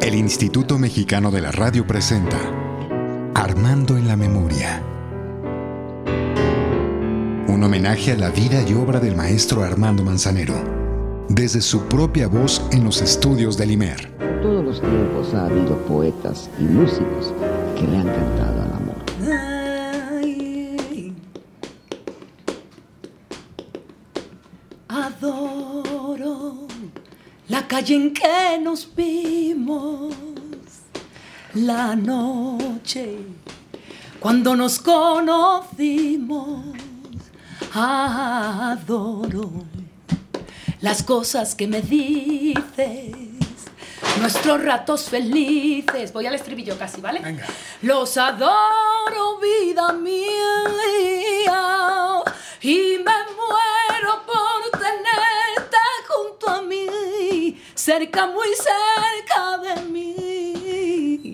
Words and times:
El 0.00 0.14
Instituto 0.14 0.78
Mexicano 0.78 1.30
de 1.30 1.40
la 1.40 1.52
Radio 1.52 1.86
presenta 1.86 2.38
Armando 3.34 3.96
en 3.96 4.08
la 4.08 4.16
Memoria. 4.16 4.82
Un 7.48 7.62
homenaje 7.62 8.12
a 8.12 8.16
la 8.16 8.30
vida 8.30 8.62
y 8.68 8.74
obra 8.74 9.00
del 9.00 9.14
maestro 9.16 9.62
Armando 9.62 10.02
Manzanero, 10.02 10.54
desde 11.28 11.60
su 11.60 11.86
propia 11.86 12.28
voz 12.28 12.62
en 12.72 12.84
los 12.84 13.00
estudios 13.00 13.56
del 13.56 13.70
IMER. 13.72 14.10
todos 14.42 14.64
los 14.64 14.80
tiempos 14.80 15.34
ha 15.34 15.46
habido 15.46 15.76
poetas 15.86 16.50
y 16.58 16.64
músicos 16.64 17.32
que 17.78 17.86
le 17.86 17.98
han 17.98 18.08
cantado 18.08 18.61
calle 27.72 27.94
en 27.94 28.12
que 28.12 28.58
nos 28.60 28.94
vimos, 28.94 30.14
la 31.54 31.96
noche 31.96 33.16
cuando 34.20 34.54
nos 34.54 34.78
conocimos. 34.78 36.66
Adoro 37.72 39.50
las 40.82 41.02
cosas 41.02 41.54
que 41.54 41.66
me 41.66 41.80
dices, 41.80 43.16
nuestros 44.20 44.62
ratos 44.62 45.08
felices. 45.08 46.12
Voy 46.12 46.26
al 46.26 46.34
estribillo 46.34 46.76
casi, 46.76 47.00
¿vale? 47.00 47.20
Venga. 47.20 47.46
Los 47.80 48.18
adoro, 48.18 49.38
vida 49.40 49.94
mía, 49.94 50.64
y 52.60 52.98
me 52.98 53.18
muero 53.38 54.26
por 54.26 54.82
mí, 54.82 55.21
cerca, 57.82 58.26
muy 58.28 58.48
cerca 58.54 59.58
de 59.58 59.82
mí. 59.90 61.32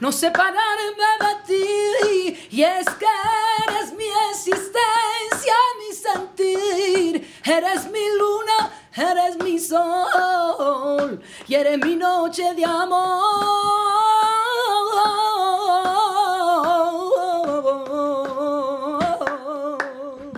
No 0.00 0.10
separarme 0.10 1.10
de 1.20 1.34
ti, 1.46 2.48
y 2.50 2.62
es 2.62 2.88
que 2.98 3.06
eres 3.68 3.92
mi 3.92 4.06
existencia, 4.30 5.54
mi 5.78 5.94
sentir, 5.94 7.34
eres 7.44 7.90
mi 7.90 8.06
luna, 8.18 8.72
eres 8.96 9.36
mi 9.44 9.58
sol, 9.58 11.22
y 11.46 11.54
eres 11.54 11.76
mi 11.84 11.96
noche 11.96 12.54
de 12.54 12.64
amor. 12.64 13.20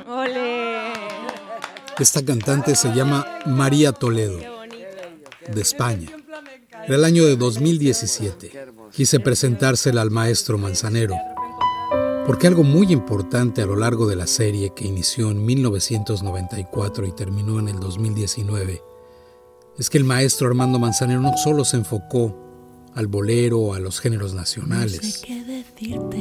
¡Ole! 0.08 0.92
Esta 2.00 2.24
cantante 2.24 2.74
se 2.74 2.92
llama 2.92 3.24
María 3.47 3.92
Toledo, 3.92 4.61
de 5.52 5.60
España. 5.60 6.08
Era 6.86 6.96
el 6.96 7.04
año 7.04 7.24
de 7.24 7.36
2017. 7.36 8.52
Quise 8.90 9.20
presentársela 9.20 10.02
al 10.02 10.10
maestro 10.10 10.58
Manzanero, 10.58 11.16
porque 12.26 12.46
algo 12.46 12.62
muy 12.62 12.92
importante 12.92 13.62
a 13.62 13.66
lo 13.66 13.76
largo 13.76 14.06
de 14.06 14.16
la 14.16 14.26
serie 14.26 14.72
que 14.74 14.86
inició 14.86 15.30
en 15.30 15.44
1994 15.44 17.06
y 17.06 17.12
terminó 17.12 17.58
en 17.58 17.68
el 17.68 17.80
2019 17.80 18.82
es 19.78 19.90
que 19.90 19.98
el 19.98 20.04
maestro 20.04 20.48
Armando 20.48 20.78
Manzanero 20.78 21.20
no 21.20 21.36
solo 21.36 21.64
se 21.64 21.76
enfocó 21.76 22.38
al 22.94 23.06
bolero 23.06 23.58
o 23.58 23.74
a 23.74 23.78
los 23.78 24.00
géneros 24.00 24.34
nacionales, 24.34 25.22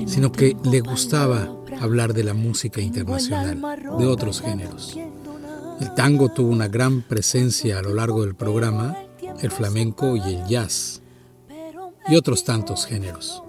sino 0.07 0.31
que 0.31 0.55
le 0.63 0.79
gustaba 0.79 1.53
hablar 1.81 2.13
de 2.13 2.23
la 2.23 2.33
música 2.33 2.79
internacional, 2.79 3.59
de 3.99 4.07
otros 4.07 4.41
géneros. 4.41 4.97
El 5.81 5.93
tango 5.95 6.29
tuvo 6.29 6.49
una 6.49 6.69
gran 6.69 7.01
presencia 7.01 7.79
a 7.79 7.81
lo 7.81 7.93
largo 7.93 8.23
del 8.23 8.35
programa, 8.35 8.95
el 9.41 9.51
flamenco 9.51 10.15
y 10.15 10.21
el 10.21 10.45
jazz, 10.47 11.01
y 12.07 12.15
otros 12.15 12.43
tantos 12.43 12.85
géneros. 12.85 13.43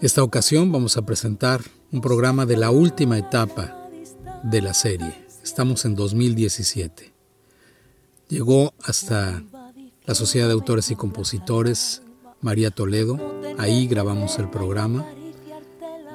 Esta 0.00 0.22
ocasión 0.22 0.70
vamos 0.70 0.96
a 0.96 1.02
presentar 1.02 1.60
un 1.90 2.00
programa 2.00 2.46
de 2.46 2.56
la 2.56 2.70
última 2.70 3.18
etapa 3.18 3.88
de 4.44 4.62
la 4.62 4.74
serie. 4.74 5.26
Estamos 5.42 5.84
en 5.84 5.94
2017. 5.94 7.12
Llegó 8.28 8.74
hasta 8.84 9.42
la 10.06 10.14
Sociedad 10.14 10.46
de 10.46 10.52
Autores 10.52 10.90
y 10.90 10.96
Compositores 10.96 12.02
María 12.40 12.70
Toledo. 12.70 13.18
Ahí 13.58 13.88
grabamos 13.88 14.38
el 14.38 14.48
programa. 14.50 15.06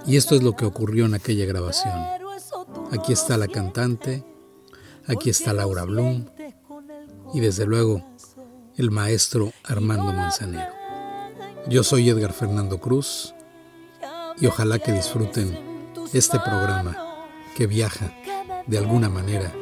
Y 0.05 0.17
esto 0.17 0.35
es 0.35 0.43
lo 0.43 0.55
que 0.55 0.65
ocurrió 0.65 1.05
en 1.05 1.15
aquella 1.15 1.45
grabación. 1.45 1.93
Aquí 2.91 3.11
está 3.13 3.38
la 3.38 3.47
cantante, 3.47 4.23
aquí 5.07 5.29
está 5.29 5.53
Laura 5.53 5.83
Blum 5.83 6.25
y 7.33 7.39
desde 7.39 7.65
luego 7.65 8.03
el 8.78 8.91
maestro 8.91 9.51
Armando 9.63 10.11
Manzanero. 10.13 10.73
Yo 11.67 11.84
soy 11.84 12.09
Edgar 12.09 12.34
Fernando 12.34 12.79
Cruz 12.79 13.34
y 14.39 14.47
ojalá 14.47 14.79
que 14.79 14.91
disfruten 14.91 15.57
este 16.13 16.39
programa 16.39 16.97
que 17.56 17.67
viaja 17.67 18.12
de 18.66 18.78
alguna 18.78 19.09
manera 19.09 19.53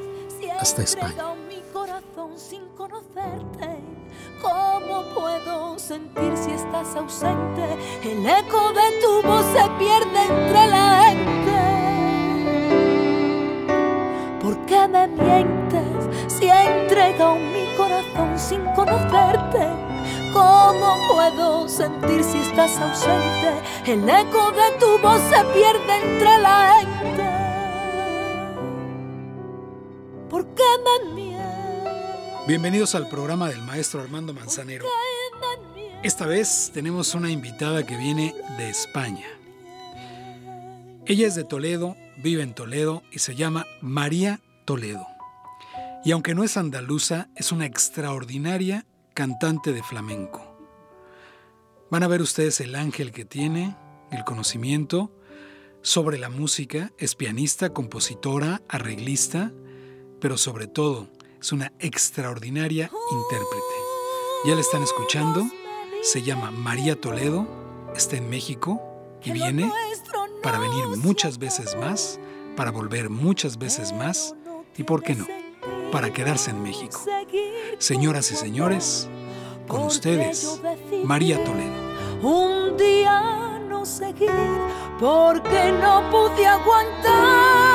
hasta 0.60 0.84
España. 0.84 1.36
mi 1.48 1.62
corazón 1.74 2.38
sin 2.38 2.68
conocerte. 2.78 3.80
¿Cómo 4.42 5.04
puedo 5.14 5.78
sentir 5.78 6.32
si 6.38 6.52
estás 6.52 6.96
ausente? 6.96 7.78
El 8.04 8.26
eco 8.26 8.72
de 8.74 9.02
tu 9.02 9.28
voz 9.28 9.46
se 9.48 9.70
pierde 9.78 10.22
entre 10.30 10.68
la 10.68 11.04
gente. 11.04 11.32
¿Por 14.42 14.66
qué 14.66 14.88
me 14.88 15.08
mientes 15.08 16.32
si 16.32 16.46
he 16.46 16.84
entregado 16.84 17.36
mi 17.36 17.66
corazón 17.66 17.81
sin 18.38 18.64
conocerte? 18.76 19.68
¿Cómo 20.34 20.98
puedo 21.12 21.68
sentir 21.68 22.24
si 22.24 22.40
estás 22.40 22.78
ausente? 22.78 23.54
El 23.86 24.08
eco 24.10 24.52
de 24.52 24.78
tu 24.80 25.00
voz 25.00 25.22
se 25.30 25.44
pierde 25.54 25.96
entre 26.04 26.38
la 26.40 26.80
gente. 26.80 27.24
¿Por 30.30 30.46
qué 30.56 30.64
me 30.86 31.14
mientes? 31.14 32.48
Bienvenidos 32.48 32.96
al 32.96 33.08
programa 33.10 33.50
del 33.50 33.62
maestro 33.62 34.02
Armando 34.02 34.34
Manzanero. 34.34 34.86
Esta 36.04 36.26
vez 36.26 36.72
tenemos 36.74 37.14
una 37.14 37.30
invitada 37.30 37.86
que 37.86 37.96
viene 37.96 38.34
de 38.58 38.70
España. 38.70 39.28
Ella 41.06 41.28
es 41.28 41.36
de 41.36 41.44
Toledo, 41.44 41.96
vive 42.18 42.42
en 42.42 42.54
Toledo 42.54 43.04
y 43.12 43.20
se 43.20 43.36
llama 43.36 43.68
María 43.82 44.40
Toledo. 44.66 45.11
Y 46.04 46.12
aunque 46.12 46.34
no 46.34 46.44
es 46.44 46.58
andaluza, 46.58 47.30
es 47.36 47.52
una 47.52 47.66
extraordinaria 47.66 48.86
cantante 49.14 49.72
de 49.72 49.84
flamenco. 49.84 50.58
Van 51.92 52.04
a 52.04 52.08
ver 52.08 52.22
ustedes 52.22 52.60
el 52.60 52.76
ángel 52.76 53.12
que 53.12 53.26
tiene, 53.26 53.76
el 54.12 54.24
conocimiento 54.24 55.12
sobre 55.84 56.18
la 56.18 56.30
música, 56.30 56.92
es 56.98 57.16
pianista, 57.16 57.72
compositora, 57.72 58.62
arreglista, 58.68 59.52
pero 60.20 60.38
sobre 60.38 60.68
todo 60.68 61.08
es 61.40 61.52
una 61.52 61.72
extraordinaria 61.80 62.90
intérprete. 63.12 63.76
Ya 64.46 64.56
la 64.56 64.62
están 64.62 64.82
escuchando, 64.82 65.44
se 66.02 66.24
llama 66.24 66.50
María 66.50 67.00
Toledo, 67.00 67.48
está 67.96 68.18
en 68.18 68.30
México 68.30 68.82
y 69.24 69.32
viene 69.32 69.72
para 70.42 70.58
venir 70.58 70.86
muchas 70.98 71.38
veces 71.38 71.76
más, 71.76 72.20
para 72.56 72.72
volver 72.72 73.10
muchas 73.10 73.60
veces 73.60 73.94
más 73.94 74.36
y, 74.78 74.84
¿por 74.84 75.04
qué 75.04 75.16
no?, 75.16 75.41
para 75.92 76.12
quedarse 76.12 76.52
en 76.52 76.64
México. 76.64 77.04
Señoras 77.78 78.32
y 78.32 78.36
señores, 78.36 79.08
con 79.68 79.84
ustedes, 79.84 80.60
María 81.04 81.44
Toledo. 81.44 81.92
un 82.24 82.78
día 82.78 83.60
no 83.68 83.86
seguir 83.86 84.30
porque 85.00 85.72
no 85.82 86.10
pude 86.10 86.46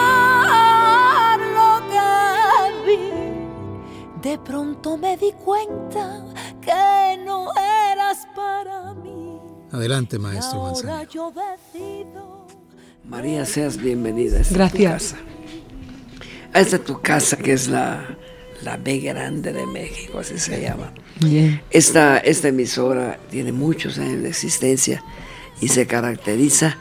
aguantar 0.06 1.38
lo 1.40 1.80
que 1.90 2.86
vi. 2.86 3.10
De 4.28 4.38
pronto 4.38 4.96
me 4.96 5.16
di 5.16 5.32
cuenta 5.32 6.24
que 6.60 7.18
no 7.24 7.48
eras 7.92 8.26
para 8.34 8.94
mí. 8.94 9.38
Adelante, 9.72 10.18
maestro 10.18 10.60
Ahora 10.60 10.72
Manzanero. 10.72 11.10
yo 11.10 11.32
decido. 11.32 12.46
María, 13.04 13.44
seas 13.44 13.76
bienvenida 13.76 14.38
a 14.38 14.40
esta 14.40 14.54
Gracias. 14.54 15.10
tu 15.10 15.16
casa. 15.16 15.35
Esta 16.56 16.78
tu 16.78 17.02
casa 17.02 17.36
que 17.36 17.52
es 17.52 17.68
la, 17.68 18.16
la 18.62 18.78
B 18.78 19.00
Grande 19.00 19.52
de 19.52 19.66
México, 19.66 20.20
así 20.20 20.38
se 20.38 20.62
llama. 20.62 20.90
Esta, 21.70 22.16
esta 22.18 22.48
emisora 22.48 23.18
tiene 23.30 23.52
muchos 23.52 23.98
años 23.98 24.22
de 24.22 24.30
existencia 24.30 25.04
y 25.60 25.68
se 25.68 25.86
caracteriza 25.86 26.78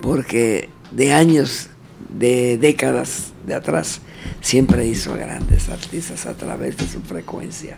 porque 0.00 0.70
de 0.92 1.12
años, 1.12 1.68
de 2.08 2.56
décadas 2.56 3.32
de 3.46 3.54
atrás, 3.54 4.00
siempre 4.40 4.86
hizo 4.86 5.14
grandes 5.14 5.68
artistas 5.68 6.24
a 6.24 6.34
través 6.34 6.78
de 6.78 6.86
su 6.86 7.00
frecuencia. 7.02 7.76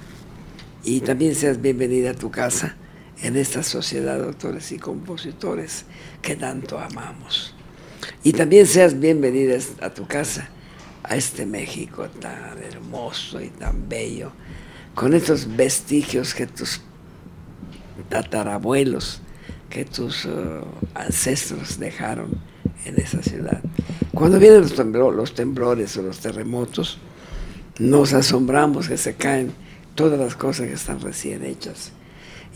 Y 0.85 1.01
también 1.01 1.35
seas 1.35 1.61
bienvenida 1.61 2.11
a 2.11 2.15
tu 2.15 2.31
casa 2.31 2.77
en 3.23 3.37
esta 3.37 3.65
sociedad 3.65 4.19
de 4.19 4.27
autores 4.27 4.71
y 4.71 4.79
compositores 4.79 5.85
que 6.23 6.37
tanto 6.37 6.79
amamos. 6.79 7.55
Y 8.23 8.33
también 8.33 8.67
seas 8.67 8.99
bienvenida 8.99 9.59
a 9.81 9.91
tu 9.91 10.07
casa, 10.07 10.49
a 11.11 11.17
este 11.17 11.45
México 11.45 12.09
tan 12.21 12.57
hermoso 12.63 13.41
y 13.41 13.49
tan 13.49 13.89
bello, 13.89 14.31
con 14.95 15.13
estos 15.13 15.57
vestigios 15.57 16.35
que 16.35 16.47
tus 16.47 16.81
tatarabuelos, 18.09 19.21
que 19.69 19.85
tus 19.85 20.25
uh, 20.25 20.65
ancestros 20.95 21.81
dejaron 21.81 22.41
en 22.85 22.97
esa 22.99 23.23
ciudad. 23.23 23.61
Cuando 24.15 24.39
vienen 24.39 24.61
los 24.61 25.35
temblores 25.35 25.97
o 25.97 26.03
los 26.03 26.21
terremotos, 26.21 26.99
nos 27.81 28.13
asombramos 28.13 28.89
que 28.89 28.97
se 28.97 29.15
caen 29.15 29.53
todas 29.97 30.19
las 30.19 30.37
cosas 30.37 30.69
que 30.69 30.75
están 30.75 31.01
recién 31.01 31.45
hechas. 31.45 31.91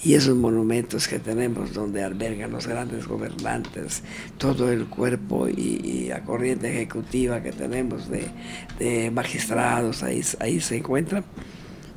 Y 0.03 0.15
esos 0.15 0.37
monumentos 0.37 1.09
que 1.09 1.19
tenemos 1.19 1.73
donde 1.73 2.03
albergan 2.03 2.51
los 2.51 2.67
grandes 2.67 3.07
gobernantes, 3.07 4.03
todo 4.39 4.71
el 4.71 4.87
cuerpo 4.87 5.49
y, 5.49 6.09
la 6.09 6.23
corriente 6.23 6.71
ejecutiva 6.71 7.43
que 7.43 7.53
tenemos 7.53 8.09
de, 8.11 9.11
magistrados, 9.11 10.03
ahí, 10.03 10.23
ahí 10.41 10.61
se 10.61 10.79
encuentran, 10.79 11.25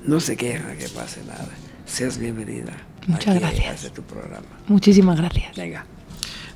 no 0.06 0.20
se 0.20 0.38
queja 0.38 0.76
que 0.78 0.88
pase 0.90 1.22
nada. 1.26 1.50
Seas 1.86 2.18
bienvenida. 2.18 2.74
Muchas 3.08 3.40
gracias. 3.40 3.86
A 3.86 3.94
tu 3.94 4.04
programa. 4.04 4.48
Muchísimas 4.68 5.18
gracias. 5.18 5.56
Venga. 5.56 5.86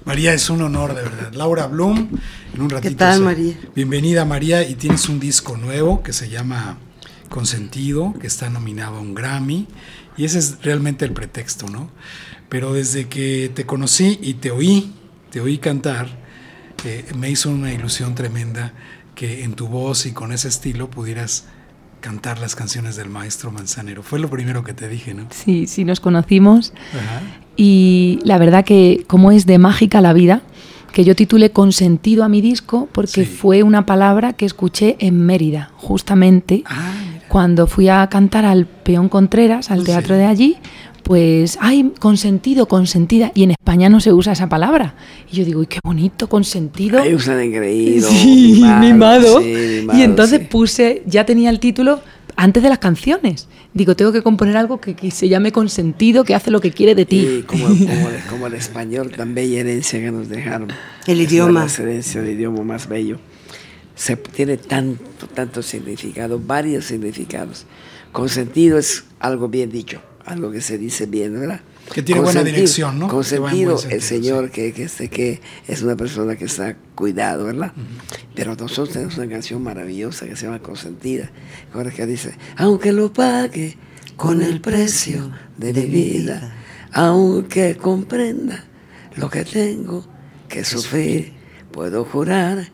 María, 0.04 0.34
es 0.34 0.50
un 0.50 0.62
honor, 0.62 0.96
de 0.96 1.04
verdad. 1.04 1.34
Laura 1.34 1.68
Bloom, 1.68 2.10
en 2.54 2.62
un 2.62 2.70
ratito. 2.70 2.90
¿Qué 2.90 2.96
tal, 2.96 3.22
María? 3.22 3.54
Bienvenida, 3.76 4.26
María, 4.26 4.68
y 4.68 4.76
tienes 4.76 5.08
un 5.08 5.20
disco 5.20 5.58
nuevo 5.58 6.02
que 6.02 6.12
se 6.12 6.28
llama 6.28 6.78
Consentido, 7.30 8.14
que 8.20 8.28
está 8.28 8.50
nominado 8.50 8.98
a 8.98 9.00
un 9.00 9.14
Grammy, 9.14 9.68
y 10.21 10.25
ese 10.25 10.38
es 10.38 10.59
realmente 10.62 11.03
el 11.03 11.13
pretexto, 11.13 11.68
¿no? 11.68 11.89
Pero 12.47 12.73
desde 12.73 13.07
que 13.07 13.50
te 13.56 13.65
conocí 13.65 14.19
y 14.21 14.35
te 14.35 14.51
oí, 14.51 14.94
te 15.31 15.41
oí 15.41 15.57
cantar, 15.57 16.09
eh, 16.85 17.06
me 17.18 17.31
hizo 17.31 17.50
una 17.50 17.73
ilusión 17.73 18.13
tremenda 18.13 18.71
que 19.15 19.44
en 19.44 19.53
tu 19.53 19.68
voz 19.68 20.06
y 20.06 20.12
con 20.12 20.31
ese 20.31 20.47
estilo 20.47 20.91
pudieras 20.91 21.45
cantar 22.01 22.38
las 22.38 22.56
canciones 22.56 22.95
del 22.97 23.09
maestro 23.09 23.51
Manzanero. 23.51 24.03
Fue 24.03 24.19
lo 24.19 24.29
primero 24.29 24.63
que 24.63 24.73
te 24.75 24.88
dije, 24.88 25.15
¿no? 25.15 25.25
Sí, 25.31 25.65
sí, 25.65 25.85
nos 25.85 26.00
conocimos. 26.00 26.71
Y 27.57 28.19
la 28.23 28.38
verdad 28.38 28.63
que 28.63 29.03
como 29.07 29.31
es 29.31 29.47
de 29.47 29.57
mágica 29.57 30.01
la 30.01 30.13
vida, 30.13 30.44
que 30.94 31.03
yo 31.03 31.15
titulé 31.15 31.50
Consentido 31.50 32.23
a 32.23 32.29
mi 32.29 32.41
disco 32.41 32.88
porque 32.91 33.25
fue 33.25 33.63
una 33.63 33.88
palabra 33.88 34.33
que 34.33 34.45
escuché 34.45 34.97
en 35.00 35.25
Mérida, 35.25 35.71
justamente 35.77 36.62
ah, 36.68 36.94
cuando 37.31 37.66
fui 37.66 37.88
a 37.88 38.06
cantar 38.07 38.44
al 38.44 38.66
Peón 38.66 39.07
Contreras, 39.07 39.72
al 39.72 39.86
teatro 39.86 40.18
de 40.18 40.25
allí, 40.25 40.57
pues, 41.01 41.57
ay, 41.62 41.94
consentido, 41.98 42.68
consentida. 42.68 43.31
Y 43.33 43.44
en 43.44 43.51
España 43.51 43.88
no 43.88 44.01
se 44.01 44.12
usa 44.12 44.33
esa 44.33 44.50
palabra. 44.50 44.95
Y 45.31 45.38
yo 45.38 45.45
digo, 45.45 45.63
qué 45.63 45.80
bonito, 45.81 46.28
consentido. 46.28 47.01
Ahí 47.01 47.13
usan 47.13 47.39
engreído, 47.39 48.10
sí, 48.10 48.62
mimado. 48.81 49.39
y 49.42 50.01
entonces 50.01 50.45
puse, 50.45 51.04
ya 51.06 51.25
tenía 51.25 51.50
el 51.50 51.62
título 51.62 52.01
antes 52.36 52.63
de 52.63 52.68
las 52.68 52.80
canciones. 52.80 53.48
Digo, 53.74 53.95
tengo 53.95 54.12
que 54.12 54.22
componer 54.22 54.57
algo 54.57 54.81
que, 54.81 55.10
se 55.12 55.30
llame 55.30 55.54
consentido, 55.54 56.25
que 56.25 56.36
hace 56.36 56.51
lo 56.51 56.60
que 56.60 56.72
quiere 56.72 56.95
de 56.95 57.06
ti. 57.06 57.45
como, 57.48 57.66
como, 58.30 58.48
el 58.48 58.56
español, 58.56 59.10
tan 59.16 59.33
bella 59.33 59.62
herencia 59.62 60.01
que 60.01 60.12
nos 60.12 60.28
dejaron. 60.28 60.68
El 61.07 61.22
idioma. 61.22 61.66
La 61.66 61.83
herencia, 61.83 62.19
el 62.19 62.30
idioma 62.31 62.62
más 62.63 62.89
bello. 62.89 63.19
Se, 63.96 64.16
tiene 64.16 64.58
tanto, 64.58 65.28
tanto 65.28 65.62
significado, 65.62 66.40
varios 66.40 66.86
significados. 66.86 67.66
Consentido 68.12 68.78
es 68.78 69.04
algo 69.20 69.48
bien 69.48 69.72
dicho 69.72 70.02
algo 70.26 70.52
que 70.52 70.62
se 70.62 70.78
dice 70.78 71.06
bien, 71.06 71.40
¿verdad? 71.40 71.62
Que 71.94 72.02
tiene 72.02 72.22
buena 72.22 72.44
dirección, 72.44 73.00
¿no? 73.00 73.08
Con 73.08 73.24
sentido, 73.24 73.78
el 73.90 74.02
Señor 74.02 74.52
que, 74.52 74.72
que, 74.74 74.88
que 75.10 75.42
es 75.68 75.82
una 75.82 75.96
persona 75.96 76.36
que 76.36 76.46
está 76.46 76.76
cuidado, 76.96 77.46
¿verdad? 77.46 77.74
Pero 78.36 78.56
nosotros 78.56 78.92
tenemos 78.92 79.18
una 79.18 79.28
canción 79.28 79.62
maravillosa 79.62 80.26
que 80.26 80.36
se 80.36 80.46
llama 80.46 80.60
Consentida. 80.60 81.32
Ahora 81.74 81.92
que 81.92 82.06
dice, 82.06 82.36
aunque 82.56 82.92
lo 82.92 83.12
pague 83.12 83.78
con 84.16 84.42
el 84.42 84.62
precio 84.62 85.32
de 85.58 85.74
mi 85.74 85.86
vida, 85.86 86.56
aunque 86.94 87.76
comprenda 87.76 88.64
lo 89.16 89.30
que 89.30 89.44
tengo 89.44 90.06
que 90.48 90.64
sufrir, 90.64 91.34
puedo 91.72 92.06
jurar 92.06 92.70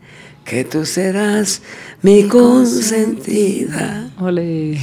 que 0.48 0.64
tú 0.64 0.86
serás 0.86 1.60
mi 2.02 2.24
consentida. 2.24 4.10
Ole. 4.18 4.78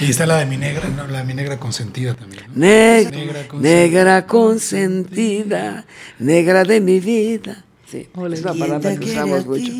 Y 0.00 0.10
está 0.10 0.26
la 0.26 0.38
de 0.38 0.46
mi 0.46 0.56
negra, 0.56 0.88
no, 0.88 1.06
la 1.06 1.18
de 1.18 1.24
mi 1.24 1.34
negra 1.34 1.58
consentida 1.58 2.14
también. 2.14 2.44
negra, 2.54 4.26
consentida. 4.26 5.86
negra 6.18 6.64
de 6.64 6.80
mi 6.80 7.00
vida. 7.00 7.64
Sí, 7.90 8.08
es 8.32 8.42
una 8.42 8.54
palabra 8.54 8.96
que 8.96 9.06
usamos 9.06 9.46
mucho. 9.46 9.72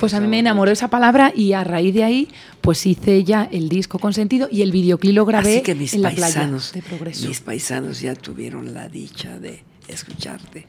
Pues 0.00 0.14
a 0.14 0.20
mí 0.20 0.26
me 0.26 0.38
enamoró 0.38 0.70
esa 0.70 0.88
palabra 0.88 1.32
y 1.36 1.52
a 1.52 1.62
raíz 1.62 1.94
de 1.94 2.02
ahí 2.02 2.28
pues 2.60 2.86
hice 2.86 3.22
ya 3.22 3.48
el 3.52 3.68
disco 3.68 3.98
consentido 3.98 4.48
y 4.50 4.62
el 4.62 4.72
videoclip 4.72 5.14
lo 5.14 5.26
grabé 5.26 5.62
en 5.66 6.02
la 6.02 6.10
playa 6.10 6.50
de 6.72 6.82
Progreso. 6.82 7.28
Mis 7.28 7.40
paisanos 7.40 8.00
ya 8.00 8.14
tuvieron 8.14 8.74
la 8.74 8.88
dicha 8.88 9.38
de 9.38 9.62
escucharte. 9.86 10.66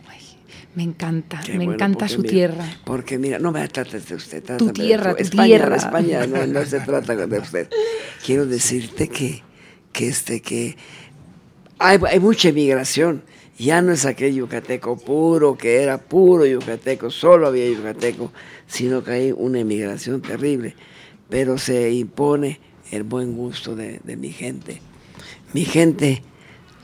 Me 0.76 0.84
encanta, 0.84 1.42
me 1.56 1.66
encanta 1.66 2.08
su 2.08 2.24
tierra. 2.24 2.66
Porque 2.84 3.20
mira, 3.20 3.38
no 3.38 3.52
me 3.52 3.68
trates 3.68 4.08
de 4.10 4.16
usted. 4.16 4.44
Tu 4.58 4.72
tierra, 4.72 5.16
tu 5.16 5.22
España, 5.22 5.46
tierra. 5.46 5.76
España 5.76 6.26
no, 6.26 6.48
no 6.48 6.66
se 6.66 6.80
trata 6.80 7.16
de 7.16 7.40
usted. 7.40 7.70
Quiero 8.26 8.48
decirte 8.48 9.08
que, 9.08 9.44
que, 9.92 10.08
este, 10.08 10.42
que 10.42 10.76
hay, 11.78 12.00
hay 12.08 12.20
mucha 12.20 12.50
inmigración. 12.50 13.24
Ya 13.60 13.84
no 13.84 13.92
es 13.92 14.06
aquel 14.06 14.34
yucateco 14.34 14.98
puro, 14.98 15.56
que 15.56 15.84
era 15.84 16.00
puro 16.00 16.44
yucateco, 16.46 17.12
solo 17.12 17.48
había 17.48 17.70
yucateco, 17.70 18.32
sino 18.66 19.04
que 19.04 19.12
hay 19.12 19.32
una 19.32 19.60
inmigración 19.60 20.24
terrible. 20.24 20.76
Pero 21.30 21.60
se 21.60 21.92
impone 21.92 22.60
el 22.92 23.04
buen 23.04 23.36
gusto 23.36 23.76
de, 23.76 24.00
de 24.04 24.18
mi 24.18 24.32
gente. 24.32 24.82
Mi 25.54 25.66
gente 25.66 26.24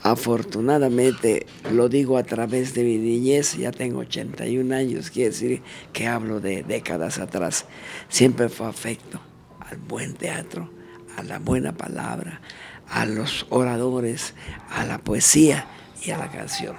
Afortunadamente, 0.02 1.46
lo 1.72 1.90
digo 1.90 2.16
a 2.16 2.22
través 2.22 2.72
de 2.72 2.84
mi 2.84 2.96
niñez, 2.96 3.56
ya 3.58 3.70
tengo 3.70 4.00
81 4.00 4.74
años, 4.74 5.10
quiere 5.10 5.30
decir 5.30 5.62
que 5.92 6.06
hablo 6.06 6.40
de 6.40 6.62
décadas 6.62 7.18
atrás. 7.18 7.66
Siempre 8.08 8.48
fue 8.48 8.66
afecto 8.66 9.20
al 9.60 9.76
buen 9.76 10.14
teatro, 10.14 10.70
a 11.16 11.22
la 11.22 11.38
buena 11.38 11.72
palabra, 11.72 12.40
a 12.88 13.04
los 13.04 13.46
oradores, 13.50 14.34
a 14.70 14.86
la 14.86 14.98
poesía 14.98 15.66
y 16.02 16.12
a 16.12 16.18
la 16.18 16.30
canción, 16.30 16.76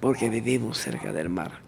porque 0.00 0.28
vivimos 0.28 0.78
cerca 0.78 1.14
del 1.14 1.30
mar. 1.30 1.61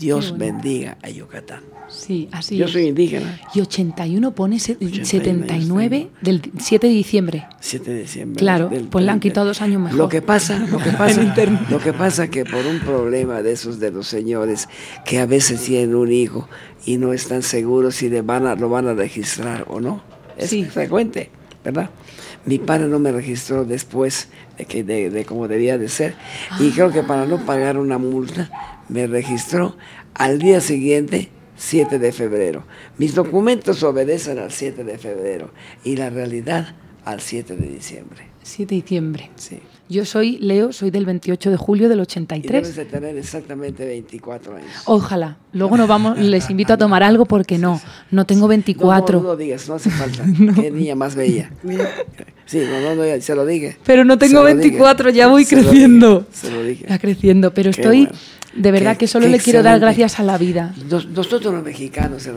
Dios 0.00 0.36
bendiga 0.36 0.96
a 1.02 1.10
Yucatán. 1.10 1.60
Sí, 1.88 2.28
así 2.32 2.56
Yo 2.56 2.68
soy 2.68 2.86
indígena. 2.86 3.38
Y 3.52 3.60
81 3.60 4.34
pone 4.34 4.58
79 4.58 6.08
del 6.22 6.40
7 6.58 6.86
de 6.86 6.92
diciembre. 6.92 7.46
7 7.60 7.90
de 7.90 8.00
diciembre. 8.00 8.38
Claro, 8.38 8.70
pues 8.90 9.04
le 9.04 9.10
han 9.10 9.20
quitado 9.20 9.46
dos 9.46 9.60
años 9.60 9.82
mejor. 9.82 9.98
Lo 9.98 10.08
que 10.08 10.22
pasa, 10.22 10.58
lo 10.58 10.78
que 10.78 10.90
pasa, 10.98 11.34
lo 11.68 11.78
que 11.80 11.92
pasa 11.92 12.28
que 12.28 12.44
por 12.44 12.64
un 12.64 12.78
problema 12.80 13.42
de 13.42 13.52
esos 13.52 13.78
de 13.78 13.90
los 13.90 14.06
señores 14.06 14.68
que 15.04 15.18
a 15.18 15.26
veces 15.26 15.62
tienen 15.62 15.94
un 15.94 16.10
hijo 16.10 16.48
y 16.86 16.96
no 16.96 17.12
están 17.12 17.42
seguros 17.42 17.96
si 17.96 18.08
le 18.08 18.22
van 18.22 18.46
a, 18.46 18.54
lo 18.54 18.70
van 18.70 18.86
a 18.86 18.94
registrar 18.94 19.66
o 19.68 19.80
no. 19.80 20.02
Es 20.38 20.54
frecuente, 20.72 21.30
¿verdad? 21.62 21.90
Mi 22.46 22.58
padre 22.58 22.88
no 22.88 22.98
me 22.98 23.12
registró 23.12 23.66
después 23.66 24.28
de, 24.56 24.64
que, 24.64 24.82
de, 24.82 25.24
como 25.26 25.46
debía 25.46 25.76
de 25.76 25.90
ser. 25.90 26.14
Y 26.58 26.70
creo 26.70 26.90
que 26.90 27.02
para 27.02 27.26
no 27.26 27.44
pagar 27.44 27.76
una 27.76 27.98
multa, 27.98 28.79
me 28.90 29.06
registró 29.06 29.76
al 30.14 30.38
día 30.38 30.60
siguiente, 30.60 31.30
7 31.56 31.98
de 31.98 32.12
febrero. 32.12 32.64
Mis 32.98 33.14
documentos 33.14 33.82
obedecen 33.82 34.38
al 34.38 34.50
7 34.50 34.84
de 34.84 34.98
febrero 34.98 35.50
y 35.84 35.96
la 35.96 36.10
realidad 36.10 36.74
al 37.04 37.20
7 37.20 37.56
de 37.56 37.68
diciembre. 37.68 38.28
7 38.42 38.74
de 38.74 38.80
diciembre. 38.80 39.30
Sí. 39.36 39.60
Yo 39.88 40.04
soy 40.04 40.38
Leo, 40.38 40.72
soy 40.72 40.90
del 40.90 41.04
28 41.04 41.50
de 41.50 41.56
julio 41.56 41.88
del 41.88 42.00
83. 42.00 42.44
Y 42.44 42.52
debes 42.52 42.76
de 42.76 42.84
tener 42.84 43.16
exactamente 43.16 43.84
24 43.84 44.56
años. 44.56 44.70
Ojalá. 44.84 45.36
Luego 45.52 45.76
nos 45.76 45.88
vamos, 45.88 46.16
les 46.20 46.48
invito 46.48 46.72
a 46.72 46.78
tomar 46.78 47.02
algo 47.02 47.26
porque 47.26 47.58
no, 47.58 47.80
no 48.10 48.24
tengo 48.24 48.46
24. 48.46 49.18
No, 49.18 49.22
no, 49.22 49.28
lo 49.30 49.36
digas, 49.36 49.68
no 49.68 49.74
hace 49.74 49.90
falta. 49.90 50.24
Qué 50.54 50.70
niña 50.70 50.94
más 50.94 51.14
bella. 51.14 51.50
Sí, 52.46 52.58
no, 52.68 52.96
no, 52.96 53.20
se 53.20 53.36
lo 53.36 53.46
dije. 53.46 53.76
Pero 53.84 54.04
no 54.04 54.18
tengo 54.18 54.42
24, 54.42 55.10
ya 55.10 55.28
voy 55.28 55.44
creciendo. 55.44 56.26
se 56.32 56.50
lo 56.50 56.64
dije. 56.64 56.84
Ya 56.88 56.98
creciendo, 56.98 57.54
pero 57.54 57.70
estoy... 57.70 58.08
De 58.54 58.72
verdad 58.72 58.96
que 58.96 59.06
solo 59.06 59.28
le 59.28 59.38
quiero 59.38 59.62
dar 59.62 59.78
gracias 59.78 60.18
a 60.18 60.22
la 60.22 60.38
vida. 60.38 60.74
nosotros 60.88 61.54
los 61.54 61.62
mexicanos, 61.62 62.28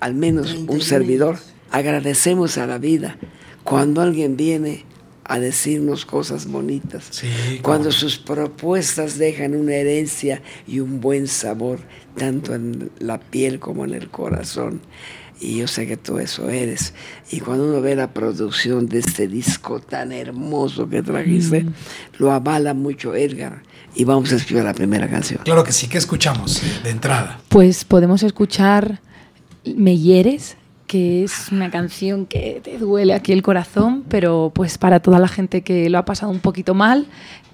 al, 0.00 0.14
menos 0.14 0.54
un 0.54 0.80
servidor, 0.80 1.38
agradecemos 1.70 2.58
a 2.58 2.66
la 2.66 2.78
vida 2.78 3.16
cuando 3.64 4.00
alguien 4.00 4.36
viene 4.36 4.84
a 5.24 5.38
decirnos 5.38 6.06
cosas 6.06 6.46
bonitas, 6.46 7.22
cuando 7.62 7.92
sus 7.92 8.18
propuestas 8.18 9.16
dejan 9.16 9.54
una 9.54 9.74
herencia 9.74 10.42
y 10.66 10.80
un 10.80 11.00
buen 11.00 11.28
sabor, 11.28 11.78
tanto 12.16 12.54
en 12.54 12.90
la 12.98 13.20
piel 13.20 13.60
como 13.60 13.84
en 13.84 13.94
el 13.94 14.10
corazón. 14.10 14.80
Y 15.40 15.56
yo 15.56 15.66
sé 15.66 15.86
que 15.86 15.96
tú 15.96 16.18
eso 16.18 16.50
eres. 16.50 16.92
Y 17.30 17.40
cuando 17.40 17.64
uno 17.64 17.80
ve 17.80 17.96
la 17.96 18.12
producción 18.12 18.86
de 18.86 18.98
este 18.98 19.26
disco 19.26 19.80
tan 19.80 20.12
hermoso 20.12 20.88
que 20.88 21.02
trajiste, 21.02 21.64
mm. 21.64 21.72
lo 22.18 22.30
avala 22.30 22.74
mucho 22.74 23.14
Edgar 23.14 23.62
y 23.94 24.04
vamos 24.04 24.32
a 24.32 24.36
escuchar 24.36 24.64
la 24.64 24.74
primera 24.74 25.08
canción. 25.08 25.40
Claro 25.44 25.64
que 25.64 25.72
sí, 25.72 25.88
¿qué 25.88 25.98
escuchamos 25.98 26.62
de 26.82 26.90
entrada? 26.90 27.40
Pues 27.48 27.84
podemos 27.84 28.22
escuchar 28.22 29.00
Me 29.64 29.96
hieres, 29.96 30.56
que 30.86 31.24
es 31.24 31.50
una 31.50 31.70
canción 31.70 32.26
que 32.26 32.60
te 32.62 32.78
duele 32.78 33.14
aquí 33.14 33.32
el 33.32 33.42
corazón, 33.42 34.04
pero 34.08 34.52
pues 34.54 34.78
para 34.78 35.00
toda 35.00 35.18
la 35.18 35.28
gente 35.28 35.62
que 35.62 35.88
lo 35.88 35.98
ha 35.98 36.04
pasado 36.04 36.30
un 36.32 36.40
poquito 36.40 36.74
mal, 36.74 37.06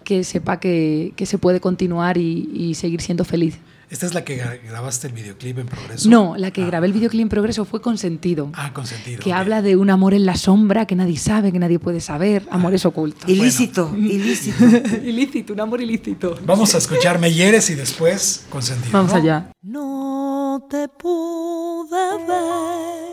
que 0.04 0.24
sepa 0.24 0.60
que, 0.60 1.12
que 1.16 1.26
se 1.26 1.38
puede 1.38 1.60
continuar 1.60 2.16
y, 2.16 2.50
y 2.54 2.74
seguir 2.74 3.00
siendo 3.00 3.24
feliz. 3.24 3.58
¿Esta 3.88 4.06
es 4.06 4.14
la 4.14 4.24
que 4.24 4.42
grabaste 4.66 5.06
el 5.06 5.12
videoclip 5.12 5.58
en 5.58 5.66
progreso? 5.66 6.08
No, 6.08 6.36
la 6.36 6.50
que 6.50 6.62
ah. 6.62 6.66
grabé 6.66 6.88
el 6.88 6.92
videoclip 6.92 7.22
en 7.22 7.28
progreso 7.28 7.64
fue 7.64 7.80
Consentido. 7.80 8.50
Ah, 8.54 8.72
Consentido. 8.72 9.22
Que 9.22 9.32
habla 9.32 9.62
de 9.62 9.76
un 9.76 9.90
amor 9.90 10.12
en 10.12 10.26
la 10.26 10.36
sombra 10.36 10.86
que 10.86 10.96
nadie 10.96 11.16
sabe, 11.16 11.52
que 11.52 11.58
nadie 11.60 11.78
puede 11.78 12.00
saber, 12.00 12.46
amores 12.50 12.84
ocultos. 12.84 13.28
Ilícito, 13.28 13.92
ilícito. 13.96 14.64
ilícito, 15.04 15.52
un 15.52 15.60
amor 15.60 15.80
ilícito. 15.80 16.36
Vamos 16.44 16.74
a 16.74 16.78
escuchar 16.78 17.20
Me 17.20 17.32
hieres 17.32 17.70
y 17.70 17.74
después 17.74 18.44
Consentido. 18.50 18.90
Vamos 18.92 19.12
allá. 19.12 19.52
No 19.62 20.66
te 20.68 20.88
pude 20.88 22.26
ver 22.26 23.06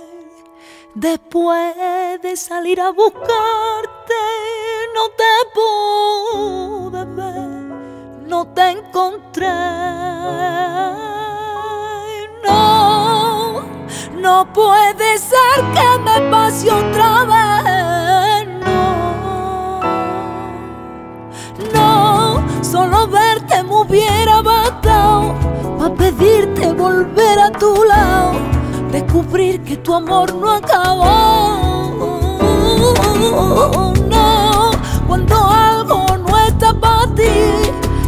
después 0.96 1.76
de 2.22 2.36
salir 2.36 2.80
a 2.80 2.90
buscarte, 2.92 4.14
no 4.96 5.10
te 5.18 5.34
pude 6.90 7.06
ver 7.16 7.63
no 8.34 8.46
te 8.46 8.68
encontré. 8.72 9.48
No, 12.44 13.62
no 14.20 14.52
puede 14.52 15.20
ser 15.20 15.58
que 15.76 15.88
me 16.06 16.32
pase 16.32 16.72
otra 16.72 17.26
vez. 17.32 18.48
No, 18.66 19.82
no, 21.76 22.64
solo 22.64 23.08
verte 23.08 23.62
me 23.62 23.76
hubiera 23.82 24.42
bastado 24.42 25.36
para 25.78 25.94
pedirte 25.94 26.74
volver 26.74 27.38
a 27.38 27.52
tu 27.52 27.84
lado, 27.84 28.32
descubrir 28.92 29.64
que 29.64 29.78
tu 29.78 29.94
amor 29.94 30.34
no 30.34 30.54
acabó. 30.54 31.14
No, 34.10 34.72
cuando 35.08 35.53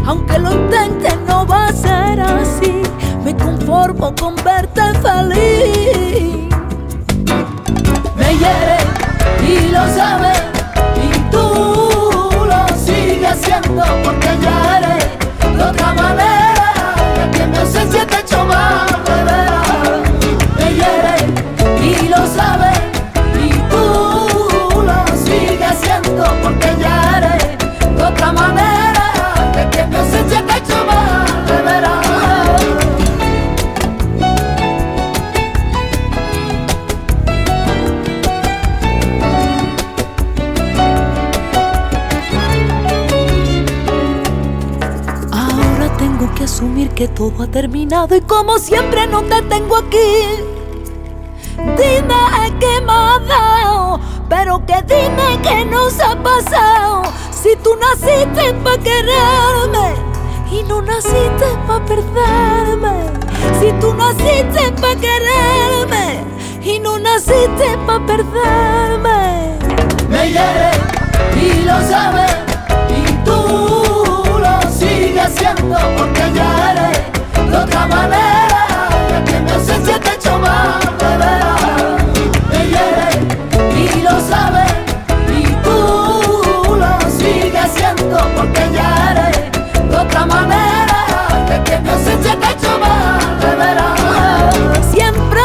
aunque 0.06 0.38
lo 0.40 0.52
intente 0.52 1.10
no 1.28 1.46
va 1.46 1.68
a 1.68 1.74
ser 1.74 2.20
así. 2.22 2.84
Me 3.24 3.36
conformo 3.36 4.14
con 4.16 4.36
verte 4.36 4.82
feliz. 5.02 6.48
Me 8.16 8.38
hiere 8.38 8.78
y 9.48 9.72
lo 9.72 9.88
sabes 9.94 10.42
y 11.04 11.32
tú 11.32 12.46
lo 12.46 12.78
sigues 12.78 13.32
haciendo 13.32 13.84
porque 14.04 14.30
ya 14.42 14.78
eres 14.78 15.58
de 15.58 15.64
otra 15.64 15.94
manera. 15.94 16.35
Y 47.88 48.22
como 48.22 48.58
siempre 48.58 49.06
no 49.06 49.22
te 49.22 49.42
tengo 49.44 49.78
aquí. 49.78 50.44
Dime 51.56 52.58
qué 52.60 52.82
me 52.82 52.92
ha 52.92 53.20
dado, 53.20 54.00
pero 54.28 54.66
que 54.66 54.82
dime 54.88 55.40
que 55.44 55.66
nos 55.66 56.00
ha 56.00 56.16
pasado. 56.16 57.04
Si 57.32 57.56
tú 57.58 57.76
naciste 57.76 58.54
para 58.64 58.78
quererme 58.80 59.94
y 60.52 60.64
no 60.64 60.82
naciste 60.82 61.46
para 61.68 61.86
perderme. 61.86 63.12
Si 63.60 63.72
tú 63.80 63.94
naciste 63.94 64.72
para 64.82 64.96
quererme 64.96 66.24
y 66.64 66.80
no 66.80 66.98
naciste 66.98 67.78
para 67.86 68.04
perderme. 68.04 69.60
Me 70.10 70.32
hieres 70.32 70.78
y 71.40 71.64
lo 71.66 71.80
sabes 71.88 72.36
y 72.90 73.12
tú 73.24 74.24
lo 74.40 74.72
sigues 74.72 75.24
haciendo 75.24 75.78
porque 75.98 76.32
ya 76.34 76.72
eres 76.72 76.95
de 77.56 77.62
otra 77.64 77.88
manera. 77.88 78.68
Y 79.18 79.32
que 79.32 79.40
mi 79.40 79.52
ausencia 79.52 80.00
te 80.00 80.14
hecho 80.14 80.38
mal, 80.40 80.80
Me 82.52 82.60
hieres 82.72 83.16
y 83.76 84.02
lo 84.02 84.20
sabes 84.20 84.72
y 85.30 85.44
tú 85.64 86.76
lo 86.82 87.10
sigues 87.10 87.64
haciendo 87.66 88.18
porque 88.36 88.62
ya 88.74 88.90
eres 89.12 89.38
otra 90.04 90.26
manera 90.26 91.00
de 91.50 91.64
que 91.64 91.80
mi 91.80 91.90
ausencia 91.90 92.38
te 92.40 92.46
ha 92.46 92.52
hecho 92.52 92.80
mal, 92.80 93.40
de 93.40 93.56
veras. 93.62 94.86
Siempre 94.92 95.42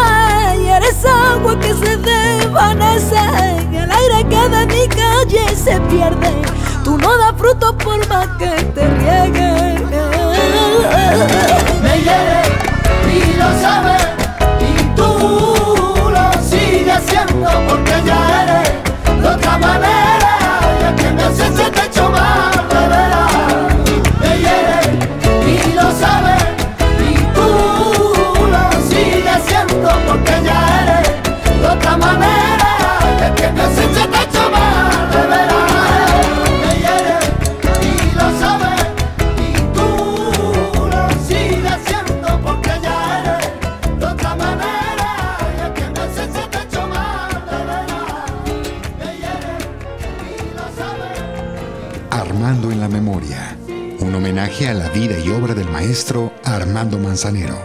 eres 0.76 1.04
agua 1.04 1.58
que 1.60 1.72
se 1.74 1.96
desvanece, 1.96 3.18
en 3.62 3.74
el 3.74 3.90
aire 3.90 4.26
que 4.28 4.48
de 4.56 4.66
mi 4.66 4.88
calle 4.88 5.56
se 5.56 5.80
pierde. 5.82 6.42
Tú 6.84 6.98
no 6.98 7.16
das 7.18 7.34
fruto 7.36 7.76
por 7.78 8.06
más 8.08 8.26
que 8.38 8.50
te 8.74 8.88
riegue. 8.98 10.19
Me 11.82 11.94
hiere 12.04 12.42
y 13.12 13.36
lo 13.36 13.48
sabes, 13.60 14.02
y 14.60 14.96
tú 14.96 15.10
lo 16.10 16.26
sigues 16.42 16.96
haciendo 16.96 17.50
porque 17.68 17.94
ya 18.06 18.20
eres 18.42 18.68
de 19.22 19.28
otra 19.28 19.58
manera, 19.58 20.19
Manzanero. 57.10 57.58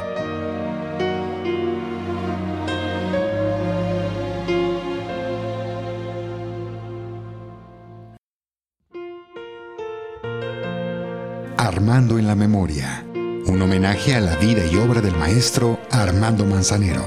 Armando 11.58 12.18
en 12.18 12.26
la 12.26 12.34
Memoria, 12.34 13.06
un 13.14 13.62
homenaje 13.62 14.16
a 14.16 14.20
la 14.20 14.36
vida 14.38 14.66
y 14.66 14.78
obra 14.78 15.00
del 15.00 15.16
maestro 15.16 15.80
Armando 15.92 16.44
Manzanero. 16.44 17.06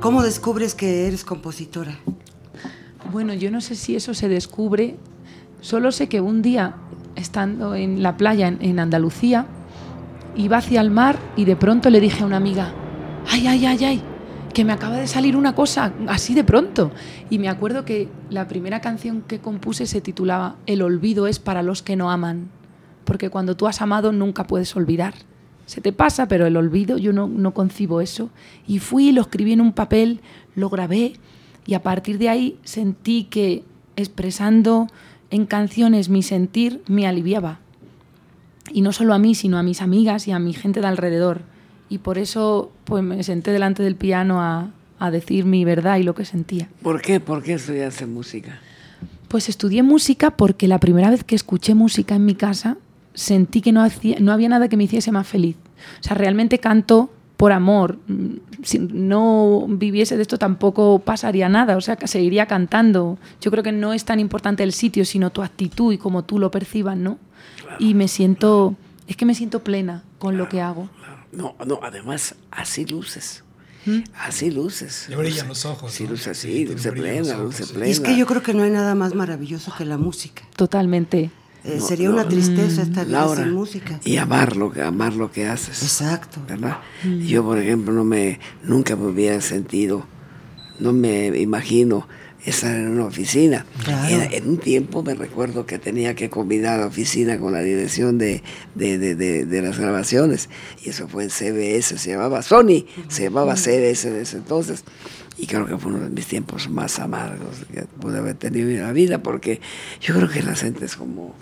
¿Cómo 0.00 0.22
descubres 0.22 0.74
que 0.74 1.06
eres 1.06 1.22
compositora? 1.22 1.98
Bueno, 3.10 3.32
yo 3.32 3.50
no 3.50 3.62
sé 3.62 3.74
si 3.74 3.96
eso 3.96 4.12
se 4.12 4.28
descubre, 4.28 4.96
solo 5.68 5.92
sé 5.92 6.08
que 6.08 6.22
un 6.22 6.40
día, 6.40 6.76
estando 7.14 7.74
en 7.74 8.02
la 8.02 8.16
playa 8.16 8.48
en, 8.48 8.78
Andalucía, 8.78 9.44
iba 10.34 10.56
hacia 10.56 10.80
el 10.80 10.90
mar 10.90 11.18
y 11.36 11.44
de 11.44 11.56
pronto 11.56 11.90
le 11.90 12.00
dije 12.00 12.22
a 12.22 12.26
una 12.26 12.38
amiga, 12.38 12.72
ay, 13.28 13.46
ay, 13.46 13.66
ay, 13.66 13.84
ay, 13.84 14.02
que 14.54 14.64
me 14.64 14.72
acaba 14.72 14.96
de 14.96 15.06
salir 15.06 15.36
una 15.36 15.54
cosa 15.54 15.92
así 16.06 16.32
de 16.32 16.42
pronto. 16.42 16.90
Y 17.28 17.38
me 17.38 17.50
acuerdo 17.50 17.84
que 17.84 18.08
la 18.30 18.48
primera 18.48 18.80
canción 18.80 19.20
que 19.20 19.40
compuse 19.40 19.84
se 19.84 20.00
titulaba 20.00 20.56
El 20.64 20.80
olvido 20.80 21.26
es 21.26 21.38
para 21.38 21.62
los 21.62 21.82
que 21.82 21.96
no 21.96 22.10
aman, 22.10 22.48
porque 23.04 23.28
cuando 23.28 23.54
tú 23.54 23.66
has 23.66 23.82
amado 23.82 24.10
nunca 24.10 24.46
puedes 24.46 24.74
olvidar. 24.74 25.12
Se 25.66 25.82
te 25.82 25.92
pasa, 25.92 26.28
pero 26.28 26.46
el 26.46 26.56
olvido 26.56 26.96
yo 26.96 27.12
no, 27.12 27.26
no 27.26 27.52
concibo 27.52 28.00
eso. 28.00 28.30
Y 28.66 28.78
fui, 28.78 29.12
lo 29.12 29.20
escribí 29.20 29.52
en 29.52 29.60
un 29.60 29.74
papel, 29.74 30.22
lo 30.54 30.70
grabé 30.70 31.12
y 31.66 31.74
a 31.74 31.82
partir 31.82 32.16
de 32.16 32.30
ahí 32.30 32.58
sentí 32.64 33.24
que 33.24 33.64
expresando 33.96 34.86
en 35.30 35.46
canciones 35.46 36.08
mi 36.08 36.22
sentir 36.22 36.82
me 36.86 37.06
aliviaba. 37.06 37.60
Y 38.72 38.82
no 38.82 38.92
solo 38.92 39.14
a 39.14 39.18
mí, 39.18 39.34
sino 39.34 39.58
a 39.58 39.62
mis 39.62 39.80
amigas 39.80 40.28
y 40.28 40.32
a 40.32 40.38
mi 40.38 40.52
gente 40.52 40.80
de 40.80 40.86
alrededor 40.86 41.42
y 41.88 41.98
por 41.98 42.18
eso 42.18 42.70
pues 42.84 43.02
me 43.02 43.22
senté 43.22 43.52
delante 43.52 43.82
del 43.82 43.96
piano 43.96 44.40
a, 44.42 44.70
a 44.98 45.10
decir 45.10 45.44
mi 45.44 45.64
verdad 45.64 45.98
y 45.98 46.02
lo 46.02 46.14
que 46.14 46.24
sentía. 46.24 46.68
¿Por 46.82 47.00
qué? 47.00 47.20
¿Por 47.20 47.42
qué 47.42 47.54
estudiaste 47.54 48.06
música? 48.06 48.60
Pues 49.28 49.48
estudié 49.48 49.82
música 49.82 50.30
porque 50.30 50.68
la 50.68 50.78
primera 50.78 51.10
vez 51.10 51.24
que 51.24 51.34
escuché 51.34 51.74
música 51.74 52.14
en 52.14 52.24
mi 52.24 52.34
casa 52.34 52.76
sentí 53.14 53.60
que 53.60 53.72
no, 53.72 53.82
hacía, 53.82 54.16
no 54.20 54.32
había 54.32 54.48
nada 54.48 54.68
que 54.68 54.76
me 54.76 54.84
hiciese 54.84 55.12
más 55.12 55.26
feliz. 55.26 55.56
O 56.00 56.02
sea, 56.02 56.14
realmente 56.14 56.58
canto 56.58 57.10
por 57.38 57.52
amor. 57.52 57.98
Mm, 58.08 58.38
si 58.64 58.80
no 58.80 59.64
viviese 59.68 60.16
de 60.16 60.22
esto 60.22 60.38
tampoco 60.38 60.98
pasaría 60.98 61.48
nada, 61.48 61.76
o 61.76 61.80
sea, 61.80 61.96
que 61.96 62.08
seguiría 62.08 62.46
cantando. 62.46 63.16
Yo 63.40 63.50
creo 63.50 63.62
que 63.62 63.72
no 63.72 63.94
es 63.94 64.04
tan 64.04 64.20
importante 64.20 64.64
el 64.64 64.72
sitio, 64.72 65.06
sino 65.06 65.30
tu 65.30 65.42
actitud 65.42 65.92
y 65.92 65.98
cómo 65.98 66.24
tú 66.24 66.38
lo 66.38 66.50
percibas, 66.50 66.98
¿no? 66.98 67.16
Y 67.78 67.94
me 67.94 68.08
siento, 68.08 68.74
es 69.06 69.16
que 69.16 69.24
me 69.24 69.36
siento 69.36 69.62
plena 69.62 70.02
con 70.18 70.36
lo 70.36 70.48
que 70.48 70.60
hago. 70.60 70.90
No, 71.30 71.54
no, 71.64 71.78
además, 71.80 72.34
así 72.50 72.84
luces. 72.84 73.44
¿Mm? 73.86 74.00
Así 74.14 74.50
luces. 74.50 75.06
Le 75.08 75.14
brillan 75.14 75.46
los 75.46 75.64
ojos. 75.64 75.92
Sí, 75.92 76.08
luce 76.08 76.30
así, 76.30 76.66
luce 76.66 76.90
plena, 76.90 77.36
luce 77.36 77.66
plena. 77.66 77.86
Y 77.86 77.92
es 77.92 78.00
que 78.00 78.16
yo 78.16 78.26
creo 78.26 78.42
que 78.42 78.52
no 78.52 78.64
hay 78.64 78.70
nada 78.70 78.96
más 78.96 79.14
maravilloso 79.14 79.72
que 79.78 79.84
la 79.84 79.96
música. 79.96 80.42
Totalmente. 80.56 81.30
Eh, 81.68 81.80
sería 81.80 82.08
una 82.10 82.26
tristeza 82.26 82.82
esta 82.82 83.04
vida 83.04 83.36
sin 83.36 83.52
música. 83.52 84.00
Y 84.04 84.16
amar 84.16 84.56
lo, 84.56 84.72
que, 84.72 84.80
amar 84.80 85.14
lo 85.14 85.30
que 85.30 85.46
haces. 85.46 85.82
Exacto. 85.82 86.40
¿Verdad? 86.48 86.78
Yo, 87.26 87.44
por 87.44 87.58
ejemplo, 87.58 87.92
no 87.92 88.04
me, 88.04 88.40
nunca 88.62 88.96
me 88.96 89.06
hubiera 89.06 89.40
sentido, 89.42 90.06
no 90.80 90.92
me 90.94 91.26
imagino 91.38 92.08
estar 92.42 92.74
en 92.74 92.88
una 92.88 93.04
oficina. 93.04 93.66
En, 94.08 94.48
un 94.48 94.56
tiempo 94.56 95.02
me 95.02 95.14
recuerdo 95.14 95.66
que 95.66 95.78
tenía 95.78 96.14
que 96.14 96.30
combinar 96.30 96.80
la 96.80 96.86
oficina 96.86 97.38
con 97.38 97.52
la 97.52 97.60
dirección 97.60 98.16
de, 98.16 98.42
de, 98.74 99.62
las 99.62 99.78
grabaciones. 99.78 100.48
Y 100.82 100.88
eso 100.88 101.06
fue 101.06 101.24
en 101.24 101.30
CBS, 101.30 101.98
se 101.98 102.10
llamaba 102.10 102.42
Sony, 102.42 102.86
se 103.08 103.24
llamaba 103.24 103.56
CBS 103.56 104.10
desde 104.10 104.38
entonces. 104.38 104.84
Y 105.36 105.46
creo 105.46 105.66
que 105.66 105.76
fue 105.76 105.92
uno 105.92 106.04
de 106.04 106.10
mis 106.10 106.26
tiempos 106.26 106.68
más 106.68 106.98
amargos 106.98 107.66
que 107.72 107.82
pude 107.82 108.18
haber 108.18 108.34
tenido 108.36 108.70
en 108.70 108.82
la 108.82 108.92
vida, 108.92 109.22
porque 109.22 109.60
yo 110.00 110.14
creo 110.14 110.28
que 110.28 110.42
la 110.42 110.56
gente 110.56 110.86
es 110.86 110.96
como 110.96 111.34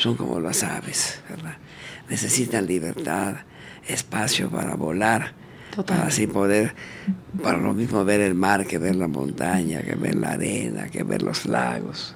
son 0.00 0.16
como 0.16 0.40
las 0.40 0.62
aves, 0.62 1.20
¿verdad? 1.28 1.56
Necesitan 2.08 2.66
libertad, 2.66 3.36
espacio 3.86 4.48
para 4.50 4.74
volar, 4.74 5.34
para 5.86 6.06
así 6.06 6.26
poder, 6.26 6.74
para 7.42 7.58
lo 7.58 7.72
mismo 7.72 8.04
ver 8.04 8.20
el 8.20 8.34
mar 8.34 8.66
que 8.66 8.78
ver 8.78 8.96
la 8.96 9.08
montaña, 9.08 9.82
que 9.82 9.94
ver 9.94 10.14
la 10.14 10.32
arena, 10.32 10.88
que 10.88 11.02
ver 11.02 11.22
los 11.22 11.46
lagos. 11.46 12.14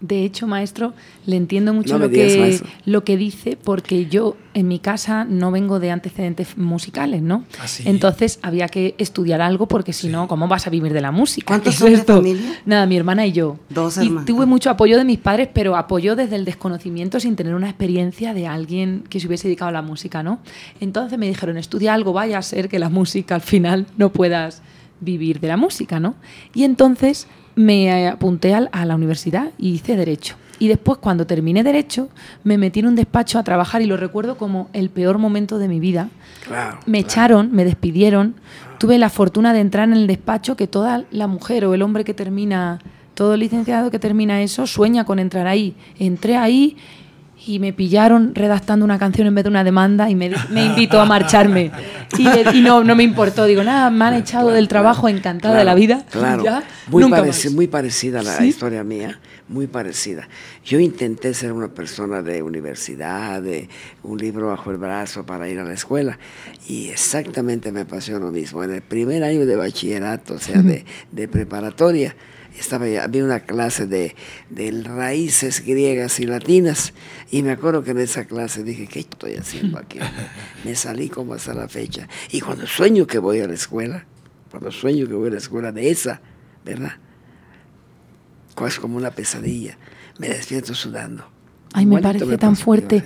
De 0.00 0.24
hecho, 0.24 0.46
maestro, 0.46 0.92
le 1.26 1.36
entiendo 1.36 1.72
mucho 1.72 1.98
lo, 1.98 2.10
que, 2.10 2.60
lo 2.84 3.04
que 3.04 3.16
dice, 3.16 3.56
porque 3.62 4.06
yo 4.06 4.36
en 4.52 4.68
mi 4.68 4.78
casa 4.78 5.24
no 5.24 5.50
vengo 5.50 5.80
de 5.80 5.90
antecedentes 5.90 6.56
musicales, 6.56 7.22
¿no? 7.22 7.44
Ah, 7.58 7.66
Entonces 7.84 8.38
había 8.42 8.68
que 8.68 8.94
estudiar 8.98 9.40
algo, 9.40 9.66
porque 9.66 9.92
si 9.92 10.08
no, 10.08 10.28
¿cómo 10.28 10.48
vas 10.48 10.66
a 10.66 10.70
vivir 10.70 10.92
de 10.92 11.00
la 11.00 11.10
música? 11.10 11.46
¿Cuántos 11.46 11.76
son 11.76 11.92
de 11.92 11.98
familia? 11.98 12.60
Nada, 12.66 12.86
mi 12.86 12.96
hermana 12.96 13.26
y 13.26 13.32
yo. 13.32 13.58
Dos 13.70 13.98
Y 13.98 14.10
tuve 14.26 14.46
mucho 14.46 14.70
apoyo 14.70 14.96
de 14.98 15.04
mis 15.04 15.18
padres, 15.18 15.48
pero 15.52 15.76
apoyo 15.76 16.14
desde 16.14 16.36
el 16.36 16.44
desconocimiento 16.44 17.18
sin 17.18 17.34
tener 17.34 17.54
una 17.54 17.68
experiencia 17.68 18.34
de 18.34 18.46
alguien 18.46 19.04
que 19.08 19.18
se 19.18 19.26
hubiese 19.26 19.48
dedicado 19.48 19.70
a 19.70 19.72
la 19.72 19.82
música, 19.82 20.22
¿no? 20.22 20.40
Entonces 20.80 21.18
me 21.18 21.26
dijeron, 21.26 21.56
estudia 21.56 21.94
algo, 21.94 22.12
vaya 22.12 22.38
a 22.38 22.42
ser 22.42 22.68
que 22.68 22.78
la 22.78 22.90
música 22.90 23.34
al 23.34 23.40
final 23.40 23.86
no 23.96 24.10
puedas 24.24 24.62
vivir 25.00 25.38
de 25.38 25.48
la 25.48 25.58
música, 25.58 26.00
¿no? 26.00 26.14
Y 26.54 26.64
entonces 26.64 27.26
me 27.56 28.08
apunté 28.08 28.54
a 28.54 28.84
la 28.86 28.94
universidad 28.94 29.50
y 29.58 29.72
hice 29.74 29.96
Derecho. 29.96 30.36
Y 30.58 30.68
después, 30.68 30.96
cuando 30.96 31.26
terminé 31.26 31.62
Derecho, 31.62 32.08
me 32.42 32.56
metí 32.56 32.80
en 32.80 32.86
un 32.86 32.94
despacho 32.94 33.38
a 33.38 33.42
trabajar 33.42 33.82
y 33.82 33.86
lo 33.86 33.98
recuerdo 33.98 34.38
como 34.38 34.70
el 34.72 34.88
peor 34.88 35.18
momento 35.18 35.58
de 35.58 35.68
mi 35.68 35.78
vida. 35.78 36.08
me 36.86 37.00
echaron, 37.00 37.52
me 37.52 37.66
despidieron. 37.66 38.34
Tuve 38.78 38.96
la 38.96 39.10
fortuna 39.10 39.52
de 39.52 39.60
entrar 39.60 39.88
en 39.88 39.94
el 39.94 40.06
despacho 40.06 40.56
que 40.56 40.66
toda 40.66 41.04
la 41.10 41.26
mujer 41.26 41.66
o 41.66 41.74
el 41.74 41.82
hombre 41.82 42.04
que 42.04 42.14
termina, 42.14 42.78
todo 43.12 43.36
licenciado 43.36 43.90
que 43.90 43.98
termina 43.98 44.40
eso, 44.40 44.66
sueña 44.66 45.04
con 45.04 45.18
entrar 45.18 45.46
ahí. 45.46 45.74
Entré 45.98 46.38
ahí 46.38 46.78
y 47.46 47.58
me 47.58 47.72
pillaron 47.72 48.34
redactando 48.34 48.84
una 48.84 48.98
canción 48.98 49.26
en 49.26 49.34
vez 49.34 49.44
de 49.44 49.50
una 49.50 49.64
demanda 49.64 50.08
y 50.08 50.14
me, 50.14 50.32
invitó 50.54 51.00
a 51.00 51.04
marcharme. 51.04 51.70
Y, 52.18 52.60
no, 52.60 52.84
no 52.84 52.94
me 52.94 53.02
importó. 53.02 53.44
Digo, 53.44 53.62
nada, 53.62 53.90
me 53.90 54.04
han 54.04 54.14
echado 54.14 54.50
del 54.50 54.68
trabajo 54.68 55.08
encantada 55.08 55.58
de 55.58 55.64
la 55.64 55.74
vida. 55.74 56.04
Claro, 56.10 56.44
Muy, 56.88 57.04
muy, 57.52 57.66
parecida 57.66 58.20
a 58.20 58.22
la 58.22 58.44
historia 58.44 58.84
mía, 58.84 59.18
muy 59.48 59.66
parecida. 59.66 60.28
Yo 60.64 60.78
intenté 60.78 61.34
ser 61.34 61.52
una 61.52 61.68
persona 61.68 62.22
de 62.22 62.42
universidad, 62.42 63.42
de 63.42 63.68
un 64.02 64.18
libro 64.18 64.48
bajo 64.48 64.70
el 64.70 64.78
brazo 64.78 65.26
para 65.26 65.48
ir 65.48 65.58
a 65.58 65.64
la 65.64 65.74
escuela 65.74 66.18
y 66.68 66.88
exactamente 66.88 67.72
me 67.72 67.84
pasó 67.84 68.18
lo 68.18 68.30
mismo. 68.30 68.62
En 68.64 68.72
el 68.72 68.82
primer 68.82 69.22
año 69.22 69.44
de 69.44 69.56
bachillerato, 69.56 70.34
o 70.34 70.38
sea, 70.38 70.62
de, 70.62 70.84
de 71.12 71.28
preparatoria, 71.28 72.14
estaba, 72.58 72.86
había 73.02 73.24
una 73.24 73.40
clase 73.40 73.86
de, 73.86 74.14
raíces 74.84 75.64
griegas 75.64 76.20
y 76.20 76.26
latinas 76.26 76.92
y 77.30 77.42
me 77.42 77.50
acuerdo 77.50 77.82
que 77.82 77.92
en 77.92 77.98
esa 77.98 78.24
clase 78.24 78.62
dije, 78.62 78.86
¿qué 78.86 79.00
estoy 79.00 79.34
haciendo 79.34 79.78
aquí? 79.78 79.98
Me 80.64 80.74
salí 80.74 81.08
como 81.08 81.34
hasta 81.34 81.54
la 81.54 81.68
fecha. 81.68 82.08
Y 82.30 82.40
cuando 82.40 82.66
sueño 82.66 83.06
que 83.06 83.18
voy 83.18 83.40
a 83.40 83.48
la 83.48 83.54
escuela, 83.54 84.06
cuando 84.50 84.70
sueño 84.70 85.06
que 85.06 85.14
voy 85.14 85.28
a 85.28 85.32
la 85.32 85.38
escuela 85.38 85.72
de 85.72 85.90
esa, 85.90 86.20
¿verdad? 86.64 86.92
Es 88.66 88.78
como 88.78 88.96
una 88.96 89.10
pesadilla. 89.10 89.76
Me 90.18 90.28
despierto 90.28 90.74
sudando. 90.74 91.33
Ay, 91.76 91.86
me 91.86 92.00
parece 92.00 92.38
tan 92.38 92.54
fuerte. 92.54 93.02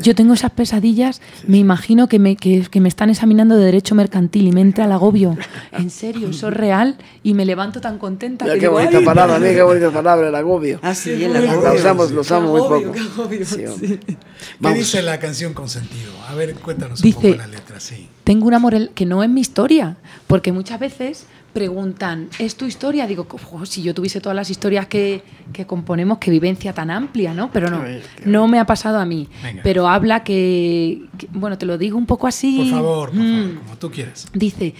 yo 0.00 0.14
tengo 0.14 0.34
esas 0.34 0.50
pesadillas, 0.50 1.22
me 1.46 1.56
imagino 1.56 2.08
que 2.08 2.18
me, 2.18 2.36
que, 2.36 2.68
me 2.78 2.88
están 2.88 3.08
examinando 3.08 3.56
de 3.56 3.64
derecho 3.64 3.94
mercantil 3.94 4.48
y 4.48 4.52
me 4.52 4.60
entra 4.60 4.84
el 4.84 4.92
agobio. 4.92 5.36
En 5.72 5.88
serio, 5.88 6.28
eso 6.28 6.48
es 6.48 6.54
real 6.54 6.96
y 7.22 7.32
me 7.32 7.46
levanto 7.46 7.80
tan 7.80 7.96
contenta. 7.98 8.44
qué 8.58 8.68
bonita 8.68 9.00
palabra, 9.00 9.38
mira 9.38 9.54
qué 9.54 9.62
bonita 9.62 9.90
palabra, 9.90 10.28
el 10.28 10.34
agobio. 10.34 10.78
Ah, 10.82 10.94
sí, 10.94 11.24
el 11.24 11.34
agobio. 11.34 11.62
Lo 11.62 11.74
usamos, 11.74 12.10
lo 12.10 12.20
usamos 12.20 12.50
muy 12.50 12.60
poco. 12.60 13.28
¿Qué 13.30 14.74
dice 14.74 15.02
la 15.02 15.18
canción 15.18 15.54
Consentido? 15.54 16.12
A 16.28 16.34
ver, 16.34 16.54
cuéntanos 16.54 17.02
un 17.02 17.12
poco 17.12 17.28
la 17.28 17.46
letra, 17.46 17.80
sí. 17.80 18.08
Tengo 18.24 18.46
un 18.46 18.54
amor 18.54 18.90
que 18.90 19.06
no 19.06 19.22
es 19.22 19.30
mi 19.30 19.40
historia, 19.40 19.96
porque 20.26 20.52
muchas 20.52 20.78
veces 20.78 21.26
preguntan, 21.52 22.28
¿es 22.38 22.56
tu 22.56 22.64
historia? 22.64 23.06
Digo, 23.06 23.26
si 23.64 23.82
yo 23.82 23.94
tuviese 23.94 24.20
todas 24.20 24.36
las 24.36 24.50
historias 24.50 24.86
que, 24.86 25.22
componemos, 25.66 26.18
qué 26.18 26.30
vivencia 26.30 26.72
tan 26.72 26.90
amplia, 26.90 27.34
¿no? 27.34 27.50
Pero 27.52 27.70
no, 27.70 27.82
no 28.24 28.48
me 28.48 28.58
ha 28.58 28.66
pasado 28.66 28.98
a 28.98 29.04
mí. 29.04 29.28
Pero 29.62 29.88
habla 29.88 30.24
que, 30.24 31.02
bueno, 31.32 31.58
te 31.58 31.66
lo 31.66 31.78
digo 31.78 31.98
un 31.98 32.06
poco 32.06 32.26
así. 32.26 32.58
Por 32.58 32.70
favor, 32.70 33.10
por 33.10 33.18
favor, 33.18 33.24
mm. 33.24 33.58
como 33.58 33.76
tú 33.78 33.90
quieras. 33.90 34.26
Dice, 34.32 34.74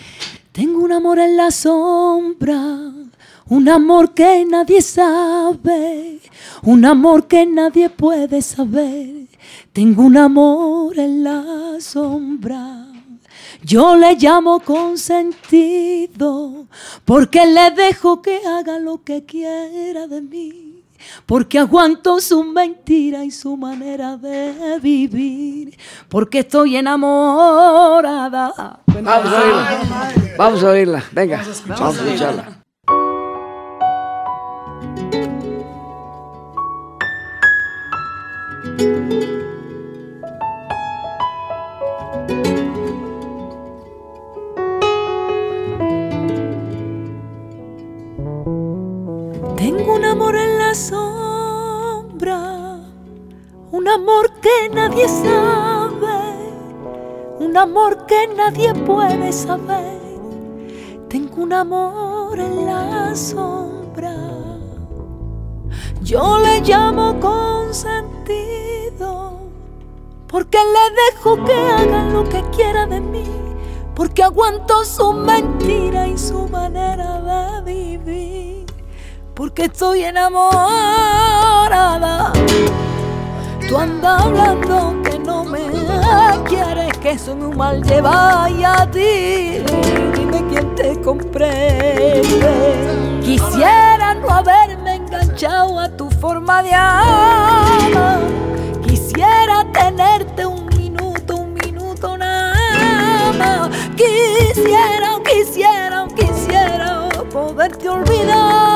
tengo 0.52 0.80
un 0.80 0.92
amor 0.92 1.18
en 1.18 1.36
la 1.36 1.50
sombra, 1.50 2.60
un 3.46 3.68
amor 3.68 4.14
que 4.14 4.44
nadie 4.44 4.82
sabe, 4.82 6.18
un 6.62 6.84
amor 6.84 7.26
que 7.26 7.46
nadie 7.46 7.90
puede 7.90 8.42
saber. 8.42 9.26
Tengo 9.72 10.02
un 10.02 10.16
amor 10.16 10.98
en 10.98 11.24
la 11.24 11.76
sombra 11.80 12.91
yo 13.62 13.96
le 13.96 14.16
llamo 14.16 14.60
consentido, 14.60 16.66
porque 17.04 17.46
le 17.46 17.70
dejo 17.70 18.20
que 18.20 18.40
haga 18.46 18.78
lo 18.78 19.02
que 19.02 19.24
quiera 19.24 20.06
de 20.06 20.22
mí, 20.22 20.84
porque 21.26 21.58
aguanto 21.58 22.20
su 22.20 22.44
mentira 22.44 23.24
y 23.24 23.30
su 23.30 23.56
manera 23.56 24.16
de 24.16 24.78
vivir, 24.80 25.78
porque 26.08 26.40
estoy 26.40 26.76
enamorada. 26.76 28.80
Vamos 28.86 29.32
a 29.32 29.42
oírla, 29.42 30.12
vamos 30.36 30.64
a 30.64 30.68
oírla, 30.68 31.04
venga, 31.12 31.44
vamos 31.68 31.98
a 31.98 32.04
escucharla. 32.04 32.61
Sombra, 50.74 52.78
un 53.70 53.88
amor 53.88 54.32
que 54.40 54.68
nadie 54.72 55.08
sabe, 55.08 56.50
un 57.38 57.56
amor 57.56 58.06
que 58.06 58.26
nadie 58.28 58.74
puede 58.74 59.32
saber. 59.32 60.00
Tengo 61.08 61.42
un 61.42 61.52
amor 61.52 62.38
en 62.38 62.66
la 62.66 63.14
sombra, 63.14 64.16
yo 66.02 66.38
le 66.38 66.60
llamo 66.60 67.20
consentido, 67.20 68.32
porque 70.26 70.58
le 70.58 70.90
dejo 71.04 71.44
que 71.44 71.52
haga 71.52 72.08
lo 72.08 72.28
que 72.28 72.42
quiera 72.56 72.86
de 72.86 73.00
mí, 73.00 73.24
porque 73.94 74.22
aguanto 74.22 74.84
su 74.84 75.12
mentira 75.12 76.08
y 76.08 76.16
su 76.16 76.48
manera 76.48 77.60
de 77.60 77.72
vivir 77.72 78.41
porque 79.34 79.64
estoy 79.64 80.04
enamorada. 80.04 80.52
Tú 83.68 83.78
andas 83.78 84.22
hablando 84.22 85.02
que 85.02 85.18
no 85.18 85.44
me 85.44 85.60
quieres, 86.46 86.96
que 86.98 87.10
eso 87.12 87.34
me 87.34 87.54
mal 87.54 87.82
lleva 87.82 88.48
y 88.50 88.64
a 88.64 88.86
ti. 88.90 89.62
Dime 90.14 90.44
quién 90.50 90.74
te 90.74 91.00
comprende. 91.00 92.20
Quisiera 93.22 94.14
no 94.14 94.28
haberme 94.28 94.96
enganchado 94.96 95.78
a 95.78 95.88
tu 95.88 96.10
forma 96.10 96.62
de 96.62 96.74
amar. 96.74 98.20
Quisiera 98.84 99.64
tenerte 99.72 100.44
un 100.44 100.66
minuto, 100.66 101.36
un 101.36 101.54
minuto 101.54 102.18
nada 102.18 103.32
más. 103.38 103.70
Quisiera, 103.96 105.18
quisiera, 105.24 106.06
quisiera 106.14 107.08
poderte 107.32 107.88
olvidar. 107.88 108.71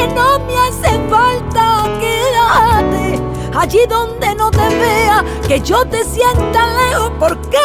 Que 0.00 0.14
no 0.14 0.38
me 0.40 0.56
hace 0.56 0.98
falta, 1.10 1.84
quédate 2.00 3.20
allí 3.54 3.80
donde 3.88 4.34
no 4.34 4.50
te 4.50 4.68
vea, 4.68 5.24
que 5.46 5.60
yo 5.60 5.84
te 5.84 6.02
sienta 6.04 6.66
lejos 6.78 7.12
porque 7.18 7.58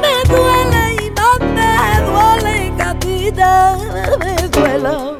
me 0.00 0.32
duele 0.32 1.06
y 1.06 1.10
más 1.10 1.40
me 1.40 1.72
duele 2.06 2.72
que 3.00 3.32
me 4.18 4.48
duela. 4.48 5.19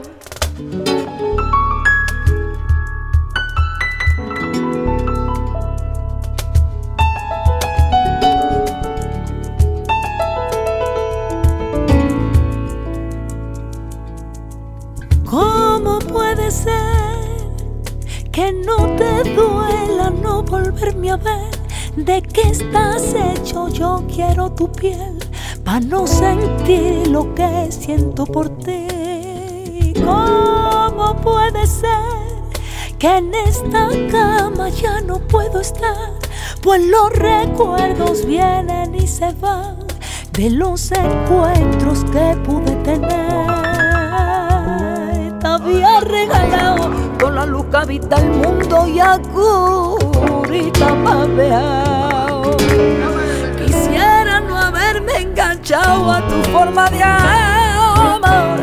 No 18.65 18.97
te 18.97 19.35
duela 19.35 20.11
no 20.11 20.43
volverme 20.43 21.11
a 21.11 21.17
ver. 21.17 21.51
¿De 21.97 22.23
qué 22.23 22.43
estás 22.43 23.15
hecho? 23.15 23.69
Yo 23.69 24.05
quiero 24.13 24.51
tu 24.51 24.71
piel 24.71 25.19
para 25.65 25.81
no 25.81 26.07
sentir 26.07 27.09
lo 27.09 27.35
que 27.35 27.69
siento 27.71 28.25
por 28.27 28.49
ti. 28.59 29.93
¿Cómo 29.95 31.17
puede 31.23 31.67
ser 31.67 31.91
que 32.99 33.17
en 33.19 33.35
esta 33.35 33.89
cama 34.11 34.69
ya 34.69 35.01
no 35.01 35.19
puedo 35.19 35.61
estar? 35.61 36.13
Pues 36.63 36.83
los 36.87 37.11
recuerdos 37.13 38.25
vienen 38.25 38.95
y 38.95 39.07
se 39.07 39.33
van 39.41 39.77
de 40.33 40.51
los 40.51 40.93
encuentros 40.93 42.05
que 42.05 42.37
pude 42.45 42.75
tener 42.77 43.50
había 45.71 46.01
regalado 46.01 46.91
con 47.21 47.35
la 47.35 47.47
luz 47.47 47.67
que 47.67 47.77
habita 47.77 48.17
el 48.17 48.31
mundo 48.31 48.89
y 48.89 48.99
a 48.99 49.19
curita 49.19 50.97
papeado. 51.05 52.57
Quisiera 53.65 54.41
no 54.41 54.57
haberme 54.59 55.13
enganchado 55.19 56.11
a 56.11 56.27
tu 56.27 56.43
forma 56.51 56.91
de 56.91 57.03
amar. 57.03 58.59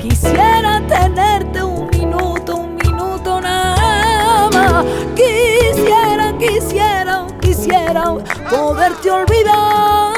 Quisiera 0.00 0.82
tenerte 0.86 1.62
un 1.62 1.88
minuto, 1.88 2.56
un 2.56 2.76
minuto 2.76 3.40
nada 3.40 4.50
más. 4.52 4.84
Quisiera, 5.14 6.36
quisiera, 6.38 7.26
quisiera 7.40 8.14
poderte 8.50 9.10
olvidar. 9.10 10.10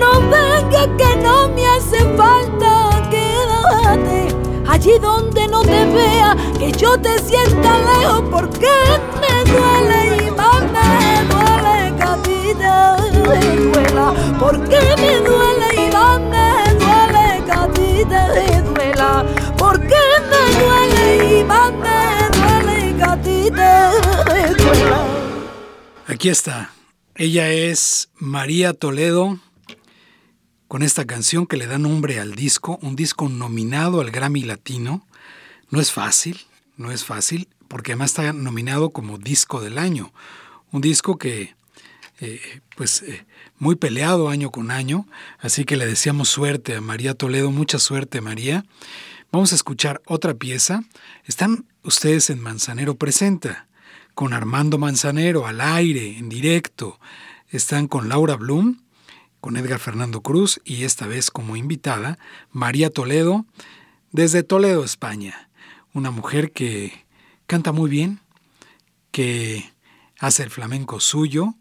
No 0.00 0.20
venga 0.30 0.96
que 0.96 1.16
no 1.22 1.37
donde 4.98 5.48
no 5.48 5.62
te 5.62 5.84
vea, 5.86 6.36
que 6.58 6.72
yo 6.72 6.98
te 7.00 7.18
sienta 7.18 7.78
lejos 7.78 8.22
porque 8.30 8.72
me 9.20 9.50
duele 9.50 10.26
y 10.26 10.30
más 10.30 10.62
me 10.74 11.24
duele 11.30 11.96
que 11.96 12.02
a 12.02 12.16
ti 12.22 12.54
te 12.58 13.58
duela, 13.58 14.14
porque 14.38 14.78
me 14.96 15.20
duele 15.20 15.86
y 15.86 15.90
más 15.92 16.20
me 16.20 16.74
duele 16.74 17.44
que 17.44 17.52
a 17.52 17.68
ti 17.72 18.04
te 18.08 18.62
duela, 18.62 19.24
porque 19.56 20.02
me 20.30 20.42
duele 20.58 21.40
y 21.40 21.44
más 21.44 21.72
me 21.72 22.00
duele 22.38 22.96
que 22.96 23.04
a 23.04 23.16
ti 23.22 23.50
te 23.50 24.54
duela. 24.62 25.00
Aquí 26.06 26.28
está. 26.28 26.70
Ella 27.14 27.50
es 27.50 28.10
María 28.16 28.74
Toledo 28.74 29.38
con 30.68 30.82
esta 30.82 31.06
canción 31.06 31.46
que 31.46 31.56
le 31.56 31.66
da 31.66 31.78
nombre 31.78 32.20
al 32.20 32.34
disco, 32.34 32.78
un 32.82 32.94
disco 32.94 33.30
nominado 33.30 34.02
al 34.02 34.10
Grammy 34.10 34.42
Latino. 34.42 35.06
No 35.70 35.80
es 35.80 35.92
fácil, 35.92 36.40
no 36.76 36.92
es 36.92 37.04
fácil, 37.04 37.48
porque 37.68 37.92
además 37.92 38.10
está 38.10 38.34
nominado 38.34 38.90
como 38.90 39.16
disco 39.16 39.62
del 39.62 39.78
año. 39.78 40.12
Un 40.70 40.82
disco 40.82 41.16
que, 41.16 41.54
eh, 42.20 42.60
pues, 42.76 43.02
eh, 43.02 43.26
muy 43.58 43.76
peleado 43.76 44.28
año 44.28 44.50
con 44.50 44.70
año, 44.70 45.06
así 45.38 45.64
que 45.64 45.76
le 45.76 45.86
deseamos 45.86 46.28
suerte 46.28 46.76
a 46.76 46.80
María 46.82 47.14
Toledo, 47.14 47.50
mucha 47.50 47.78
suerte 47.78 48.20
María. 48.20 48.66
Vamos 49.32 49.52
a 49.52 49.56
escuchar 49.56 50.02
otra 50.06 50.34
pieza. 50.34 50.84
Están 51.24 51.64
ustedes 51.82 52.28
en 52.28 52.40
Manzanero 52.40 52.94
Presenta, 52.94 53.68
con 54.14 54.34
Armando 54.34 54.76
Manzanero 54.76 55.46
al 55.46 55.62
aire, 55.62 56.18
en 56.18 56.28
directo. 56.28 57.00
Están 57.48 57.88
con 57.88 58.10
Laura 58.10 58.36
Blum 58.36 58.76
con 59.40 59.56
Edgar 59.56 59.78
Fernando 59.78 60.22
Cruz 60.22 60.60
y 60.64 60.84
esta 60.84 61.06
vez 61.06 61.30
como 61.30 61.56
invitada 61.56 62.18
María 62.50 62.90
Toledo 62.90 63.46
desde 64.12 64.42
Toledo, 64.42 64.84
España. 64.84 65.50
Una 65.92 66.10
mujer 66.10 66.52
que 66.52 67.06
canta 67.46 67.72
muy 67.72 67.90
bien, 67.90 68.20
que 69.10 69.72
hace 70.18 70.42
el 70.42 70.50
flamenco 70.50 71.00
suyo 71.00 71.54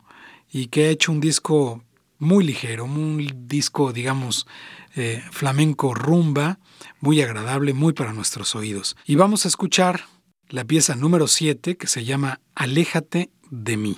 y 0.52 0.68
que 0.68 0.86
ha 0.86 0.90
hecho 0.90 1.12
un 1.12 1.20
disco 1.20 1.84
muy 2.20 2.44
ligero, 2.44 2.86
un 2.86 3.48
disco, 3.48 3.94
digamos, 3.94 4.48
eh, 4.96 5.24
flamenco 5.32 5.94
rumba, 5.94 6.60
muy 7.00 7.22
agradable, 7.22 7.74
muy 7.74 7.94
para 7.94 8.14
nuestros 8.14 8.56
oídos. 8.56 8.96
Y 9.06 9.16
vamos 9.16 9.46
a 9.46 9.48
escuchar 9.48 10.06
la 10.50 10.66
pieza 10.66 10.96
número 10.96 11.28
7 11.28 11.78
que 11.78 11.88
se 11.88 12.06
llama 12.06 12.40
Aléjate 12.56 13.30
de 13.50 13.78
mí. 13.78 13.98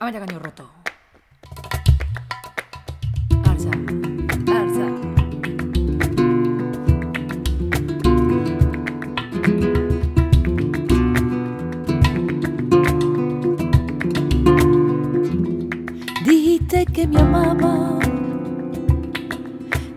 Vaya 0.00 0.18
caño 0.18 0.38
roto. 0.38 0.70
Arsa, 3.44 3.70
arsa. 4.60 4.86
Dijiste 16.24 16.86
que 16.86 17.06
me 17.06 17.20
amaba, 17.20 17.98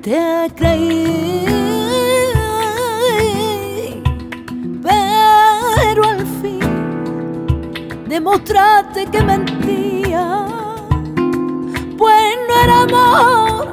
te 0.02 0.52
creí, 0.58 1.53
demostraste 8.24 9.06
que 9.08 9.22
mentí 9.22 10.04
pues 11.98 12.38
no 12.48 12.56
era 12.64 12.82
amor 12.84 13.68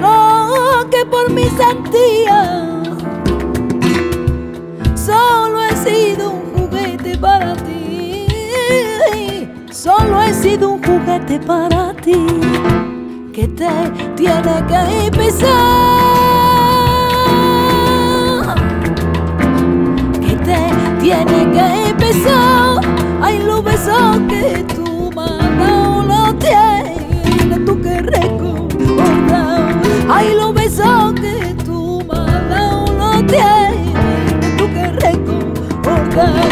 lo 0.00 0.88
que 0.88 1.04
por 1.04 1.30
mí 1.30 1.44
sentía. 1.44 2.80
Solo 4.94 5.60
he 5.62 5.76
sido 5.76 6.30
un 6.30 6.52
juguete 6.54 7.18
para 7.18 7.54
ti, 7.56 8.26
solo 9.70 10.22
he 10.22 10.32
sido 10.32 10.70
un 10.70 10.82
juguete 10.82 11.38
para 11.40 11.92
ti 11.96 12.26
que 13.34 13.46
te 13.46 13.68
tiene 14.16 14.64
que 14.70 15.10
pesar, 15.18 15.50
que 20.18 20.34
te 20.46 20.58
tiene 21.02 21.50
que 21.52 21.94
pesar. 21.98 22.69
Ay, 23.30 23.38
lo 23.46 23.62
besos 23.62 24.18
que 24.28 24.64
tú 24.74 25.10
tiene 26.40 27.58
tú 27.64 27.80
que 27.80 28.00
recordar. 28.00 29.80
Ay, 30.08 30.34
los 30.34 30.52
besos 30.52 31.12
que 31.14 31.54
tú 31.64 32.02
me 32.08 32.18
has 32.18 32.48
dado 32.48 32.86
no 32.86 33.26
tienes 33.26 34.56
tú 34.56 34.66
que 34.74 34.86
recordar. 35.06 36.48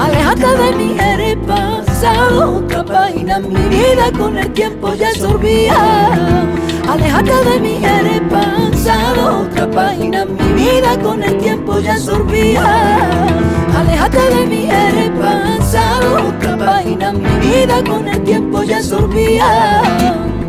Alejate 0.00 0.46
de 0.46 0.72
mí, 0.76 0.96
eres 0.98 1.36
pasado, 1.46 2.56
otra 2.56 2.84
página 2.84 3.38
mi 3.38 3.54
vida 3.68 4.10
con 4.18 4.36
el 4.36 4.52
tiempo 4.52 4.94
ya 4.94 5.12
sorbía. 5.14 6.42
Alejate 6.90 7.44
de 7.48 7.60
mí, 7.60 7.78
eres 7.84 8.22
pasado, 8.22 9.42
otra 9.42 9.70
página 9.70 10.24
mi 10.24 10.52
vida 10.54 10.98
con 11.00 11.22
el 11.22 11.38
tiempo 11.38 11.78
ya 11.78 11.96
sorbía. 11.96 13.52
Aléjate 13.76 14.18
de 14.18 14.46
mí, 14.46 14.68
eres 14.70 15.10
pasado, 15.10 15.61
otra 15.74 16.56
página, 16.58 17.12
mi 17.12 17.46
vida 17.46 17.82
con 17.84 18.06
el 18.06 18.22
tiempo 18.24 18.62
ya 18.62 18.82
inocencia 18.82 20.41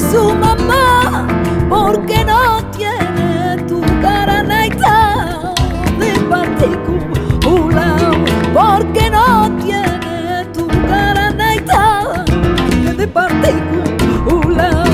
su 0.00 0.34
mamá 0.34 1.26
porque 1.68 2.24
no 2.24 2.62
tiene 2.76 3.56
tu 3.66 3.80
cara 4.00 4.42
naita 4.42 5.54
de 5.98 6.12
partícula. 6.30 7.96
Porque 8.54 9.10
no 9.10 9.50
tiene 9.62 10.44
tu 10.52 10.66
cara 10.88 11.30
naita 11.30 12.24
de 12.96 13.08
partícula. 13.08 14.84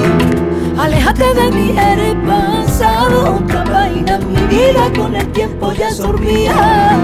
Aléjate 0.79 1.35
de 1.35 1.51
mí, 1.51 1.75
eres 1.79 2.17
pasado, 2.27 3.43
vaina, 3.71 4.19
mi 4.19 4.40
vida 4.47 4.90
con 4.97 5.14
el 5.14 5.27
tiempo 5.33 5.73
ya 5.73 5.90
sorbía. 5.90 6.99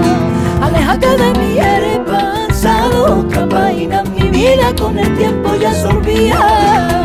Aléjate 0.61 1.07
de 1.07 1.39
mí, 1.39 1.57
eres 1.57 1.99
pasado, 1.99 3.19
otra 3.19 3.45
vaina, 3.45 4.03
mi 4.03 4.27
vida 4.29 4.73
con 4.79 4.97
el 4.97 5.17
tiempo 5.17 5.55
ya 5.55 5.73
sorbía. 5.73 7.00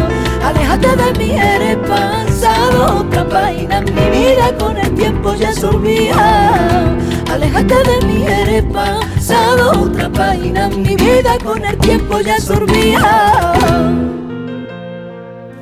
Aléjate 0.46 0.94
de 0.94 1.18
mí, 1.18 1.30
eres 1.32 1.76
pasado, 1.88 3.00
otra 3.00 3.24
vaina, 3.24 3.80
mi 3.80 3.90
vida 3.90 4.56
con 4.56 4.76
el 4.76 4.94
tiempo 4.94 5.34
ya 5.34 5.52
sorbía. 5.52 6.96
Aléjate 7.32 7.74
de 7.74 8.06
mí, 8.06 8.24
eres 8.26 8.62
pasado, 8.72 9.82
otra 9.82 10.08
página, 10.08 10.68
mi 10.68 10.94
vida 10.94 11.36
con 11.42 11.64
el 11.64 11.76
tiempo 11.78 12.20
ya 12.20 12.38
sorbía. 12.38 13.52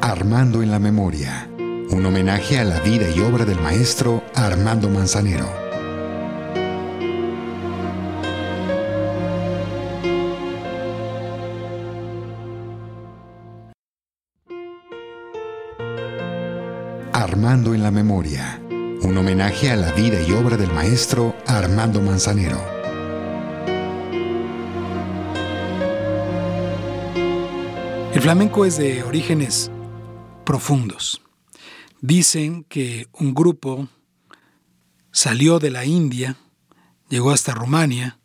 Armando 0.02 0.62
en 0.62 0.70
la 0.70 0.78
memoria, 0.78 1.48
un 1.58 2.04
homenaje 2.04 2.58
a 2.58 2.64
la 2.64 2.80
vida 2.80 3.08
y 3.08 3.20
obra 3.20 3.46
del 3.46 3.60
maestro 3.60 4.22
Armando 4.34 4.90
Manzanero. 4.90 5.63
En 17.54 17.84
la 17.84 17.92
Memoria, 17.92 18.60
un 18.68 19.16
homenaje 19.16 19.70
a 19.70 19.76
la 19.76 19.92
vida 19.92 20.20
y 20.20 20.32
obra 20.32 20.56
del 20.56 20.72
maestro 20.72 21.36
Armando 21.46 22.00
Manzanero. 22.00 22.60
El 28.12 28.20
flamenco 28.20 28.64
es 28.64 28.76
de 28.76 29.04
orígenes 29.04 29.70
profundos. 30.44 31.22
Dicen 32.00 32.64
que 32.64 33.06
un 33.12 33.34
grupo 33.34 33.86
salió 35.12 35.60
de 35.60 35.70
la 35.70 35.84
India, 35.84 36.36
llegó 37.08 37.30
hasta 37.30 37.54
Rumania, 37.54 38.18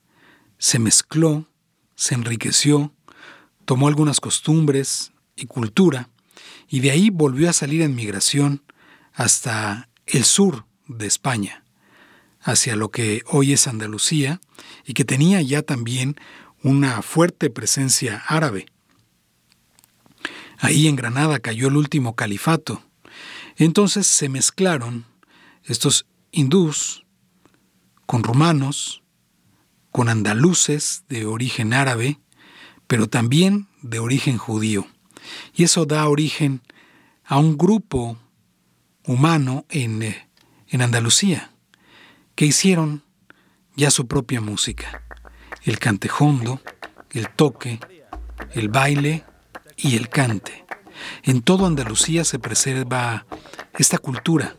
se 0.58 0.80
mezcló, 0.80 1.46
se 1.94 2.16
enriqueció, 2.16 2.96
tomó 3.66 3.90
algunas 3.90 4.20
costumbres 4.20 5.12
y 5.36 5.46
cultura, 5.46 6.10
y 6.68 6.80
de 6.80 6.90
ahí 6.90 7.12
volvió 7.12 7.48
a 7.48 7.54
salir 7.54 7.84
en 7.84 7.94
migración 7.94 8.64
hasta 9.20 9.90
el 10.06 10.24
sur 10.24 10.66
de 10.88 11.06
España, 11.06 11.66
hacia 12.40 12.78
lo 12.78 12.90
que 12.90 13.22
hoy 13.28 13.52
es 13.52 13.68
Andalucía, 13.68 14.40
y 14.86 14.94
que 14.94 15.04
tenía 15.04 15.42
ya 15.42 15.62
también 15.62 16.16
una 16.64 17.02
fuerte 17.02 17.50
presencia 17.50 18.24
árabe. 18.28 18.68
Ahí 20.58 20.88
en 20.88 20.96
Granada 20.96 21.40
cayó 21.40 21.68
el 21.68 21.76
último 21.76 22.16
califato. 22.16 22.82
Entonces 23.58 24.08
se 24.08 24.30
mezclaron 24.30 25.06
estos 25.66 26.06
hindús 26.32 27.06
con 28.06 28.24
rumanos, 28.24 29.04
con 29.92 30.08
andaluces 30.08 31.04
de 31.10 31.26
origen 31.26 31.74
árabe, 31.74 32.22
pero 32.88 33.10
también 33.10 33.68
de 33.82 34.00
origen 34.00 34.38
judío. 34.38 34.88
Y 35.54 35.66
eso 35.66 35.86
da 35.86 36.08
origen 36.08 36.62
a 37.26 37.38
un 37.38 37.58
grupo 37.58 38.18
humano 39.10 39.66
en, 39.70 40.04
eh, 40.04 40.30
en 40.68 40.84
Andalucía, 40.84 41.50
que 42.36 42.46
hicieron 42.46 43.04
ya 43.76 43.90
su 43.90 44.08
propia 44.08 44.40
música, 44.40 45.02
el 45.64 45.80
cantejondo, 45.80 46.62
el 47.10 47.28
toque, 47.30 47.80
el 48.52 48.70
baile 48.70 49.24
y 49.78 49.96
el 49.96 50.10
cante. 50.10 50.64
En 51.24 51.42
todo 51.42 51.66
Andalucía 51.66 52.24
se 52.24 52.38
preserva 52.38 53.26
esta 53.80 53.98
cultura, 53.98 54.58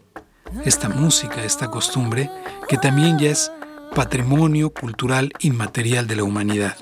esta 0.64 0.88
música, 0.88 1.44
esta 1.44 1.70
costumbre, 1.70 2.28
que 2.68 2.76
también 2.76 3.20
ya 3.20 3.30
es 3.30 3.52
patrimonio 3.94 4.70
cultural 4.70 5.32
inmaterial 5.38 6.08
de 6.08 6.16
la 6.16 6.24
humanidad. 6.24 6.76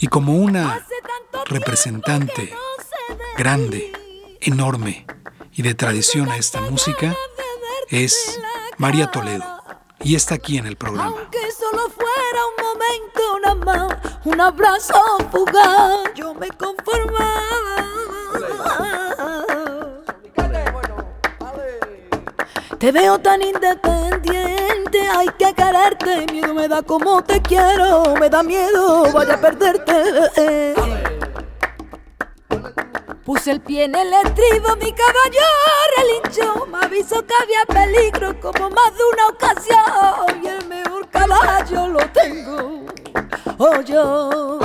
Y 0.00 0.08
como 0.08 0.34
una 0.34 0.84
representante 1.46 2.52
grande, 3.38 3.92
enorme, 4.40 5.06
y 5.56 5.62
de 5.62 5.74
tradición 5.74 6.28
a 6.30 6.36
esta 6.36 6.60
música 6.60 7.14
es 7.88 8.40
María 8.76 9.10
Toledo 9.10 9.44
y 10.00 10.16
está 10.16 10.34
aquí 10.34 10.58
en 10.58 10.66
el 10.66 10.76
programa. 10.76 11.16
Aunque 11.16 11.38
solo 11.52 11.88
fuera 11.90 12.40
un 12.50 12.64
momento 12.64 13.38
nada 13.42 13.88
más, 13.88 13.98
un 14.24 14.40
abrazo 14.40 15.00
fugaz, 15.30 16.12
yo 16.14 16.34
me 16.34 16.48
conformaba. 16.48 17.30
Te 22.78 22.92
veo 22.92 23.18
tan 23.18 23.40
independiente, 23.40 25.08
hay 25.08 25.28
que 25.38 25.54
quererte, 25.54 26.26
miedo 26.30 26.52
me 26.52 26.68
da 26.68 26.82
como 26.82 27.22
te 27.22 27.40
quiero, 27.40 28.14
me 28.20 28.28
da 28.28 28.42
miedo, 28.42 29.10
vaya 29.12 29.34
a 29.34 29.40
perderte. 29.40 30.74
Puse 33.24 33.52
el 33.52 33.60
pie 33.62 33.84
en 33.84 33.94
el 33.94 34.12
estribo, 34.12 34.76
mi 34.76 34.92
caballo 34.92 35.46
relinchó. 35.96 36.66
Me 36.66 36.78
avisó 36.84 37.24
que 37.24 37.32
había 37.42 37.64
peligro 37.66 38.38
como 38.38 38.68
más 38.68 38.92
de 38.94 39.04
una 39.12 39.28
ocasión. 39.28 40.42
Y 40.42 40.46
el 40.46 40.66
mejor 40.66 41.08
caballo 41.08 41.88
lo 41.88 42.00
tengo, 42.10 42.84
oh 43.56 43.80
yo. 43.80 44.58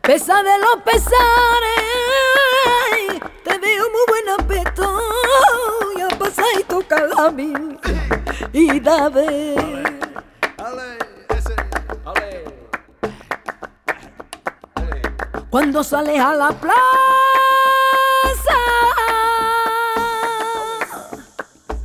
Pesa 0.00 0.42
de 0.42 0.58
los 0.58 0.82
pesares, 0.82 1.12
te 3.44 3.58
veo 3.58 3.84
muy 3.90 4.04
buen 4.08 4.28
apeto. 4.40 5.02
Ya 5.98 6.08
pasa 6.16 6.44
y 6.58 6.62
toca 6.64 7.06
la 7.06 7.30
mí 7.30 7.52
y 8.54 8.80
dame. 8.80 9.97
Cuando 15.58 15.82
sales 15.82 16.20
a 16.20 16.34
la 16.34 16.50
plaza. 16.50 16.76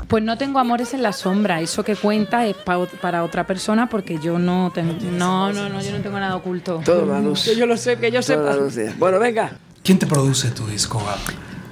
Pues 0.07 0.23
no 0.23 0.37
tengo 0.37 0.59
amores 0.59 0.93
en 0.93 1.01
la 1.01 1.11
sombra. 1.11 1.59
Eso 1.59 1.83
que 1.83 1.95
cuenta 1.95 2.45
es 2.45 2.55
para 2.55 3.23
otra 3.23 3.47
persona 3.47 3.89
porque 3.89 4.19
yo 4.19 4.37
no 4.37 4.71
tengo. 4.75 4.93
No, 5.17 5.51
no, 5.51 5.69
no, 5.69 5.81
yo 5.81 5.91
no 5.91 6.03
tengo 6.03 6.19
nada 6.19 6.35
oculto. 6.35 6.83
Todo 6.85 7.07
la 7.07 7.19
luz. 7.19 7.45
Que 7.45 7.55
yo 7.55 7.65
lo 7.65 7.75
sé, 7.75 7.97
que 7.97 8.11
yo 8.11 8.21
sepa. 8.21 8.55
Bueno, 8.99 9.17
venga. 9.17 9.57
¿Quién 9.83 9.97
te 9.97 10.05
produce 10.05 10.51
tu 10.51 10.67
disco? 10.67 11.01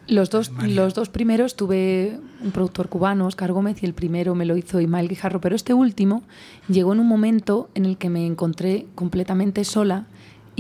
Los 0.07 0.31
dos, 0.31 0.49
los 0.63 0.95
dos 0.95 1.09
primeros 1.09 1.55
tuve 1.55 2.19
un 2.43 2.51
productor 2.51 2.89
cubano, 2.89 3.27
Oscar 3.27 3.51
Gómez, 3.51 3.83
y 3.83 3.85
el 3.85 3.93
primero 3.93 4.33
me 4.33 4.47
lo 4.47 4.57
hizo 4.57 4.81
Ismael 4.81 5.07
Guijarro, 5.07 5.39
pero 5.39 5.55
este 5.55 5.75
último 5.75 6.23
llegó 6.67 6.93
en 6.93 6.99
un 6.99 7.07
momento 7.07 7.69
en 7.75 7.85
el 7.85 7.99
que 7.99 8.09
me 8.09 8.25
encontré 8.25 8.87
completamente 8.95 9.63
sola 9.65 10.07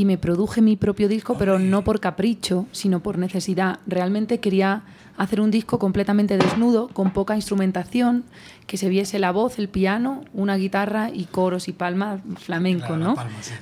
y 0.01 0.05
me 0.05 0.17
produje 0.17 0.61
mi 0.61 0.77
propio 0.77 1.07
disco, 1.07 1.35
pero 1.37 1.59
no 1.59 1.83
por 1.83 1.99
capricho, 1.99 2.65
sino 2.71 3.01
por 3.01 3.19
necesidad. 3.19 3.77
Realmente 3.85 4.39
quería 4.39 4.81
hacer 5.15 5.39
un 5.39 5.51
disco 5.51 5.77
completamente 5.77 6.39
desnudo, 6.39 6.87
con 6.87 7.13
poca 7.13 7.35
instrumentación, 7.35 8.23
que 8.65 8.77
se 8.77 8.89
viese 8.89 9.19
la 9.19 9.31
voz, 9.31 9.59
el 9.59 9.69
piano, 9.69 10.23
una 10.33 10.55
guitarra 10.55 11.11
y 11.13 11.25
coros 11.25 11.67
y 11.67 11.71
palmas 11.71 12.19
flamenco, 12.37 12.97
¿no? 12.97 13.13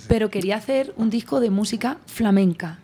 Pero 0.08 0.30
quería 0.30 0.56
hacer 0.56 0.94
un 0.96 1.10
disco 1.10 1.42
de 1.42 1.50
música 1.50 1.98
flamenca. 2.06 2.80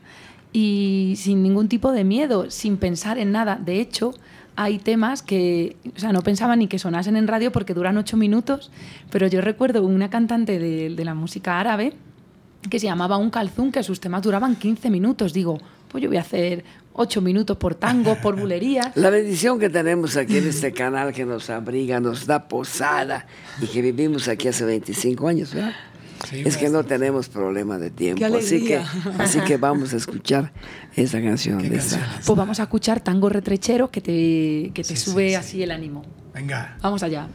y 0.52 1.16
sin 1.18 1.42
ningún 1.42 1.70
tipo 1.70 1.94
de 1.94 2.04
miedo, 2.04 2.52
sin 2.52 2.76
pensar 2.76 3.18
en 3.18 3.32
nada. 3.32 3.56
De 3.56 3.80
hecho, 3.80 4.14
hay 4.58 4.80
temas 4.80 5.22
que, 5.22 5.78
o 5.96 6.00
sea, 6.00 6.12
no 6.12 6.22
pensaba 6.24 6.58
ni 6.58 6.68
que 6.68 6.78
sonasen 6.78 7.16
en 7.16 7.28
radio 7.28 7.54
porque 7.54 7.74
duran 7.74 7.98
ocho 7.98 8.18
minutos, 8.18 8.70
pero 9.12 9.28
yo 9.28 9.40
recuerdo 9.40 9.84
una 9.84 10.10
cantante 10.10 10.60
de, 10.60 10.90
de 10.90 11.06
la 11.06 11.14
música 11.14 11.60
árabe 11.60 11.94
que 12.70 12.80
se 12.80 12.88
llamaba 12.88 13.18
Un 13.18 13.30
Calzún, 13.30 13.72
que 13.72 13.84
sus 13.84 14.00
temas 14.00 14.22
duraban 14.22 14.56
15 14.56 14.90
minutos. 14.90 15.34
Digo, 15.34 15.60
pues 15.90 16.04
yo 16.04 16.10
voy 16.10 16.18
a 16.18 16.22
hacer 16.22 16.64
ocho 16.94 17.22
minutos 17.22 17.58
por 17.58 17.76
tango, 17.76 18.16
por 18.22 18.36
bulería. 18.40 18.92
La 18.96 19.10
bendición 19.10 19.60
que 19.60 19.70
tenemos 19.70 20.18
aquí 20.18 20.38
en 20.38 20.48
este 20.48 20.72
canal 20.72 21.14
que 21.14 21.26
nos 21.26 21.50
abriga, 21.50 22.00
nos 22.00 22.26
da 22.26 22.48
posada 22.48 23.28
y 23.62 23.68
que 23.68 23.82
vivimos 23.82 24.28
aquí 24.28 24.48
hace 24.48 24.66
25 24.66 25.28
años, 25.28 25.54
¿verdad? 25.54 25.74
es 26.32 26.58
que 26.58 26.70
no 26.70 26.84
tenemos 26.84 27.30
problema 27.30 27.78
de 27.78 27.92
tiempo, 27.92 28.26
así 28.26 28.64
que, 28.66 28.82
así 29.20 29.40
que 29.42 29.58
vamos 29.58 29.94
a 29.94 29.98
escuchar 29.98 30.52
esa 30.96 31.22
canción 31.22 31.62
de 31.62 31.76
esa. 31.76 32.00
Pues 32.26 32.38
vamos 32.38 32.60
a 32.60 32.64
escuchar 32.64 33.02
Tango 33.02 33.30
Retrechero 33.30 33.92
que 33.92 34.02
te, 34.02 34.72
que 34.74 34.84
te 34.84 34.96
sube 34.96 35.36
así 35.36 35.62
el 35.62 35.72
ánimo. 35.72 36.04
Venga. 36.34 36.78
Vamos 36.82 37.04
allá. 37.04 37.28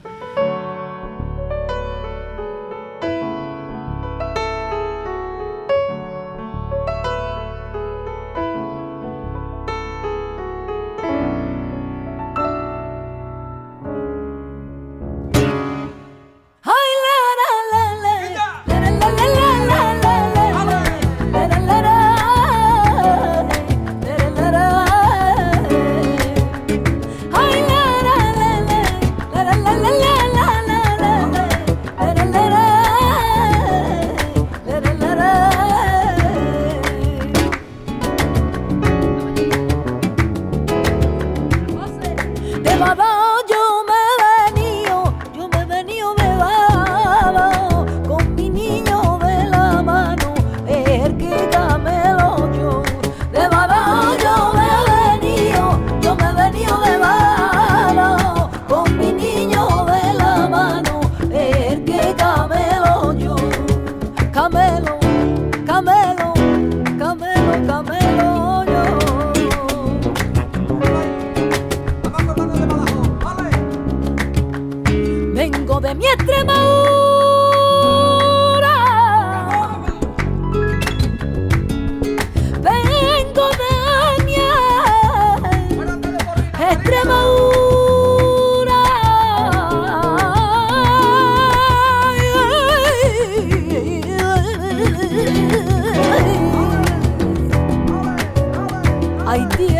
idea 99.31 99.80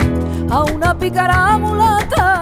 hacen 0.51 0.79
daño 0.79 1.21
al 1.21 1.61
corazón. 1.61 2.40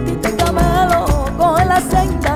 Vea 0.00 0.04
lo 0.04 0.04
que 0.04 0.04
yo 0.04 0.04
a 0.04 0.04
ti 0.04 0.12
te 0.16 0.36
camelo 0.36 1.04
coge 1.38 1.64
la 1.64 1.80
senda 1.80 2.35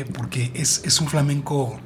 eh, 0.00 0.04
porque 0.12 0.50
es, 0.54 0.82
es 0.84 1.00
un 1.00 1.08
flamenco 1.08 1.78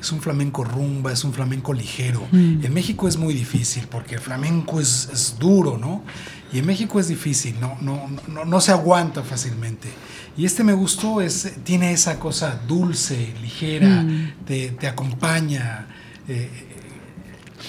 es 0.00 0.12
un 0.12 0.20
flamenco 0.20 0.64
rumba, 0.64 1.12
es 1.12 1.24
un 1.24 1.32
flamenco 1.32 1.72
ligero. 1.72 2.28
En 2.30 2.74
México 2.74 3.08
es 3.08 3.16
muy 3.16 3.32
difícil 3.32 3.86
porque 3.90 4.16
el 4.16 4.20
flamenco 4.20 4.78
es, 4.78 5.08
es 5.10 5.38
duro, 5.38 5.78
¿no? 5.78 6.02
Y 6.52 6.58
en 6.58 6.66
México 6.66 7.00
es 7.00 7.08
difícil, 7.08 7.58
no, 7.58 7.78
no, 7.80 8.10
no, 8.28 8.44
no 8.44 8.60
se 8.60 8.70
aguanta 8.72 9.22
fácilmente. 9.22 9.88
Y 10.36 10.44
este 10.44 10.62
me 10.62 10.74
gustó, 10.74 11.22
es, 11.22 11.54
tiene 11.64 11.90
esa 11.92 12.18
cosa 12.18 12.60
dulce, 12.68 13.32
ligera, 13.40 14.04
te, 14.46 14.72
te 14.72 14.86
acompaña. 14.88 15.86
eh, 16.28 16.50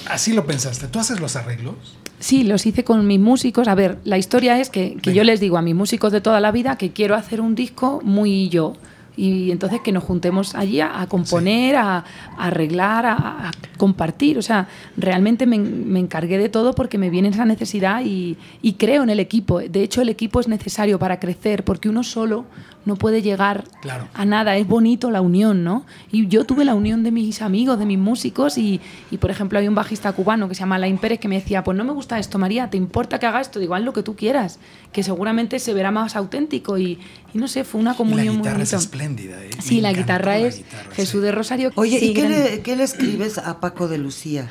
así 0.10 0.34
lo 0.34 0.46
pensaste. 0.46 0.88
¿Tú 0.88 1.00
haces 1.00 1.22
los 1.22 1.38
arreglos? 1.38 1.76
Sí, 2.20 2.44
los 2.44 2.66
hice 2.66 2.84
con 2.84 3.08
mis 3.08 3.20
músicos. 3.20 3.68
A 3.70 3.76
ver, 3.76 4.00
la 4.04 4.18
historia 4.18 4.60
es 4.60 4.70
que, 4.70 4.98
que 5.02 5.14
yo 5.14 5.24
les 5.24 5.40
digo 5.40 5.58
a 5.58 5.62
mis 5.62 5.76
músicos 5.76 6.12
de 6.12 6.20
toda 6.20 6.40
la 6.40 6.52
vida 6.52 6.78
que 6.78 6.92
quiero 6.92 7.16
hacer 7.16 7.40
un 7.40 7.56
disco 7.56 8.02
muy 8.04 8.50
yo. 8.50 8.74
Y 9.18 9.52
entonces 9.52 9.82
que 9.82 9.92
nos 9.92 10.04
juntemos 10.04 10.56
allí 10.56 10.80
a, 10.80 11.02
a 11.02 11.08
componer, 11.08 11.76
a, 11.76 11.98
a 11.98 12.04
arreglar, 12.38 13.06
a, 13.06 13.14
a 13.48 13.52
compartir. 13.78 14.38
O 14.38 14.42
sea, 14.42 14.68
realmente 14.98 15.46
me, 15.46 15.58
me 15.58 16.00
encargué 16.00 16.38
de 16.38 16.50
todo 16.50 16.74
porque 16.74 16.98
me 16.98 17.10
viene 17.10 17.30
esa 17.30 17.46
necesidad 17.46 18.02
y, 18.04 18.38
y 18.62 18.74
creo 18.74 19.04
en 19.04 19.10
el 19.10 19.20
equipo. 19.20 19.60
De 19.60 19.84
hecho, 19.84 20.02
el 20.02 20.10
equipo 20.10 20.40
es 20.40 20.48
necesario 20.48 21.00
para 21.00 21.20
crecer 21.20 21.64
porque 21.64 21.90
uno 21.90 22.04
solo 22.04 22.46
no 22.86 22.96
puede 22.96 23.22
llegar 23.22 23.64
Claro. 23.82 24.08
a 24.14 24.26
nada. 24.26 24.56
Es 24.58 24.68
bonito 24.68 25.10
la 25.12 25.22
unión, 25.22 25.64
¿no? 25.64 25.86
Y 26.12 26.28
yo 26.28 26.46
tuve 26.46 26.66
la 26.66 26.76
unión 26.76 27.04
de 27.04 27.12
mis 27.12 27.42
amigos, 27.42 27.80
de 27.80 27.86
mis 27.86 27.98
músicos 27.98 28.58
y, 28.58 28.80
y, 29.12 29.18
por 29.18 29.32
ejemplo, 29.32 29.58
hay 29.60 29.68
un 29.68 29.76
bajista 29.76 30.12
cubano 30.14 30.48
que 30.48 30.56
se 30.56 30.60
llama 30.60 30.78
Lain 30.78 30.98
Pérez 30.98 31.20
que 31.20 31.28
me 31.28 31.36
decía, 31.36 31.64
pues 31.64 31.78
no 31.78 31.84
me 31.84 31.92
gusta 31.94 32.20
esto, 32.20 32.38
María, 32.38 32.70
¿te 32.70 32.78
importa 32.78 33.18
que 33.20 33.26
haga 33.26 33.42
esto? 33.42 33.60
Digo, 33.60 33.76
haz 33.76 33.82
lo 33.84 33.92
que 33.94 34.04
tú 34.04 34.16
quieras, 34.16 34.60
que 34.92 35.02
seguramente 35.04 35.60
se 35.60 35.74
verá 35.74 35.90
más 35.92 36.16
auténtico 36.16 36.78
y, 36.78 37.00
y 37.34 37.38
no 37.38 37.48
sé, 37.48 37.64
fue 37.64 37.82
una 37.82 37.92
Y 37.92 37.94
la 37.94 37.98
comunión 37.98 38.28
muy 38.36 38.38
guitarra 38.44 38.64
es 38.64 38.72
bonita. 38.72 38.78
espléndida. 38.86 39.44
¿eh? 39.44 39.50
Sí, 39.60 39.82
la 39.82 39.92
guitarra 39.94 40.38
la 40.40 40.48
es 40.48 40.58
guitarra, 40.58 40.92
Jesús 40.94 41.22
sí. 41.22 41.26
de 41.26 41.32
Rosario. 41.32 41.72
Oye, 41.76 42.00
Sí, 42.00 42.12
¿y 42.12 42.14
qué 42.14 42.22
gran- 42.30 42.32
le, 42.44 42.62
qué 42.62 42.76
le 42.76 42.84
escribes 42.84 43.38
a 43.40 43.60
Paco 43.60 43.88
de 43.88 43.98
Lucía? 43.98 44.48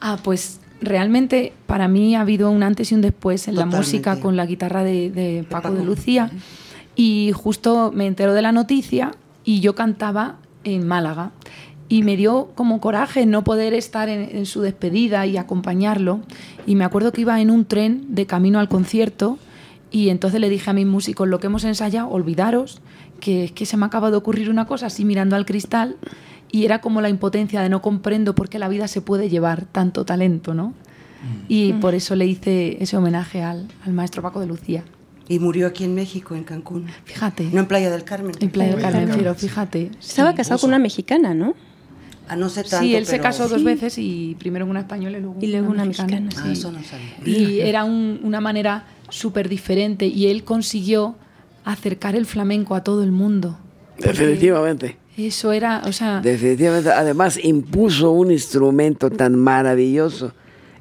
Ah, 0.00 0.18
pues 0.22 0.60
realmente 0.80 1.52
para 1.66 1.88
mí 1.88 2.14
ha 2.16 2.20
habido 2.20 2.50
un 2.50 2.62
antes 2.62 2.92
y 2.92 2.94
un 2.94 3.00
después 3.00 3.48
en 3.48 3.54
la 3.54 3.62
Totalmente. 3.62 3.86
música 3.86 4.20
con 4.20 4.36
la 4.36 4.44
guitarra 4.44 4.84
de, 4.84 5.10
de 5.10 5.44
Paco, 5.48 5.68
Paco. 5.68 5.74
de 5.76 5.84
Lucía. 5.84 6.30
Y 6.96 7.32
justo 7.32 7.92
me 7.94 8.06
entero 8.06 8.34
de 8.34 8.42
la 8.42 8.52
noticia 8.52 9.12
y 9.44 9.60
yo 9.60 9.74
cantaba 9.74 10.36
en 10.64 10.86
Málaga. 10.86 11.30
Y 11.88 12.02
me 12.02 12.16
dio 12.16 12.50
como 12.56 12.80
coraje 12.80 13.26
no 13.26 13.44
poder 13.44 13.72
estar 13.74 14.08
en, 14.08 14.36
en 14.36 14.46
su 14.46 14.62
despedida 14.62 15.24
y 15.26 15.36
acompañarlo. 15.36 16.20
Y 16.66 16.74
me 16.74 16.84
acuerdo 16.84 17.12
que 17.12 17.20
iba 17.20 17.40
en 17.40 17.50
un 17.50 17.64
tren 17.64 18.06
de 18.08 18.26
camino 18.26 18.58
al 18.58 18.68
concierto 18.68 19.38
y 19.90 20.08
entonces 20.10 20.40
le 20.40 20.48
dije 20.48 20.70
a 20.70 20.72
mis 20.72 20.86
músicos, 20.86 21.28
lo 21.28 21.38
que 21.40 21.46
hemos 21.46 21.64
ensayado, 21.64 22.08
olvidaros, 22.08 22.80
que 23.20 23.44
es 23.44 23.52
que 23.52 23.66
se 23.66 23.76
me 23.76 23.86
acaba 23.86 24.10
de 24.10 24.16
ocurrir 24.16 24.50
una 24.50 24.66
cosa 24.66 24.86
así 24.86 25.04
mirando 25.04 25.36
al 25.36 25.46
cristal 25.46 25.96
y 26.50 26.64
era 26.64 26.80
como 26.80 27.00
la 27.00 27.08
impotencia 27.08 27.62
de 27.62 27.68
no 27.68 27.82
comprendo 27.82 28.34
por 28.34 28.48
qué 28.48 28.58
la 28.58 28.68
vida 28.68 28.88
se 28.88 29.00
puede 29.00 29.28
llevar 29.28 29.64
tanto 29.64 30.04
talento, 30.04 30.54
¿no? 30.54 30.74
Y 31.48 31.72
por 31.74 31.94
eso 31.94 32.14
le 32.14 32.26
hice 32.26 32.76
ese 32.80 32.96
homenaje 32.96 33.42
al, 33.42 33.66
al 33.84 33.92
maestro 33.92 34.22
Paco 34.22 34.38
de 34.38 34.46
Lucía. 34.46 34.84
Y 35.28 35.38
murió 35.40 35.66
aquí 35.66 35.84
en 35.84 35.94
México, 35.94 36.34
en 36.34 36.44
Cancún. 36.44 36.86
Fíjate, 37.04 37.44
No 37.52 37.60
en 37.60 37.66
Playa 37.66 37.90
del 37.90 38.04
Carmen. 38.04 38.32
en 38.38 38.50
Playa 38.50 38.72
del 38.72 38.80
Carmen, 38.80 39.10
pero 39.16 39.34
sí. 39.34 39.48
fíjate. 39.48 39.90
Estaba 40.00 40.34
casado 40.34 40.60
con 40.60 40.68
una 40.70 40.78
mexicana, 40.78 41.34
¿no? 41.34 41.54
Ah, 42.28 42.36
no 42.36 42.48
sé 42.48 42.62
tanto, 42.62 42.78
Sí, 42.80 42.94
él 42.94 43.06
se 43.06 43.12
pero- 43.12 43.22
casó 43.24 43.48
dos 43.48 43.58
Sí. 43.58 43.64
veces 43.64 43.98
y 43.98 44.36
primero 44.38 44.66
una 44.66 44.80
española 44.80 45.18
y 45.18 45.20
luego, 45.20 45.36
Y 45.40 45.46
luego 45.48 45.70
una 45.70 45.84
mexicana. 45.84 46.28
Ah, 46.36 46.42
sí. 46.44 46.52
eso 46.52 46.72
no 46.72 46.80
sabía. 46.82 47.14
Y 47.24 47.60
era 47.60 47.84
un- 47.84 48.20
una 48.24 48.40
manera 48.40 48.86
súper 49.08 49.48
diferente 49.48 50.06
y 50.06 50.26
él 50.26 50.42
consiguió 50.44 51.16
acercar 51.64 52.14
el 52.16 52.26
flamenco 52.26 52.74
a 52.74 52.82
todo 52.84 53.02
el 53.02 53.12
mundo. 53.12 53.58
Definitivamente. 53.98 54.96
Eso 55.16 55.52
era, 55.52 55.82
o 55.86 55.92
sea, 55.92 56.20
Definitivamente. 56.20 56.90
Además, 56.90 57.38
impuso 57.42 58.10
un 58.12 58.30
instrumento 58.30 59.10
tan 59.10 59.34
maravilloso 59.36 60.32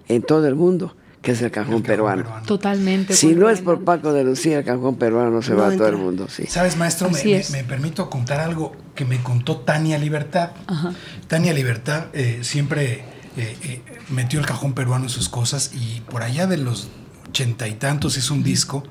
en 0.08 0.22
todo 0.24 0.48
el 0.48 0.56
mundo, 0.56 0.96
que 1.26 1.32
es 1.34 1.42
el 1.42 1.52
cajón, 1.52 1.74
El 1.74 1.82
cajón 1.82 1.84
peruano. 1.84 2.24
peruano. 2.24 2.46
totalmente. 2.46 3.14
Si 3.16 3.34
no 3.36 3.50
es 3.50 3.60
por 3.62 3.84
Paco 3.84 4.14
de 4.14 4.24
Lucía, 4.24 4.60
el 4.60 4.64
cajón 4.66 4.96
peruano 4.96 5.32
no 5.32 5.42
se 5.42 5.52
No 5.52 5.58
va 5.58 5.68
a 5.70 5.76
todo 5.76 5.88
el 5.88 5.98
mundo. 5.98 6.28
Sí. 6.30 6.46
¿Sabes, 6.48 6.78
maestro? 6.78 7.10
Me, 7.10 7.44
me- 7.52 7.64
permito 7.64 8.10
contar 8.10 8.40
algo 8.40 8.74
que 8.96 9.04
me 9.06 9.22
contó 9.22 9.58
Tania 9.58 9.98
Libertad. 9.98 10.52
Ajá. 10.68 10.94
Tania 11.28 11.52
Libertad 11.54 12.06
eh, 12.14 12.40
siempre 12.44 13.04
eh, 13.38 13.58
eh, 13.64 13.82
metió 14.10 14.40
el 14.40 14.46
cajón 14.46 14.74
peruano 14.74 15.06
en 15.06 15.10
sus 15.10 15.28
cosas 15.28 15.72
y 15.74 16.02
por 16.02 16.24
allá 16.24 16.48
de 16.48 16.58
los 16.58 16.88
ochenta 17.28 17.68
y 17.68 17.74
tantos 17.74 18.18
hizo 18.18 18.34
un 18.34 18.44
disco 18.44 18.84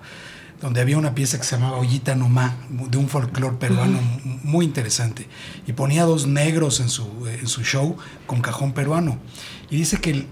donde 0.61 0.81
había 0.81 0.97
una 0.99 1.15
pieza 1.15 1.37
que 1.39 1.45
se 1.45 1.57
llamaba 1.57 1.77
Ollita 1.79 2.15
Nomá, 2.15 2.57
de 2.71 2.97
un 2.97 3.09
folclore 3.09 3.57
peruano 3.57 3.99
muy 4.45 4.65
interesante. 4.65 5.29
Y 5.67 5.73
ponía 5.75 6.05
dos 6.05 6.27
negros 6.27 6.81
en 6.81 6.89
su, 6.89 7.05
eh, 7.29 7.39
en 7.41 7.47
su 7.47 7.63
show 7.63 7.97
con 8.27 8.41
cajón 8.41 8.73
peruano. 8.73 9.19
Y 9.71 9.77
dice 9.77 9.99
que 9.99 10.11
él 10.11 10.27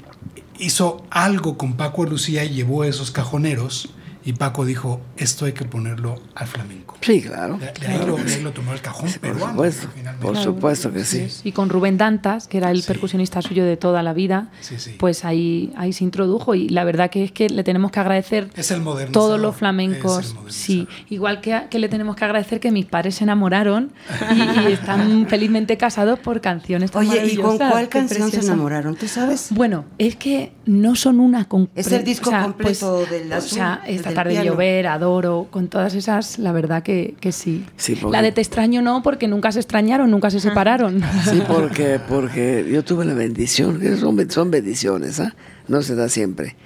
hizo 0.62 1.02
algo 1.10 1.58
con 1.58 1.76
Paco 1.76 2.04
Lucía 2.04 2.44
y 2.44 2.50
llevó 2.50 2.84
esos 2.84 3.10
cajoneros 3.10 3.88
y 4.24 4.32
Paco 4.34 4.64
dijo, 4.64 5.00
esto 5.16 5.44
hay 5.46 5.52
que 5.52 5.64
ponerlo 5.64 6.20
al 6.34 6.46
flamenco. 6.46 6.96
Sí, 7.00 7.20
claro. 7.22 7.58
De, 7.58 7.72
de 7.72 7.86
ahí, 7.86 8.06
lo, 8.06 8.16
de 8.16 8.32
ahí 8.34 8.42
lo 8.42 8.52
tomó 8.52 8.72
el 8.72 8.80
cajón 8.80 9.10
Por 9.10 9.20
peruano. 9.20 9.52
supuesto, 9.52 9.88
finalmente. 9.94 10.26
por 10.26 10.36
supuesto 10.36 10.92
que 10.92 11.04
sí. 11.04 11.26
Y 11.44 11.52
con 11.52 11.68
Rubén 11.68 11.98
Dantas, 11.98 12.46
que 12.48 12.58
era 12.58 12.70
el 12.70 12.82
Sí. 12.82 12.86
percusionista 12.88 13.42
suyo 13.42 13.64
de 13.64 13.76
toda 13.76 14.02
la 14.02 14.12
vida, 14.12 14.50
Sí, 14.60 14.76
sí. 14.78 14.94
pues 14.98 15.24
ahí, 15.24 15.72
ahí 15.76 15.92
se 15.92 16.04
introdujo. 16.04 16.54
Y 16.54 16.68
la 16.68 16.84
verdad 16.84 17.10
que 17.10 17.24
es 17.24 17.32
que 17.32 17.48
le 17.48 17.64
tenemos 17.64 17.90
que 17.90 18.00
agradecer 18.00 18.48
Es 18.54 18.70
el 18.70 18.82
todos 19.12 19.40
los 19.40 19.54
Es 19.54 19.58
flamencos. 19.58 20.02
el 20.28 20.34
modernizador. 20.34 20.52
Sí, 20.52 20.86
igual 21.10 21.40
que, 21.40 21.54
a- 21.54 21.68
que 21.68 21.78
le 21.78 21.88
tenemos 21.88 22.14
que 22.16 22.24
agradecer 22.24 22.60
que 22.60 22.70
mis 22.70 22.86
padres 22.86 23.16
se 23.16 23.24
enamoraron 23.24 23.92
y, 24.34 24.68
y 24.68 24.72
están 24.72 25.26
felizmente 25.28 25.76
casados 25.76 26.18
por 26.20 26.40
canciones 26.40 26.90
tan 26.90 27.08
Oye, 27.08 27.26
¿y 27.32 27.36
con 27.36 27.56
cuál 27.58 27.88
canción 27.88 28.30
se 28.30 28.40
enamoraron? 28.40 28.94
¿tú 28.96 29.08
sabes? 29.08 29.48
Bueno, 29.50 29.84
es 29.98 30.16
que 30.16 30.52
no 30.66 30.94
son 30.94 31.18
una 31.20 31.48
con 31.48 31.68
Es 31.74 31.90
el 31.90 32.04
disco 32.04 32.28
o 32.30 32.32
sea, 32.32 32.42
completo 32.44 33.04
del 33.06 33.32
O 33.32 33.40
sea, 33.40 33.74
azul, 33.74 33.88
tarde 34.14 34.30
de 34.34 34.40
piano. 34.40 34.52
llover, 34.52 34.86
adoro, 34.86 35.46
con 35.50 35.68
todas 35.68 35.94
esas, 35.94 36.38
la 36.38 36.52
verdad 36.52 36.82
que, 36.82 37.14
que 37.20 37.32
sí. 37.32 37.64
Sí, 37.76 37.94
porque- 37.96 38.16
La 38.16 38.22
de 38.22 38.32
te 38.32 38.40
extraño 38.40 38.82
no, 38.82 39.02
porque 39.02 39.28
nunca 39.28 39.52
se 39.52 39.60
extrañaron, 39.60 40.10
nunca 40.10 40.30
se 40.30 40.40
separaron. 40.40 41.02
Sí, 41.30 41.42
porque, 41.48 42.00
porque 42.08 42.68
yo 42.72 42.84
tuve 42.84 43.04
la 43.04 43.14
bendición, 43.14 43.80
que 43.80 43.96
son, 43.96 44.30
son 44.30 44.50
bendiciones, 44.50 45.20
¿ah? 45.20 45.34
No 45.68 45.82
se 45.82 45.94
da 45.94 46.08
siempre. 46.08 46.56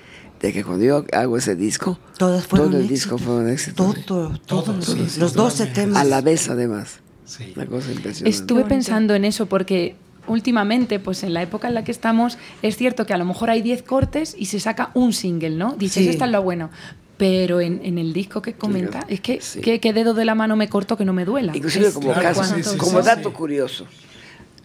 De 0.41 0.53
que 0.53 0.63
cuando 0.65 0.85
yo 0.85 1.05
hago 1.13 1.39
ese 1.39 1.57
disco, 1.57 1.99
Todas 2.19 2.47
todo 2.47 2.65
el 2.65 2.75
éxito. 2.75 2.89
disco 2.93 3.19
fue 3.19 3.35
un 3.37 3.49
éxito. 3.49 3.93
sí. 3.97 4.03
Todo, 4.07 4.29
Todos, 4.47 4.65
todos, 4.67 4.85
sí, 4.85 4.99
los, 4.99 5.17
los 5.19 5.33
12 5.35 5.67
totalmente. 5.67 5.81
temas. 5.81 6.01
A 6.01 6.05
la 6.05 6.21
vez, 6.21 6.49
además. 6.51 7.01
Sí. 7.25 7.53
Una 7.57 7.67
cosa 7.67 7.91
impresionante. 7.91 8.29
Estuve 8.39 8.65
pensando 8.65 9.15
en 9.15 9.25
eso 9.25 9.47
porque 9.47 9.97
últimamente, 10.29 10.99
pues 11.01 11.23
en 11.23 11.33
la 11.35 11.43
época 11.43 11.69
en 11.69 11.75
la 11.75 11.85
que 11.85 11.91
estamos, 11.93 12.37
es 12.61 12.77
cierto 12.77 13.07
que 13.07 13.15
a 13.15 13.17
lo 13.17 13.25
mejor 13.25 13.49
hay 13.49 13.63
10 13.63 13.83
cortes 13.83 14.35
y 14.39 14.47
se 14.47 14.61
saca 14.61 14.91
un 14.95 15.13
single, 15.13 15.51
¿no? 15.57 15.75
Dices, 15.79 16.03
Sí. 16.05 16.09
esta 16.11 16.27
es 16.27 16.31
lo 16.33 16.43
bueno. 16.43 16.69
Pero 17.17 17.61
en, 17.63 17.81
en 17.85 17.97
el 17.99 18.13
disco 18.13 18.43
que 18.43 18.55
comenta, 18.55 19.07
es 19.09 19.21
que, 19.21 19.41
Sí. 19.41 19.61
que, 19.63 19.81
que 19.81 19.93
dedo 19.95 20.13
de 20.13 20.25
la 20.27 20.35
mano 20.35 20.55
me 20.57 20.69
corto 20.69 20.97
que 20.99 21.05
no 21.07 21.13
me 21.15 21.25
duela. 21.25 21.57
Inclusive 21.57 21.89
Es 21.89 21.95
como 21.95 22.13
claro, 22.13 22.23
caso, 22.23 22.45
sí, 22.45 22.63
sí, 22.63 22.77
como 22.77 23.01
sí, 23.01 23.07
dato 23.07 23.31
sí. 23.31 23.35
curioso, 23.35 23.87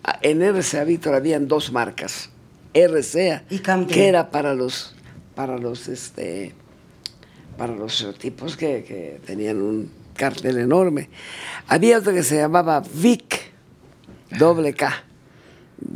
a- 0.03 0.19
en 0.21 0.41
RCA 0.41 0.83
Víctor 0.83 1.15
habían 1.15 1.47
dos 1.47 1.71
marcas, 1.71 2.29
RCA, 2.73 3.43
Y 3.49 3.59
que 3.87 4.07
era 4.07 4.31
para 4.31 4.53
los, 4.53 4.95
para 5.33 5.57
los, 5.57 5.87
este, 5.87 6.53
para 7.57 7.73
los 7.73 8.13
tipos 8.17 8.57
que, 8.57 8.83
que 8.83 9.21
tenían 9.25 9.61
un 9.61 9.89
cartel 10.15 10.57
enorme. 10.57 11.09
Había 11.67 11.99
otro 11.99 12.13
que 12.13 12.23
se 12.23 12.35
llamaba 12.35 12.83
Vic, 12.95 13.51
doble 14.37 14.73
K, 14.73 14.91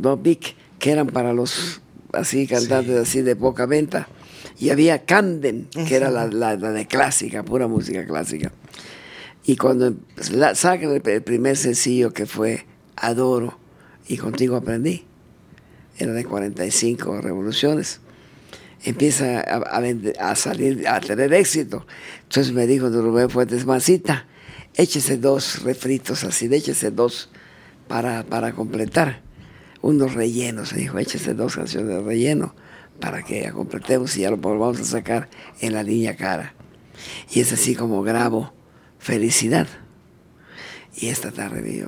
no 0.00 0.16
Vic, 0.16 0.54
que 0.78 0.90
eran 0.92 1.08
para 1.08 1.32
los 1.34 1.82
así 2.14 2.46
cantantes 2.46 2.96
así 2.96 3.20
de 3.20 3.36
poca 3.36 3.66
venta. 3.66 4.08
Y 4.58 4.70
había 4.70 5.04
Camden, 5.04 5.68
que 5.86 5.96
era 5.96 6.10
la, 6.10 6.26
la- 6.26 6.56
la 6.56 6.70
de 6.72 6.86
clásica, 6.86 7.42
pura 7.42 7.66
música 7.68 8.06
clásica. 8.06 8.52
Y 9.44 9.56
cuando 9.56 9.94
pues, 10.14 10.30
la- 10.32 10.54
sacan 10.54 10.90
el, 10.92 11.02
el 11.08 11.22
primer 11.22 11.56
sencillo 11.56 12.12
que 12.12 12.26
fue 12.26 12.66
Adoro 12.96 13.58
y 14.08 14.16
Contigo 14.16 14.56
Aprendí, 14.56 15.04
era 15.98 16.12
de 16.12 16.24
45 16.24 17.20
revoluciones, 17.20 18.00
empieza 18.84 19.40
a, 19.40 19.56
a 19.56 19.80
vender- 19.80 20.16
a 20.20 20.34
salir, 20.36 20.86
a 20.88 21.00
tener 21.00 21.32
éxito. 21.32 21.86
Entonces 22.24 22.52
me 22.52 22.66
dijo 22.66 22.90
de 22.90 23.00
Rubén 23.00 23.30
Fuentes, 23.30 23.64
Masita, 23.66 24.26
échese 24.74 25.16
dos 25.16 25.62
refritos 25.62 26.24
así, 26.24 26.46
échese 26.52 26.90
dos 26.90 27.30
para, 27.88 28.24
para 28.24 28.52
completar. 28.52 29.22
Unos 29.80 30.14
rellenos, 30.14 30.72
me 30.72 30.80
dijo, 30.80 30.98
échese 30.98 31.34
dos 31.34 31.54
canciones 31.56 31.88
de 31.88 32.00
relleno 32.02 32.54
para 33.00 33.22
que 33.22 33.50
completemos 33.52 34.16
y 34.16 34.20
ya 34.22 34.30
lo 34.30 34.36
volvamos 34.36 34.80
a 34.80 34.84
sacar 34.84 35.28
en 35.60 35.72
la 35.74 35.82
línea 35.82 36.16
cara. 36.16 36.54
Y 37.30 37.40
es 37.40 37.52
así 37.52 37.74
como 37.74 38.02
grabo 38.02 38.52
Felicidad. 38.98 39.68
Y 40.96 41.08
esta 41.08 41.30
tarde 41.30 41.60
vi, 41.62 41.78
yo, 41.78 41.86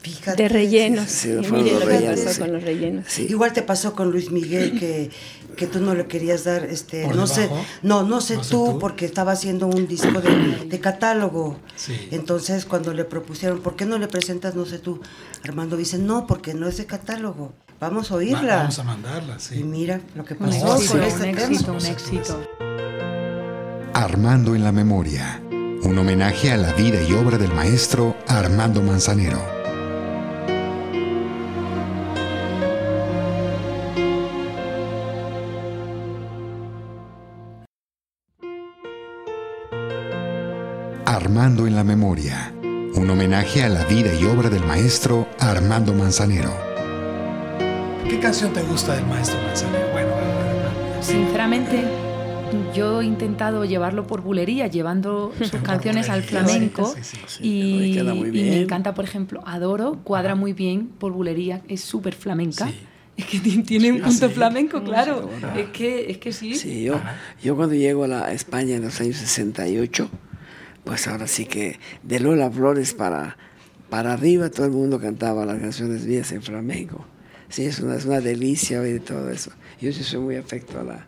Fíjate. 0.00 0.42
De 0.42 0.48
rellenos. 0.48 1.08
Sí, 1.10 1.30
Y 1.30 1.44
fueron 1.44 1.62
mire 1.64 1.70
los 1.72 1.80
lo 1.80 1.86
que 1.88 1.92
rellenos, 1.94 2.20
pasó 2.20 2.34
sí. 2.34 2.40
con 2.40 2.52
los 2.52 2.62
rellenos. 2.62 3.04
sí. 3.08 3.26
Igual 3.30 3.52
te 3.52 3.62
pasó 3.62 3.94
con 3.94 4.10
Luis 4.10 4.30
Miguel 4.30 4.78
que, 4.78 5.10
que 5.56 5.66
tú 5.66 5.80
no 5.80 5.94
le 5.94 6.06
querías 6.06 6.44
dar, 6.44 6.64
este, 6.64 7.04
¿Por 7.04 7.16
no 7.16 7.26
sé, 7.26 7.48
no, 7.82 8.02
no 8.02 8.20
sé 8.20 8.36
No 8.36 8.44
sé 8.44 8.50
tú, 8.50 8.72
tú. 8.72 8.78
porque 8.80 9.06
estaba 9.06 9.32
haciendo 9.32 9.66
un 9.66 9.86
disco 9.86 10.20
de, 10.20 10.66
de 10.66 10.80
catálogo. 10.80 11.58
Sí. 11.76 12.08
Entonces 12.10 12.66
cuando 12.66 12.92
le 12.92 13.04
propusieron, 13.04 13.60
¿por 13.60 13.76
qué 13.76 13.86
no 13.86 13.96
le 13.98 14.08
presentas, 14.08 14.54
no 14.54 14.66
sé 14.66 14.78
tú? 14.78 15.00
Armando 15.42 15.76
dice, 15.76 15.96
no, 15.98 16.26
porque 16.26 16.52
no 16.52 16.68
es 16.68 16.76
de 16.76 16.84
catálogo. 16.86 17.54
Vamos 17.84 18.10
a 18.10 18.14
Va- 18.14 18.18
oírla. 18.18 18.56
Vamos 18.56 18.78
a 18.78 18.84
mandarla, 18.84 19.38
sí. 19.38 19.60
Y 19.60 19.64
mira 19.64 20.00
lo 20.14 20.24
que 20.24 20.34
Un 20.34 20.40
pasó 20.40 20.64
No, 20.64 20.74
éxito, 20.76 20.92
con 20.94 21.02
sí, 21.02 21.06
este 21.08 21.28
un 21.30 21.34
tema. 21.36 21.46
éxito, 21.48 21.72
un 21.72 21.86
éxito. 21.86 22.40
Armando 23.92 24.54
en 24.54 24.64
la 24.64 24.72
Memoria. 24.72 25.40
Un 25.82 25.98
homenaje 25.98 26.50
a 26.50 26.56
la 26.56 26.72
vida 26.72 27.02
y 27.02 27.12
obra 27.12 27.36
del 27.36 27.52
maestro 27.52 28.16
Armando 28.26 28.80
Manzanero. 28.80 29.38
Armando 41.06 41.66
en 41.66 41.76
la 41.76 41.84
Memoria. 41.84 42.52
Un 42.62 43.10
homenaje 43.10 43.62
a 43.62 43.68
la 43.68 43.84
vida 43.84 44.12
y 44.14 44.24
obra 44.24 44.48
del 44.50 44.64
maestro 44.66 45.28
Armando 45.40 45.92
Manzanero. 45.92 46.73
¿Qué 48.08 48.18
canción 48.20 48.52
te 48.52 48.62
gusta 48.62 48.94
del 48.94 49.06
maestro 49.06 49.38
Manzanero? 49.42 49.88
Bueno. 49.92 50.10
Sinceramente, 51.00 51.82
yo 52.74 53.00
he 53.00 53.04
intentado 53.06 53.64
llevarlo 53.64 54.06
por 54.06 54.20
bulería, 54.22 54.66
llevando 54.66 55.32
sus 55.38 55.50
canciones 55.62 56.08
al 56.08 56.22
flamenco. 56.22 56.94
sí, 56.96 57.02
sí, 57.02 57.18
sí. 57.26 57.44
Y, 57.46 57.78
le 57.78 57.92
queda 58.02 58.14
muy 58.14 58.28
y 58.28 58.32
me 58.32 58.42
bien. 58.42 58.52
encanta, 58.54 58.94
por 58.94 59.04
ejemplo, 59.04 59.42
Adoro, 59.46 60.00
cuadra 60.04 60.34
muy 60.34 60.52
bien 60.52 60.88
por 60.98 61.12
bulería, 61.12 61.62
es 61.68 61.80
súper 61.82 62.14
flamenca. 62.14 62.68
Sí. 62.68 62.74
Es 63.16 63.26
que 63.26 63.38
ti- 63.38 63.62
tiene 63.62 63.92
un 63.92 63.98
Sí, 63.98 64.02
punto 64.02 64.26
sí. 64.28 64.34
flamenco, 64.34 64.82
claro. 64.82 65.30
Es 65.56 65.68
que, 65.68 66.10
es 66.10 66.18
que 66.18 66.32
sí. 66.32 66.56
Sí, 66.56 66.82
yo, 66.82 67.00
yo 67.40 67.54
cuando 67.54 67.76
llego 67.76 68.02
a 68.02 68.08
la 68.08 68.32
España 68.32 68.74
en 68.74 68.82
los 68.82 69.00
años 69.00 69.18
68, 69.18 70.08
pues 70.82 71.06
ahora 71.06 71.28
sí 71.28 71.46
que 71.46 71.78
de 72.02 72.18
Lola 72.18 72.50
Flores 72.50 72.92
para, 72.92 73.36
para 73.88 74.14
arriba 74.14 74.50
todo 74.50 74.66
el 74.66 74.72
mundo 74.72 74.98
cantaba 74.98 75.46
las 75.46 75.60
canciones 75.60 76.04
mías 76.06 76.32
en 76.32 76.42
flamenco. 76.42 77.06
Sí, 77.48 77.64
es 77.64 77.80
una, 77.80 77.96
es 77.96 78.04
una 78.04 78.20
delicia 78.20 78.80
oír 78.80 79.00
todo 79.04 79.30
eso. 79.30 79.50
Yo 79.80 79.92
sí 79.92 80.02
soy 80.02 80.20
muy 80.20 80.36
afecto 80.36 80.80
a 80.80 80.84
la... 80.84 81.06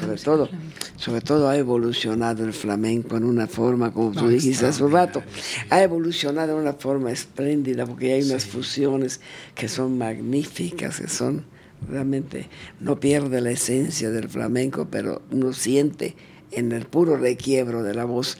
Sobre 0.00 0.16
todo, 0.16 0.48
sobre 0.96 1.20
todo 1.20 1.48
ha 1.48 1.56
evolucionado 1.56 2.44
el 2.44 2.52
flamenco 2.52 3.16
en 3.16 3.22
una 3.22 3.46
forma, 3.46 3.92
como 3.92 4.10
tú 4.10 4.26
dijiste 4.26 4.66
hace 4.66 4.82
un 4.82 4.90
rato, 4.90 5.22
ha 5.70 5.82
evolucionado 5.84 6.56
de 6.56 6.60
una 6.62 6.72
forma 6.72 7.12
espléndida 7.12 7.86
porque 7.86 8.12
hay 8.12 8.24
unas 8.24 8.44
fusiones 8.44 9.20
que 9.54 9.68
son 9.68 9.96
magníficas, 9.96 10.98
que 10.98 11.06
son 11.06 11.44
realmente, 11.88 12.48
no 12.80 12.98
pierde 12.98 13.40
la 13.40 13.52
esencia 13.52 14.10
del 14.10 14.28
flamenco, 14.28 14.88
pero 14.90 15.22
uno 15.30 15.52
siente 15.52 16.16
en 16.50 16.72
el 16.72 16.86
puro 16.86 17.16
requiebro 17.16 17.84
de 17.84 17.94
la 17.94 18.04
voz 18.04 18.38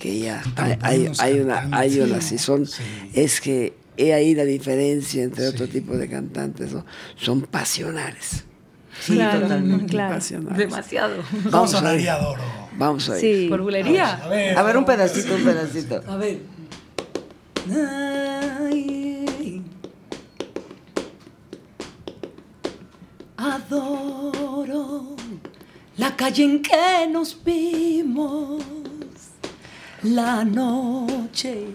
que 0.00 0.18
ya 0.18 0.42
hay, 0.80 1.06
una, 1.38 1.68
hay 1.70 2.00
una, 2.00 2.20
sí. 2.20 2.30
si 2.30 2.38
son, 2.38 2.66
Sí. 2.66 2.82
es 3.14 3.40
que 3.40 3.72
he 3.98 4.14
ahí 4.14 4.34
la 4.34 4.44
diferencia 4.44 5.22
entre 5.22 5.48
otro 5.48 5.66
Sí. 5.66 5.72
tipo 5.72 5.96
de 5.96 6.08
cantantes, 6.08 6.72
¿no? 6.72 6.84
son 7.16 7.42
pasionales. 7.42 8.44
Sí, 9.00 9.14
Claro, 9.14 9.42
totalmente. 9.42 9.86
claro. 9.86 10.14
pasionales. 10.14 10.58
Demasiado. 10.58 11.22
Vamos 11.50 11.74
a 11.74 11.78
a 11.78 11.82
ver, 11.82 11.96
ver. 11.98 12.08
Adoro. 12.10 12.42
Vamos 12.76 13.10
a 13.10 13.14
ir. 13.16 13.20
Sí. 13.20 13.46
Por 13.48 13.62
bulería. 13.62 14.14
A 14.24 14.28
ver, 14.28 14.58
A 14.58 14.62
ver, 14.62 14.76
un 14.76 14.84
pedacito, 14.84 15.34
un 15.34 15.44
pedacito. 15.44 16.02
A 16.06 16.16
ver. 16.16 16.38
Ay. 17.70 19.62
Adoro 23.78 25.16
la 25.96 26.14
calle 26.16 26.44
en 26.44 26.62
que 26.62 27.06
nos 27.10 27.36
vimos, 27.44 28.62
la 30.02 30.44
noche 30.44 31.66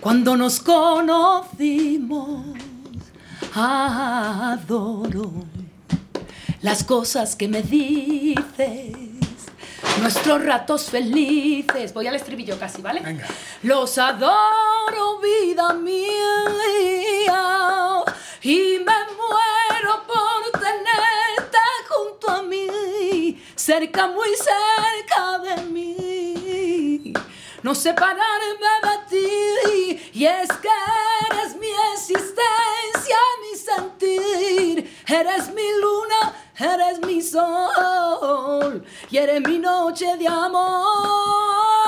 cuando 0.00 0.36
nos 0.36 0.60
conocimos. 0.60 2.46
Adoro 3.54 5.32
las 6.62 6.84
cosas 6.84 7.36
que 7.36 7.48
me 7.48 7.62
dices, 7.62 8.92
nuestros 10.00 10.44
ratos 10.44 10.90
felices. 10.90 11.94
Voy 11.94 12.06
al 12.06 12.14
estribillo 12.14 12.58
casi, 12.58 12.82
¿vale? 12.82 13.00
Venga. 13.00 13.26
Los 13.62 13.98
adoro, 13.98 15.20
vida 15.20 15.72
mía, 15.74 16.44
y 18.42 18.78
me 18.78 18.84
muero 18.84 20.04
por 20.06 20.60
tenerte 20.60 21.58
junto 21.88 22.30
a 22.30 22.42
mí, 22.42 23.42
cerca, 23.54 24.06
muy 24.06 24.28
cerca 24.36 25.38
de 25.38 25.62
mí. 25.64 27.12
No 27.62 27.74
separarme 27.74 28.20
de 28.82 28.98
ti, 29.10 29.89
y 30.20 30.26
es 30.26 30.52
que 30.58 30.68
eres 31.30 31.56
mi 31.56 31.68
existencia, 31.94 33.16
mi 33.40 33.56
sentir, 33.56 35.02
eres 35.08 35.48
mi 35.54 35.62
luna, 35.80 36.34
eres 36.58 37.00
mi 37.06 37.22
sol, 37.22 38.84
y 39.10 39.16
eres 39.16 39.40
mi 39.40 39.58
noche 39.58 40.18
de 40.18 40.28
amor. 40.28 41.79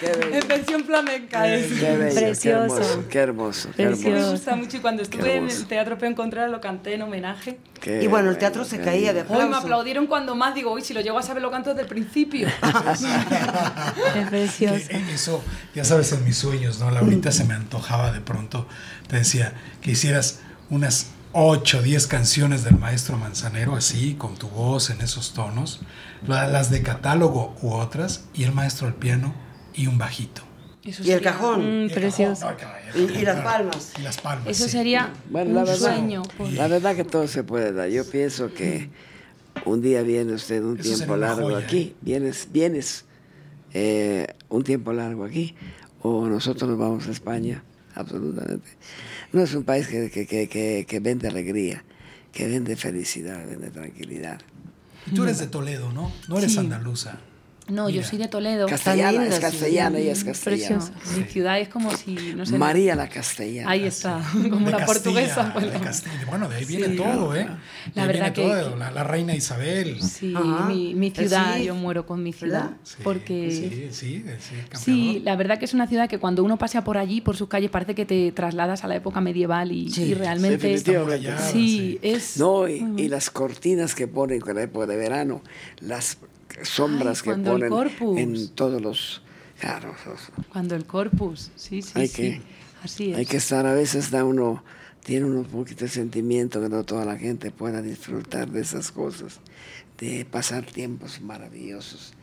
En 0.32 0.48
versión 0.48 0.84
flamenca. 0.84 1.38
flamenca 1.40 1.54
es. 1.54 1.66
Qué 1.80 1.96
bello, 1.96 2.14
Precioso. 2.14 2.34
Qué 2.40 2.48
hermoso, 2.80 3.04
qué 3.08 3.18
hermoso. 3.18 3.68
qué 3.76 3.86
Precioso. 3.86 4.08
Me 4.08 4.14
hermoso, 4.16 4.32
gusta 4.32 4.56
mucho 4.56 4.76
y 4.76 4.80
cuando 4.80 5.02
Qué 5.02 5.04
estuve 5.04 5.30
en 5.32 5.36
hermoso. 5.44 5.56
el 5.58 5.66
Teatro 5.66 5.98
Peón 5.98 6.14
Contreras 6.14 6.50
lo 6.50 6.60
canté 6.60 6.94
en 6.94 7.02
homenaje. 7.02 7.58
qué 7.80 8.02
Y 8.02 8.06
bueno, 8.06 8.30
el 8.30 8.38
teatro 8.38 8.64
se 8.64 8.78
qué 8.78 8.84
caía 8.84 9.12
de 9.12 9.20
lindo. 9.20 9.32
Hoy 9.34 9.38
me 9.40 9.44
aplauso. 9.46 9.66
aplaudieron 9.66 10.06
cuando 10.06 10.34
más 10.34 10.54
digo, 10.54 10.72
uy, 10.72 10.82
si 10.82 10.94
lo 10.94 11.00
llego 11.00 11.18
a 11.18 11.22
saber 11.22 11.42
lo 11.42 11.50
canto 11.50 11.70
desde 11.70 11.82
el 11.82 11.88
principio. 11.88 12.48
Es 14.16 14.28
precioso. 14.28 14.88
Que, 14.88 14.96
eh, 14.96 15.04
Eso, 15.14 15.42
ya 15.74 15.84
sabes, 15.84 16.12
en 16.12 16.24
mis 16.24 16.36
sueños, 16.36 16.78
¿no? 16.80 16.90
Laurita 16.90 17.32
se 17.32 17.44
me 17.44 17.54
antojaba 17.54 18.12
de 18.12 18.20
pronto, 18.20 18.66
te 19.08 19.16
decía 19.16 19.52
que 19.82 19.92
hicieras 19.92 20.40
unas 20.68 21.08
8 21.32 21.78
o 21.78 21.82
10 21.82 22.06
canciones 22.06 22.64
del 22.64 22.76
maestro 22.78 23.16
Manzanero, 23.16 23.76
así, 23.76 24.14
con 24.14 24.34
tu 24.36 24.48
voz 24.48 24.90
en 24.90 25.00
esos 25.00 25.32
tonos, 25.32 25.80
la- 26.26 26.46
las 26.48 26.70
de 26.70 26.82
catálogo 26.82 27.54
u 27.62 27.72
otras, 27.72 28.24
y 28.34 28.44
el 28.44 28.52
maestro 28.52 28.86
al 28.88 28.94
piano 28.94 29.34
y 29.80 29.86
un 29.86 29.98
bajito. 29.98 30.42
Eso 30.84 31.02
Y 31.02 31.10
el 31.10 31.18
sería- 31.18 31.32
cajón. 31.32 31.60
Mm, 31.60 31.80
Y 31.80 31.84
el 31.84 31.90
precioso. 31.92 32.46
cajón, 32.46 32.66
no, 32.94 33.20
Y- 33.20 33.22
las 33.22 33.40
palmas. 33.44 33.92
Y 33.98 34.02
las 34.02 34.18
palmas. 34.18 34.46
Eso 34.48 34.64
sí. 34.64 34.70
sería 34.70 35.12
Bueno, 35.30 35.52
la 35.54 35.60
un 35.60 35.66
verdad, 35.66 35.94
sueño. 35.96 36.22
pues. 36.36 36.52
la 36.54 36.68
verdad 36.68 36.96
que 36.96 37.04
todo 37.04 37.26
se 37.28 37.44
puede 37.44 37.72
dar. 37.72 37.88
Yo 37.88 38.08
pienso 38.10 38.52
que 38.54 38.88
un 39.66 39.82
día 39.82 40.02
viene 40.02 40.32
usted 40.32 40.62
un 40.62 40.78
Eso 40.80 40.94
tiempo 40.96 41.16
largo 41.16 41.42
joya, 41.50 41.58
aquí, 41.66 41.78
¿eh? 41.78 41.94
vienes, 42.00 42.48
vienes 42.50 43.04
eh, 43.74 44.26
un 44.48 44.64
tiempo 44.64 44.92
largo 44.92 45.24
aquí, 45.24 45.54
o 46.02 46.26
nosotros 46.26 46.68
nos 46.68 46.78
vamos 46.78 47.06
a 47.06 47.10
España, 47.10 47.62
absolutamente. 47.94 48.68
No 49.32 49.42
es 49.42 49.54
un 49.54 49.64
país 49.64 49.86
que, 49.86 50.10
que, 50.10 50.26
que, 50.26 50.48
que, 50.48 50.86
que 50.88 51.00
vende 51.00 51.28
alegría, 51.28 51.84
que 52.32 52.48
vende 52.48 52.74
felicidad, 52.76 53.46
vende 53.46 53.70
tranquilidad. 53.70 54.40
Y 55.06 55.14
tú 55.14 55.22
eres 55.24 55.38
de 55.38 55.46
Toledo, 55.46 55.92
¿no? 55.92 56.10
No 56.28 56.38
eres 56.38 56.52
Sí. 56.52 56.58
andaluza. 56.58 57.20
No, 57.70 57.88
yo 57.88 58.02
soy 58.02 58.18
de 58.18 58.28
Toledo. 58.28 58.66
Castellana, 58.66 59.12
linda, 59.12 59.26
es 59.28 59.34
sí. 59.36 59.40
castellana, 59.40 59.98
ella 59.98 60.12
es 60.12 60.24
castellana. 60.24 60.78
Preciosa. 60.84 61.16
Mi 61.18 61.24
ciudad 61.24 61.60
es 61.60 61.68
como 61.68 61.90
si, 61.96 62.14
no 62.36 62.44
sé. 62.46 62.58
María 62.58 62.94
la 62.96 63.08
castellana. 63.08 63.70
Ahí 63.70 63.84
está, 63.84 64.20
como 64.32 64.66
De 64.66 64.72
la 64.72 64.78
Castilla, 64.78 64.86
portuguesa. 64.86 65.50
pues. 65.52 65.72
de 65.72 65.80
Castilla. 65.80 66.24
Bueno, 66.28 66.48
de 66.48 66.56
ahí 66.56 66.64
viene 66.64 66.88
Sí. 66.88 66.96
todo, 66.96 67.34
¿eh? 67.36 67.48
La 67.94 68.06
verdad 68.06 68.32
viene 68.34 68.48
que- 68.54 68.60
todo, 68.62 68.76
la, 68.76 68.90
la 68.90 69.04
reina 69.04 69.34
Isabel. 69.34 70.00
Sí, 70.02 70.34
mi, 70.68 70.94
mi 70.94 71.06
El 71.08 71.14
ciudad, 71.14 71.58
yo 71.58 71.74
muero 71.74 72.06
con 72.06 72.22
mi 72.22 72.32
ciudad. 72.32 72.70
Sí, 72.82 72.96
porque 73.02 73.50
Sí, 73.50 73.88
sí, 73.92 74.24
sí, 74.38 74.78
Sí, 74.78 75.22
la 75.24 75.36
verdad 75.36 75.58
que 75.58 75.64
es 75.64 75.74
una 75.74 75.86
ciudad 75.86 76.08
que 76.08 76.18
cuando 76.18 76.42
uno 76.44 76.58
pasea 76.58 76.82
por 76.84 76.98
allí, 76.98 77.20
por 77.20 77.36
sus 77.36 77.48
calles, 77.48 77.70
parece 77.70 77.94
que 77.94 78.04
te 78.06 78.32
trasladas 78.32 78.84
a 78.84 78.88
la 78.88 78.96
época 78.96 79.20
medieval 79.20 79.72
y, 79.72 79.90
Sí, 79.90 80.02
y 80.04 80.14
realmente 80.14 80.76
sí, 80.78 80.84
sí. 81.52 81.98
es 82.02 82.36
No, 82.38 82.68
y, 82.68 82.84
y 82.96 83.08
las 83.08 83.30
cortinas 83.30 83.94
que 83.94 84.06
ponen 84.08 84.40
con 84.40 84.56
la 84.56 84.62
época 84.62 84.86
de 84.86 84.96
verano, 84.96 85.42
las 85.80 86.18
sombras 86.64 87.22
Ay, 87.26 87.34
que 87.34 87.42
ponen 87.42 87.68
corpus. 87.70 88.18
en 88.18 88.48
todos 88.50 88.80
los... 88.80 89.22
Claro, 89.58 89.94
cuando 90.50 90.74
el 90.74 90.86
corpus, 90.86 91.50
sí, 91.54 91.82
sí, 91.82 91.92
Hay 91.94 92.08
sí, 92.08 92.14
que- 92.16 92.42
así 92.82 93.10
es. 93.12 93.18
hay 93.18 93.26
que 93.26 93.36
estar, 93.36 93.66
a 93.66 93.74
veces 93.74 94.10
da 94.10 94.24
uno, 94.24 94.64
tiene 95.04 95.26
uno 95.26 95.40
un 95.40 95.44
poquito 95.44 95.84
de 95.84 95.90
sentimiento 95.90 96.62
que 96.62 96.70
no 96.70 96.82
toda 96.84 97.04
la 97.04 97.18
gente 97.18 97.50
pueda 97.50 97.82
disfrutar 97.82 98.50
de 98.50 98.62
esas 98.62 98.90
cosas, 98.90 99.38
de 99.98 100.24
pasar 100.24 100.64
tiempos 100.64 101.20
maravillosos 101.20 102.14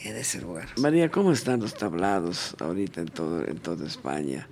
en 0.00 0.16
ese 0.16 0.42
lugar. 0.42 0.68
María, 0.78 1.10
¿cómo 1.10 1.32
están 1.32 1.60
los 1.60 1.72
tablados 1.74 2.54
ahorita 2.60 3.00
en 3.00 3.08
todo, 3.08 3.42
en 3.46 3.56
toda 3.58 3.86
España? 3.86 4.46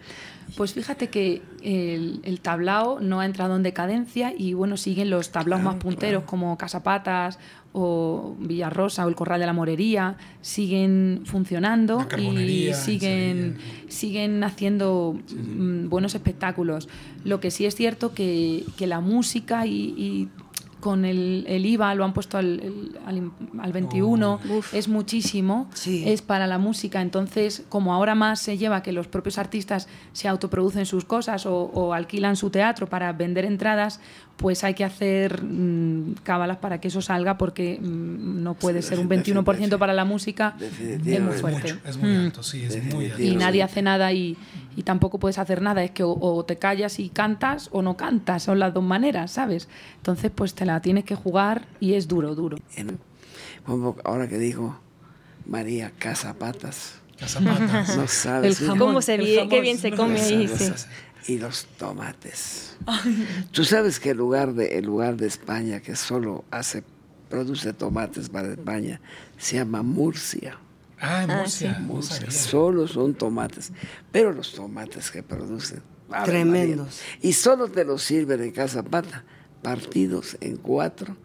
Pues 0.56 0.74
fíjate 0.74 1.08
que 1.08 1.42
el, 1.62 2.20
el 2.24 2.40
tablao 2.40 3.00
no 3.00 3.20
ha 3.20 3.26
entrado 3.26 3.56
en 3.56 3.62
decadencia 3.62 4.32
y 4.36 4.54
bueno, 4.54 4.76
siguen 4.76 5.10
los 5.10 5.30
tablaos 5.30 5.62
más 5.62 5.76
punteros 5.76 6.24
como 6.24 6.56
Casapatas 6.58 7.38
o 7.72 8.34
Villarrosa 8.38 9.06
o 9.06 9.08
el 9.08 9.14
Corral 9.14 9.40
de 9.40 9.46
la 9.46 9.52
Morería, 9.52 10.16
siguen 10.40 11.22
funcionando 11.24 12.06
y 12.18 12.72
siguen, 12.74 13.58
siguen 13.88 14.42
haciendo 14.42 15.16
mm, 15.34 15.88
buenos 15.88 16.14
espectáculos. 16.14 16.88
Lo 17.24 17.40
que 17.40 17.50
sí 17.50 17.66
es 17.66 17.74
cierto 17.74 18.12
que, 18.12 18.64
que 18.76 18.86
la 18.86 19.00
música 19.00 19.66
y, 19.66 19.94
y 19.96 20.28
con 20.80 21.04
el, 21.04 21.44
el 21.48 21.64
IVA 21.66 21.94
lo 21.94 22.04
han 22.04 22.12
puesto 22.12 22.38
al, 22.38 22.92
al, 23.06 23.30
al 23.60 23.72
21, 23.72 24.40
es 24.72 24.88
muchísimo, 24.88 25.68
Sí. 25.74 26.04
es 26.08 26.22
para 26.22 26.46
la 26.46 26.58
música. 26.58 27.00
Entonces, 27.02 27.62
como 27.68 27.92
ahora 27.94 28.14
más 28.14 28.40
se 28.40 28.58
lleva 28.58 28.82
que 28.82 28.92
los 28.92 29.06
propios 29.06 29.38
artistas 29.38 29.88
se 30.12 30.28
autoproducen 30.28 30.86
sus 30.86 31.04
cosas 31.04 31.46
o, 31.46 31.54
o 31.56 31.92
alquilan 31.94 32.36
su 32.36 32.50
teatro 32.50 32.86
para 32.88 33.12
vender 33.12 33.44
entradas, 33.44 34.00
pues 34.36 34.64
hay 34.64 34.72
que 34.72 34.84
hacer 34.84 35.42
mm, 35.42 36.14
cábalas 36.22 36.56
para 36.56 36.80
que 36.80 36.88
eso 36.88 37.02
salga 37.02 37.36
porque 37.36 37.78
mm, 37.78 38.42
no 38.42 38.54
puede 38.54 38.80
Sí, 38.80 38.88
ser 38.88 38.98
un 39.00 39.08
definitivamente. 39.08 39.66
21% 39.74 39.78
para 39.78 39.92
la 39.92 40.04
música. 40.06 40.54
Es 40.60 41.20
muy 41.20 41.32
fuerte. 41.34 41.74
mucho, 41.74 41.88
es 41.88 41.96
muy 41.98 42.10
Mm. 42.10 42.20
alto, 42.24 42.42
sí, 42.42 42.62
es 42.64 42.94
muy 42.94 43.10
alto. 43.10 43.22
Y 43.22 43.36
nadie 43.36 43.62
hace 43.62 43.82
nada 43.82 44.12
y, 44.14 44.38
y 44.76 44.82
tampoco 44.82 45.18
puedes 45.18 45.38
hacer 45.38 45.60
nada. 45.60 45.84
Es 45.84 45.90
que 45.90 46.04
o, 46.04 46.16
o 46.18 46.42
te 46.46 46.56
callas 46.56 46.98
y 47.00 47.10
cantas 47.10 47.68
o 47.72 47.82
no 47.82 47.98
cantas. 47.98 48.42
Son 48.44 48.58
las 48.58 48.72
dos 48.72 48.82
maneras, 48.82 49.30
¿sabes? 49.32 49.68
Entonces, 49.98 50.30
pues 50.34 50.54
te 50.54 50.64
la 50.72 50.80
tienes 50.80 51.04
que 51.04 51.14
jugar 51.14 51.66
y 51.80 51.94
es 51.94 52.08
duro, 52.08 52.34
duro. 52.34 52.58
Ahora 54.04 54.28
que 54.28 54.38
digo, 54.38 54.78
María 55.46 55.92
Casapatas, 55.98 56.94
Casapatas. 57.18 57.96
no 57.96 58.06
sabes. 58.08 58.56
El 58.58 58.62
mira. 58.62 58.72
jamón. 58.72 58.88
¿Cómo 58.88 59.02
se 59.02 59.18
jamón, 59.18 59.48
qué 59.48 59.60
bien 59.60 59.78
se 59.78 59.92
come 59.92 60.20
ahí, 60.20 60.48
sí. 60.48 60.72
Y 61.28 61.38
los 61.38 61.66
tomates. 61.78 62.76
Tú 63.52 63.64
sabes 63.64 64.00
que 64.00 64.10
el 64.10 64.16
lugar 64.16 64.54
de 64.54 64.78
el 64.78 64.86
lugar 64.86 65.16
de 65.16 65.26
España 65.26 65.80
que 65.80 65.94
solo 65.94 66.44
hace 66.50 66.82
produce 67.28 67.72
tomates 67.72 68.28
para 68.28 68.48
España 68.48 69.00
se 69.36 69.56
llama 69.56 69.82
Murcia. 69.82 70.58
Ah, 70.98 71.22
en 71.24 71.36
Murcia. 71.36 71.78
no 71.78 71.86
Murcia. 71.86 72.30
Solo 72.30 72.88
son 72.88 73.14
tomates, 73.14 73.72
pero 74.10 74.32
los 74.32 74.52
tomates 74.52 75.10
que 75.10 75.22
producen 75.22 75.82
Tremendos. 76.24 77.00
María. 77.00 77.28
Y 77.28 77.32
solo 77.34 77.68
te 77.68 77.84
los 77.84 78.02
sirven 78.02 78.42
en 78.42 78.50
casa 78.50 78.82
pata, 78.82 79.24
partidos 79.62 80.36
en 80.40 80.56
cuatro 80.56 81.16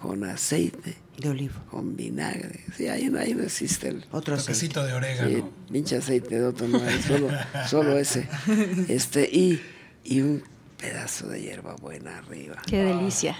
con 0.00 0.24
aceite, 0.24 0.94
De 1.18 1.28
olivo. 1.30 1.54
con 1.70 1.96
vinagre. 1.96 2.60
Sí, 2.76 2.88
ahí 2.88 3.08
no, 3.08 3.18
ahí 3.18 3.34
no 3.34 3.42
existe 3.42 3.88
el 3.88 4.04
Otro 4.12 4.34
aceite. 4.34 4.80
De 4.80 4.86
Sí, 4.88 4.92
orégano. 4.92 5.50
pinche 5.70 5.96
aceite 5.96 6.34
de 6.38 6.44
otro 6.44 6.68
no 6.68 6.78
hay, 6.82 7.00
solo, 7.02 7.28
solo 7.68 7.98
ese. 7.98 8.28
Este, 8.88 9.24
y, 9.30 9.60
y 10.04 10.20
un 10.20 10.42
pedazo 10.78 11.28
de 11.28 11.40
hierba 11.40 11.74
buena 11.76 12.18
arriba. 12.18 12.56
Qué 12.66 12.84
delicia. 12.84 13.36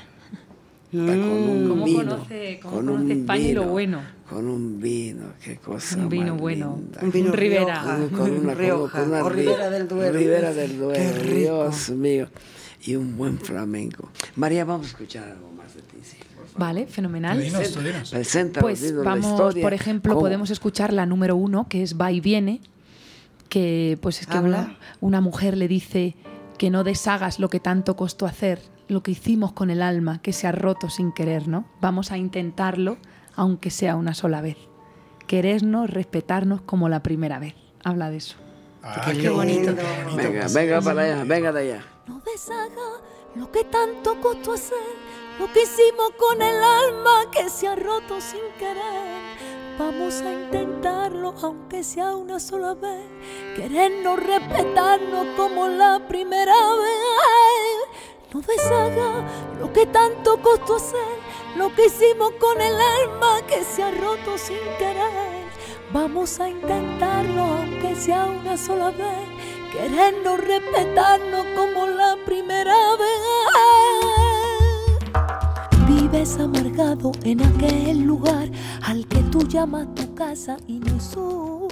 Con 0.90 1.08
un 1.10 1.68
¿Cómo 1.68 1.84
vino. 1.84 1.98
conoce- 2.04 2.60
cómo 2.62 2.74
con 2.76 2.86
conoce 2.86 3.04
un 3.04 3.10
España 3.10 3.42
y 3.48 3.52
lo 3.52 3.60
vino, 3.62 3.72
bueno? 3.72 4.00
Con 4.30 4.46
un 4.46 4.80
vino, 4.80 5.24
qué 5.42 5.56
cosa. 5.56 5.96
Un 5.98 6.08
vino 6.08 6.32
más 6.34 6.40
bueno. 6.40 6.76
linda. 6.78 7.00
Un 7.02 7.10
vino 7.10 7.26
Un 7.30 7.32
Ribera. 7.36 7.64
Rioja. 7.82 7.96
Con, 7.96 8.08
con 8.10 8.30
una, 8.30 8.54
Rioja, 8.54 8.98
con 9.00 9.08
una 9.08 9.24
o 9.24 9.28
ri- 9.30 9.34
Ribera 9.34 9.70
del 9.70 9.88
Duero. 9.88 10.16
Ribera 10.18 10.54
del 10.54 10.78
Duero, 10.78 10.94
Qué 10.94 11.12
rico. 11.18 11.34
Dios 11.64 11.90
mío. 11.90 12.28
Y 12.86 12.96
un 12.96 13.16
buen 13.16 13.38
flamenco. 13.38 14.10
María, 14.36 14.64
vamos 14.64 14.86
a 14.86 14.90
escuchar 14.90 15.28
algo 15.30 15.50
más 15.52 15.74
de 15.74 15.82
ti, 15.82 15.96
sí. 16.02 16.16
Vale, 16.56 16.86
fenomenal. 16.86 17.40
Dinos, 17.40 17.82
dinos. 17.82 18.10
Preséntanos, 18.10 18.62
Pues 18.62 18.94
vamos, 19.04 19.26
historia. 19.26 19.62
por 19.62 19.72
ejemplo, 19.74 20.12
¿Cómo? 20.12 20.20
podemos 20.26 20.50
escuchar 20.50 20.92
la 20.92 21.06
número 21.06 21.34
uno, 21.36 21.66
que 21.68 21.82
es 21.82 21.98
Va 21.98 22.12
y 22.12 22.20
Viene, 22.20 22.60
que 23.48 23.98
pues 24.02 24.20
es 24.20 24.26
que 24.26 24.36
Habla. 24.36 24.58
una, 24.58 24.78
una 25.00 25.20
mujer 25.20 25.56
le 25.56 25.68
dice 25.68 26.14
que 26.58 26.70
no 26.70 26.84
deshagas 26.84 27.38
lo 27.40 27.48
que 27.48 27.60
tanto 27.60 27.96
costó 27.96 28.26
hacer, 28.26 28.60
lo 28.88 29.02
que 29.02 29.12
hicimos 29.12 29.52
con 29.52 29.70
el 29.70 29.82
alma, 29.82 30.20
que 30.22 30.32
se 30.32 30.46
ha 30.46 30.52
roto 30.52 30.90
sin 30.90 31.12
querer, 31.12 31.48
¿no? 31.48 31.66
Vamos 31.80 32.12
a 32.12 32.18
intentarlo, 32.18 32.98
aunque 33.34 33.70
sea 33.70 33.96
una 33.96 34.14
sola 34.14 34.40
vez. 34.40 34.56
Querernos, 35.26 35.90
respetarnos 35.90 36.60
como 36.62 36.88
la 36.88 37.02
primera 37.02 37.38
vez. 37.38 37.54
Habla 37.82 38.10
de 38.10 38.18
eso. 38.18 38.36
Ah, 38.82 39.02
Qué 39.10 39.18
qué 39.18 39.28
bonito, 39.30 39.74
qué 39.74 39.82
bonito. 40.04 40.16
Venga, 40.30 40.46
venga 40.54 40.80
para 40.82 41.02
allá, 41.02 41.24
venga 41.24 41.52
de 41.52 41.60
allá. 41.62 41.84
No 42.06 42.20
deshaga 42.20 43.00
lo 43.34 43.50
que 43.50 43.64
tanto 43.64 44.20
costó 44.20 44.52
hacer, 44.52 44.76
lo 45.38 45.50
que 45.52 45.62
hicimos 45.62 46.10
con 46.18 46.42
el 46.42 46.62
alma 46.62 47.30
que 47.30 47.48
se 47.48 47.66
ha 47.66 47.74
roto 47.74 48.20
sin 48.20 48.42
querer. 48.58 49.38
Vamos 49.78 50.20
a 50.20 50.30
intentarlo, 50.30 51.34
aunque 51.42 51.82
sea 51.82 52.14
una 52.14 52.38
sola 52.38 52.74
vez. 52.74 53.06
Querernos, 53.56 54.22
respetarnos 54.22 55.28
como 55.34 55.66
la 55.68 56.06
primera 56.06 56.52
vez. 56.52 58.34
No 58.34 58.40
deshaga 58.42 59.24
lo 59.58 59.72
que 59.72 59.86
tanto 59.86 60.42
costó 60.42 60.76
hacer, 60.76 61.18
lo 61.56 61.74
que 61.74 61.86
hicimos 61.86 62.32
con 62.32 62.60
el 62.60 62.74
alma 62.78 63.40
que 63.46 63.64
se 63.64 63.82
ha 63.82 63.90
roto 63.90 64.36
sin 64.36 64.58
querer. 64.78 65.44
Vamos 65.90 66.38
a 66.38 66.50
intentarlo, 66.50 67.42
aunque 67.44 67.96
sea 67.96 68.26
una 68.26 68.58
sola 68.58 68.90
vez. 68.90 69.33
Querernos, 69.74 70.38
respetarnos 70.38 71.44
como 71.56 71.88
la 71.88 72.16
primera 72.24 72.76
vez. 72.96 73.22
Vives 75.88 76.38
amargado 76.38 77.10
en 77.24 77.42
aquel 77.42 78.02
lugar 78.02 78.48
al 78.84 79.04
que 79.08 79.18
tú 79.32 79.40
llamas 79.48 79.92
tu 79.96 80.14
casa 80.14 80.58
y 80.68 80.78
no 80.78 81.00
es. 81.00 81.63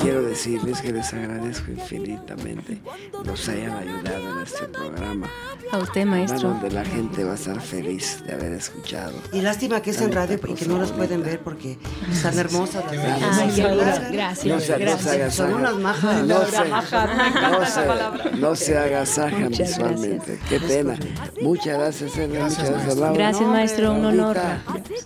Quiero 0.00 0.22
decirles 0.22 0.80
que 0.80 0.92
les 0.92 1.12
agradezco 1.12 1.70
infinitamente 1.70 2.80
nos 3.24 3.48
hayan 3.48 3.72
ayudado 3.72 4.32
en 4.32 4.42
este 4.42 4.66
programa. 4.66 5.28
A 5.70 5.78
usted, 5.78 6.04
maestro. 6.04 6.50
Donde 6.50 6.70
la 6.70 6.84
gente 6.84 7.24
va 7.24 7.32
a 7.32 7.34
estar 7.34 7.60
feliz 7.60 8.22
de 8.26 8.34
haber 8.34 8.52
escuchado. 8.52 9.14
Y 9.32 9.40
lástima 9.40 9.80
que 9.80 9.90
es 9.90 10.00
en 10.00 10.12
radio 10.12 10.38
y 10.46 10.54
que 10.54 10.66
no 10.66 10.78
los 10.78 10.92
pueden 10.92 11.22
ver 11.22 11.40
porque 11.40 11.78
están 12.10 12.38
hermosas 12.38 12.84
las 12.94 13.38
Ay, 13.38 14.12
gracias. 14.12 14.46
No 14.46 14.60
se, 14.60 14.78
gracias. 14.78 15.34
Son 15.34 15.54
unas 15.54 15.76
majas. 15.76 16.26
No, 16.26 16.44
se, 16.44 16.68
no, 16.68 17.66
se, 17.66 18.36
no 18.36 18.56
se 18.56 18.78
agasajan 18.78 19.48
visualmente. 19.48 20.38
Qué 20.48 20.60
pena. 20.60 20.96
Muchas 21.40 21.78
gracias, 21.78 22.16
Elena. 22.18 22.48
Muchas 22.48 22.70
gracias, 22.70 22.96
Laura. 22.96 23.14
Gracias, 23.14 23.48
maestro. 23.48 23.92
Un 23.94 24.04
honor. 24.04 24.36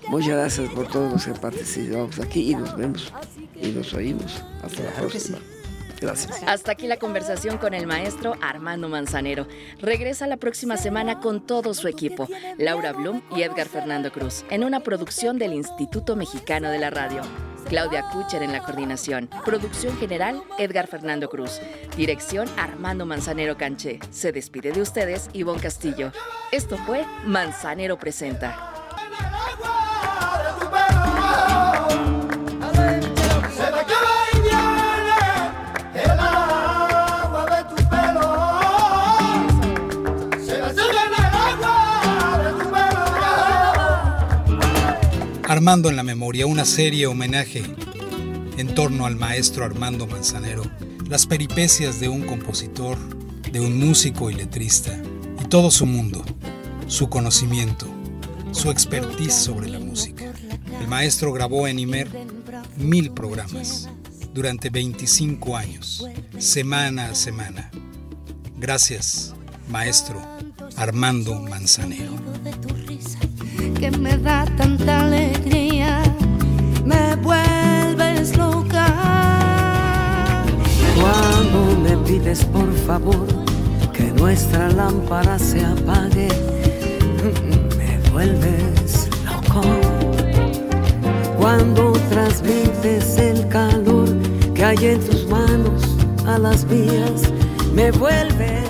Muchas 0.08 0.30
gracias 0.30 0.68
por 0.70 0.88
todos 0.88 1.12
los 1.12 1.24
que 1.24 1.32
participamos 1.32 2.18
aquí 2.18 2.50
y 2.50 2.54
nos 2.54 2.76
vemos 2.76 3.12
y 3.60 3.68
nos 3.68 3.92
oímos. 3.94 4.42
Hasta 4.66 4.82
la 4.82 4.90
próxima. 4.90 5.38
Gracias. 6.00 6.42
Hasta 6.46 6.72
aquí 6.72 6.86
la 6.86 6.98
conversación 6.98 7.58
con 7.58 7.72
el 7.72 7.86
maestro 7.86 8.34
Armando 8.42 8.88
Manzanero. 8.88 9.46
Regresa 9.80 10.26
la 10.26 10.36
próxima 10.36 10.76
semana 10.76 11.20
con 11.20 11.46
todo 11.46 11.72
su 11.72 11.88
equipo, 11.88 12.28
Laura 12.58 12.92
Blum 12.92 13.22
y 13.34 13.42
Edgar 13.42 13.68
Fernando 13.68 14.12
Cruz, 14.12 14.44
en 14.50 14.64
una 14.64 14.80
producción 14.80 15.38
del 15.38 15.54
Instituto 15.54 16.14
Mexicano 16.14 16.70
de 16.70 16.78
la 16.78 16.90
Radio. 16.90 17.22
Claudia 17.68 18.04
Kucher 18.12 18.42
en 18.42 18.52
la 18.52 18.62
coordinación. 18.62 19.28
Producción 19.44 19.96
general, 19.98 20.42
Edgar 20.58 20.86
Fernando 20.86 21.28
Cruz. 21.28 21.60
Dirección, 21.96 22.48
Armando 22.56 23.06
Manzanero 23.06 23.56
Canché. 23.56 23.98
Se 24.10 24.30
despide 24.30 24.72
de 24.72 24.82
ustedes, 24.82 25.28
Ivonne 25.32 25.60
Castillo. 25.60 26.12
Esto 26.52 26.76
fue 26.78 27.04
Manzanero 27.24 27.98
Presenta. 27.98 28.75
Armando 45.56 45.88
en 45.88 45.96
la 45.96 46.02
Memoria, 46.02 46.46
una 46.46 46.66
serie 46.66 47.06
homenaje 47.06 47.62
en 48.58 48.74
torno 48.74 49.06
al 49.06 49.16
maestro 49.16 49.64
Armando 49.64 50.06
Manzanero, 50.06 50.62
las 51.08 51.26
peripecias 51.26 51.98
de 51.98 52.10
un 52.10 52.26
compositor, 52.26 52.98
de 53.50 53.60
un 53.60 53.78
músico 53.78 54.30
y 54.30 54.34
letrista, 54.34 54.94
y 55.42 55.48
todo 55.48 55.70
su 55.70 55.86
mundo, 55.86 56.22
su 56.88 57.08
conocimiento, 57.08 57.88
su 58.52 58.70
expertise 58.70 59.32
sobre 59.32 59.70
la 59.70 59.78
música. 59.78 60.30
El 60.78 60.88
maestro 60.88 61.32
grabó 61.32 61.66
en 61.66 61.78
Imer 61.78 62.10
mil 62.76 63.12
programas 63.12 63.88
durante 64.34 64.68
25 64.68 65.56
años, 65.56 66.06
semana 66.36 67.06
a 67.06 67.14
semana. 67.14 67.70
Gracias, 68.58 69.34
maestro 69.70 70.20
Armando 70.76 71.40
Manzanero 71.40 72.25
que 73.78 73.90
me 73.90 74.16
da 74.16 74.44
tanta 74.56 75.00
alegría, 75.00 76.02
me 76.84 77.14
vuelves 77.16 78.36
loca. 78.36 78.86
Cuando 81.00 81.80
me 81.80 81.96
pides 82.06 82.44
por 82.44 82.72
favor 82.86 83.26
que 83.92 84.04
nuestra 84.12 84.68
lámpara 84.70 85.38
se 85.38 85.64
apague, 85.64 86.28
me 87.76 88.10
vuelves 88.10 89.08
loco. 89.24 89.62
Cuando 91.38 91.92
transmites 92.10 93.18
el 93.18 93.46
calor 93.48 94.08
que 94.54 94.64
hay 94.64 94.86
en 94.86 95.00
tus 95.00 95.26
manos 95.28 95.82
a 96.26 96.38
las 96.38 96.64
mías, 96.64 97.30
me 97.74 97.90
vuelves. 97.90 98.66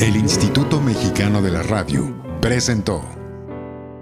El 0.00 0.16
Instituto 0.16 0.80
Mexicano 0.80 1.42
de 1.42 1.50
la 1.50 1.62
Radio 1.62 2.14
presentó 2.40 3.02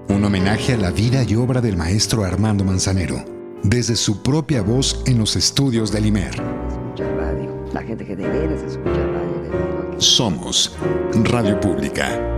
un 0.08 0.24
homenaje 0.24 0.74
a 0.74 0.76
la 0.76 0.92
vida 0.92 1.24
y 1.24 1.34
obra 1.34 1.60
del 1.60 1.76
maestro 1.76 2.24
Armando 2.24 2.62
Manzanero, 2.64 3.24
desde 3.64 3.96
su 3.96 4.22
propia 4.22 4.62
voz 4.62 5.02
en 5.06 5.18
los 5.18 5.34
estudios 5.34 5.90
del 5.90 6.06
IMER. 6.06 6.36
La 7.72 7.82
gente 7.82 8.06
que 8.06 8.14
de 8.14 8.54
escucha 8.54 8.90
radio. 8.92 9.98
Somos 9.98 10.76
Radio 11.24 11.58
Pública. 11.60 12.35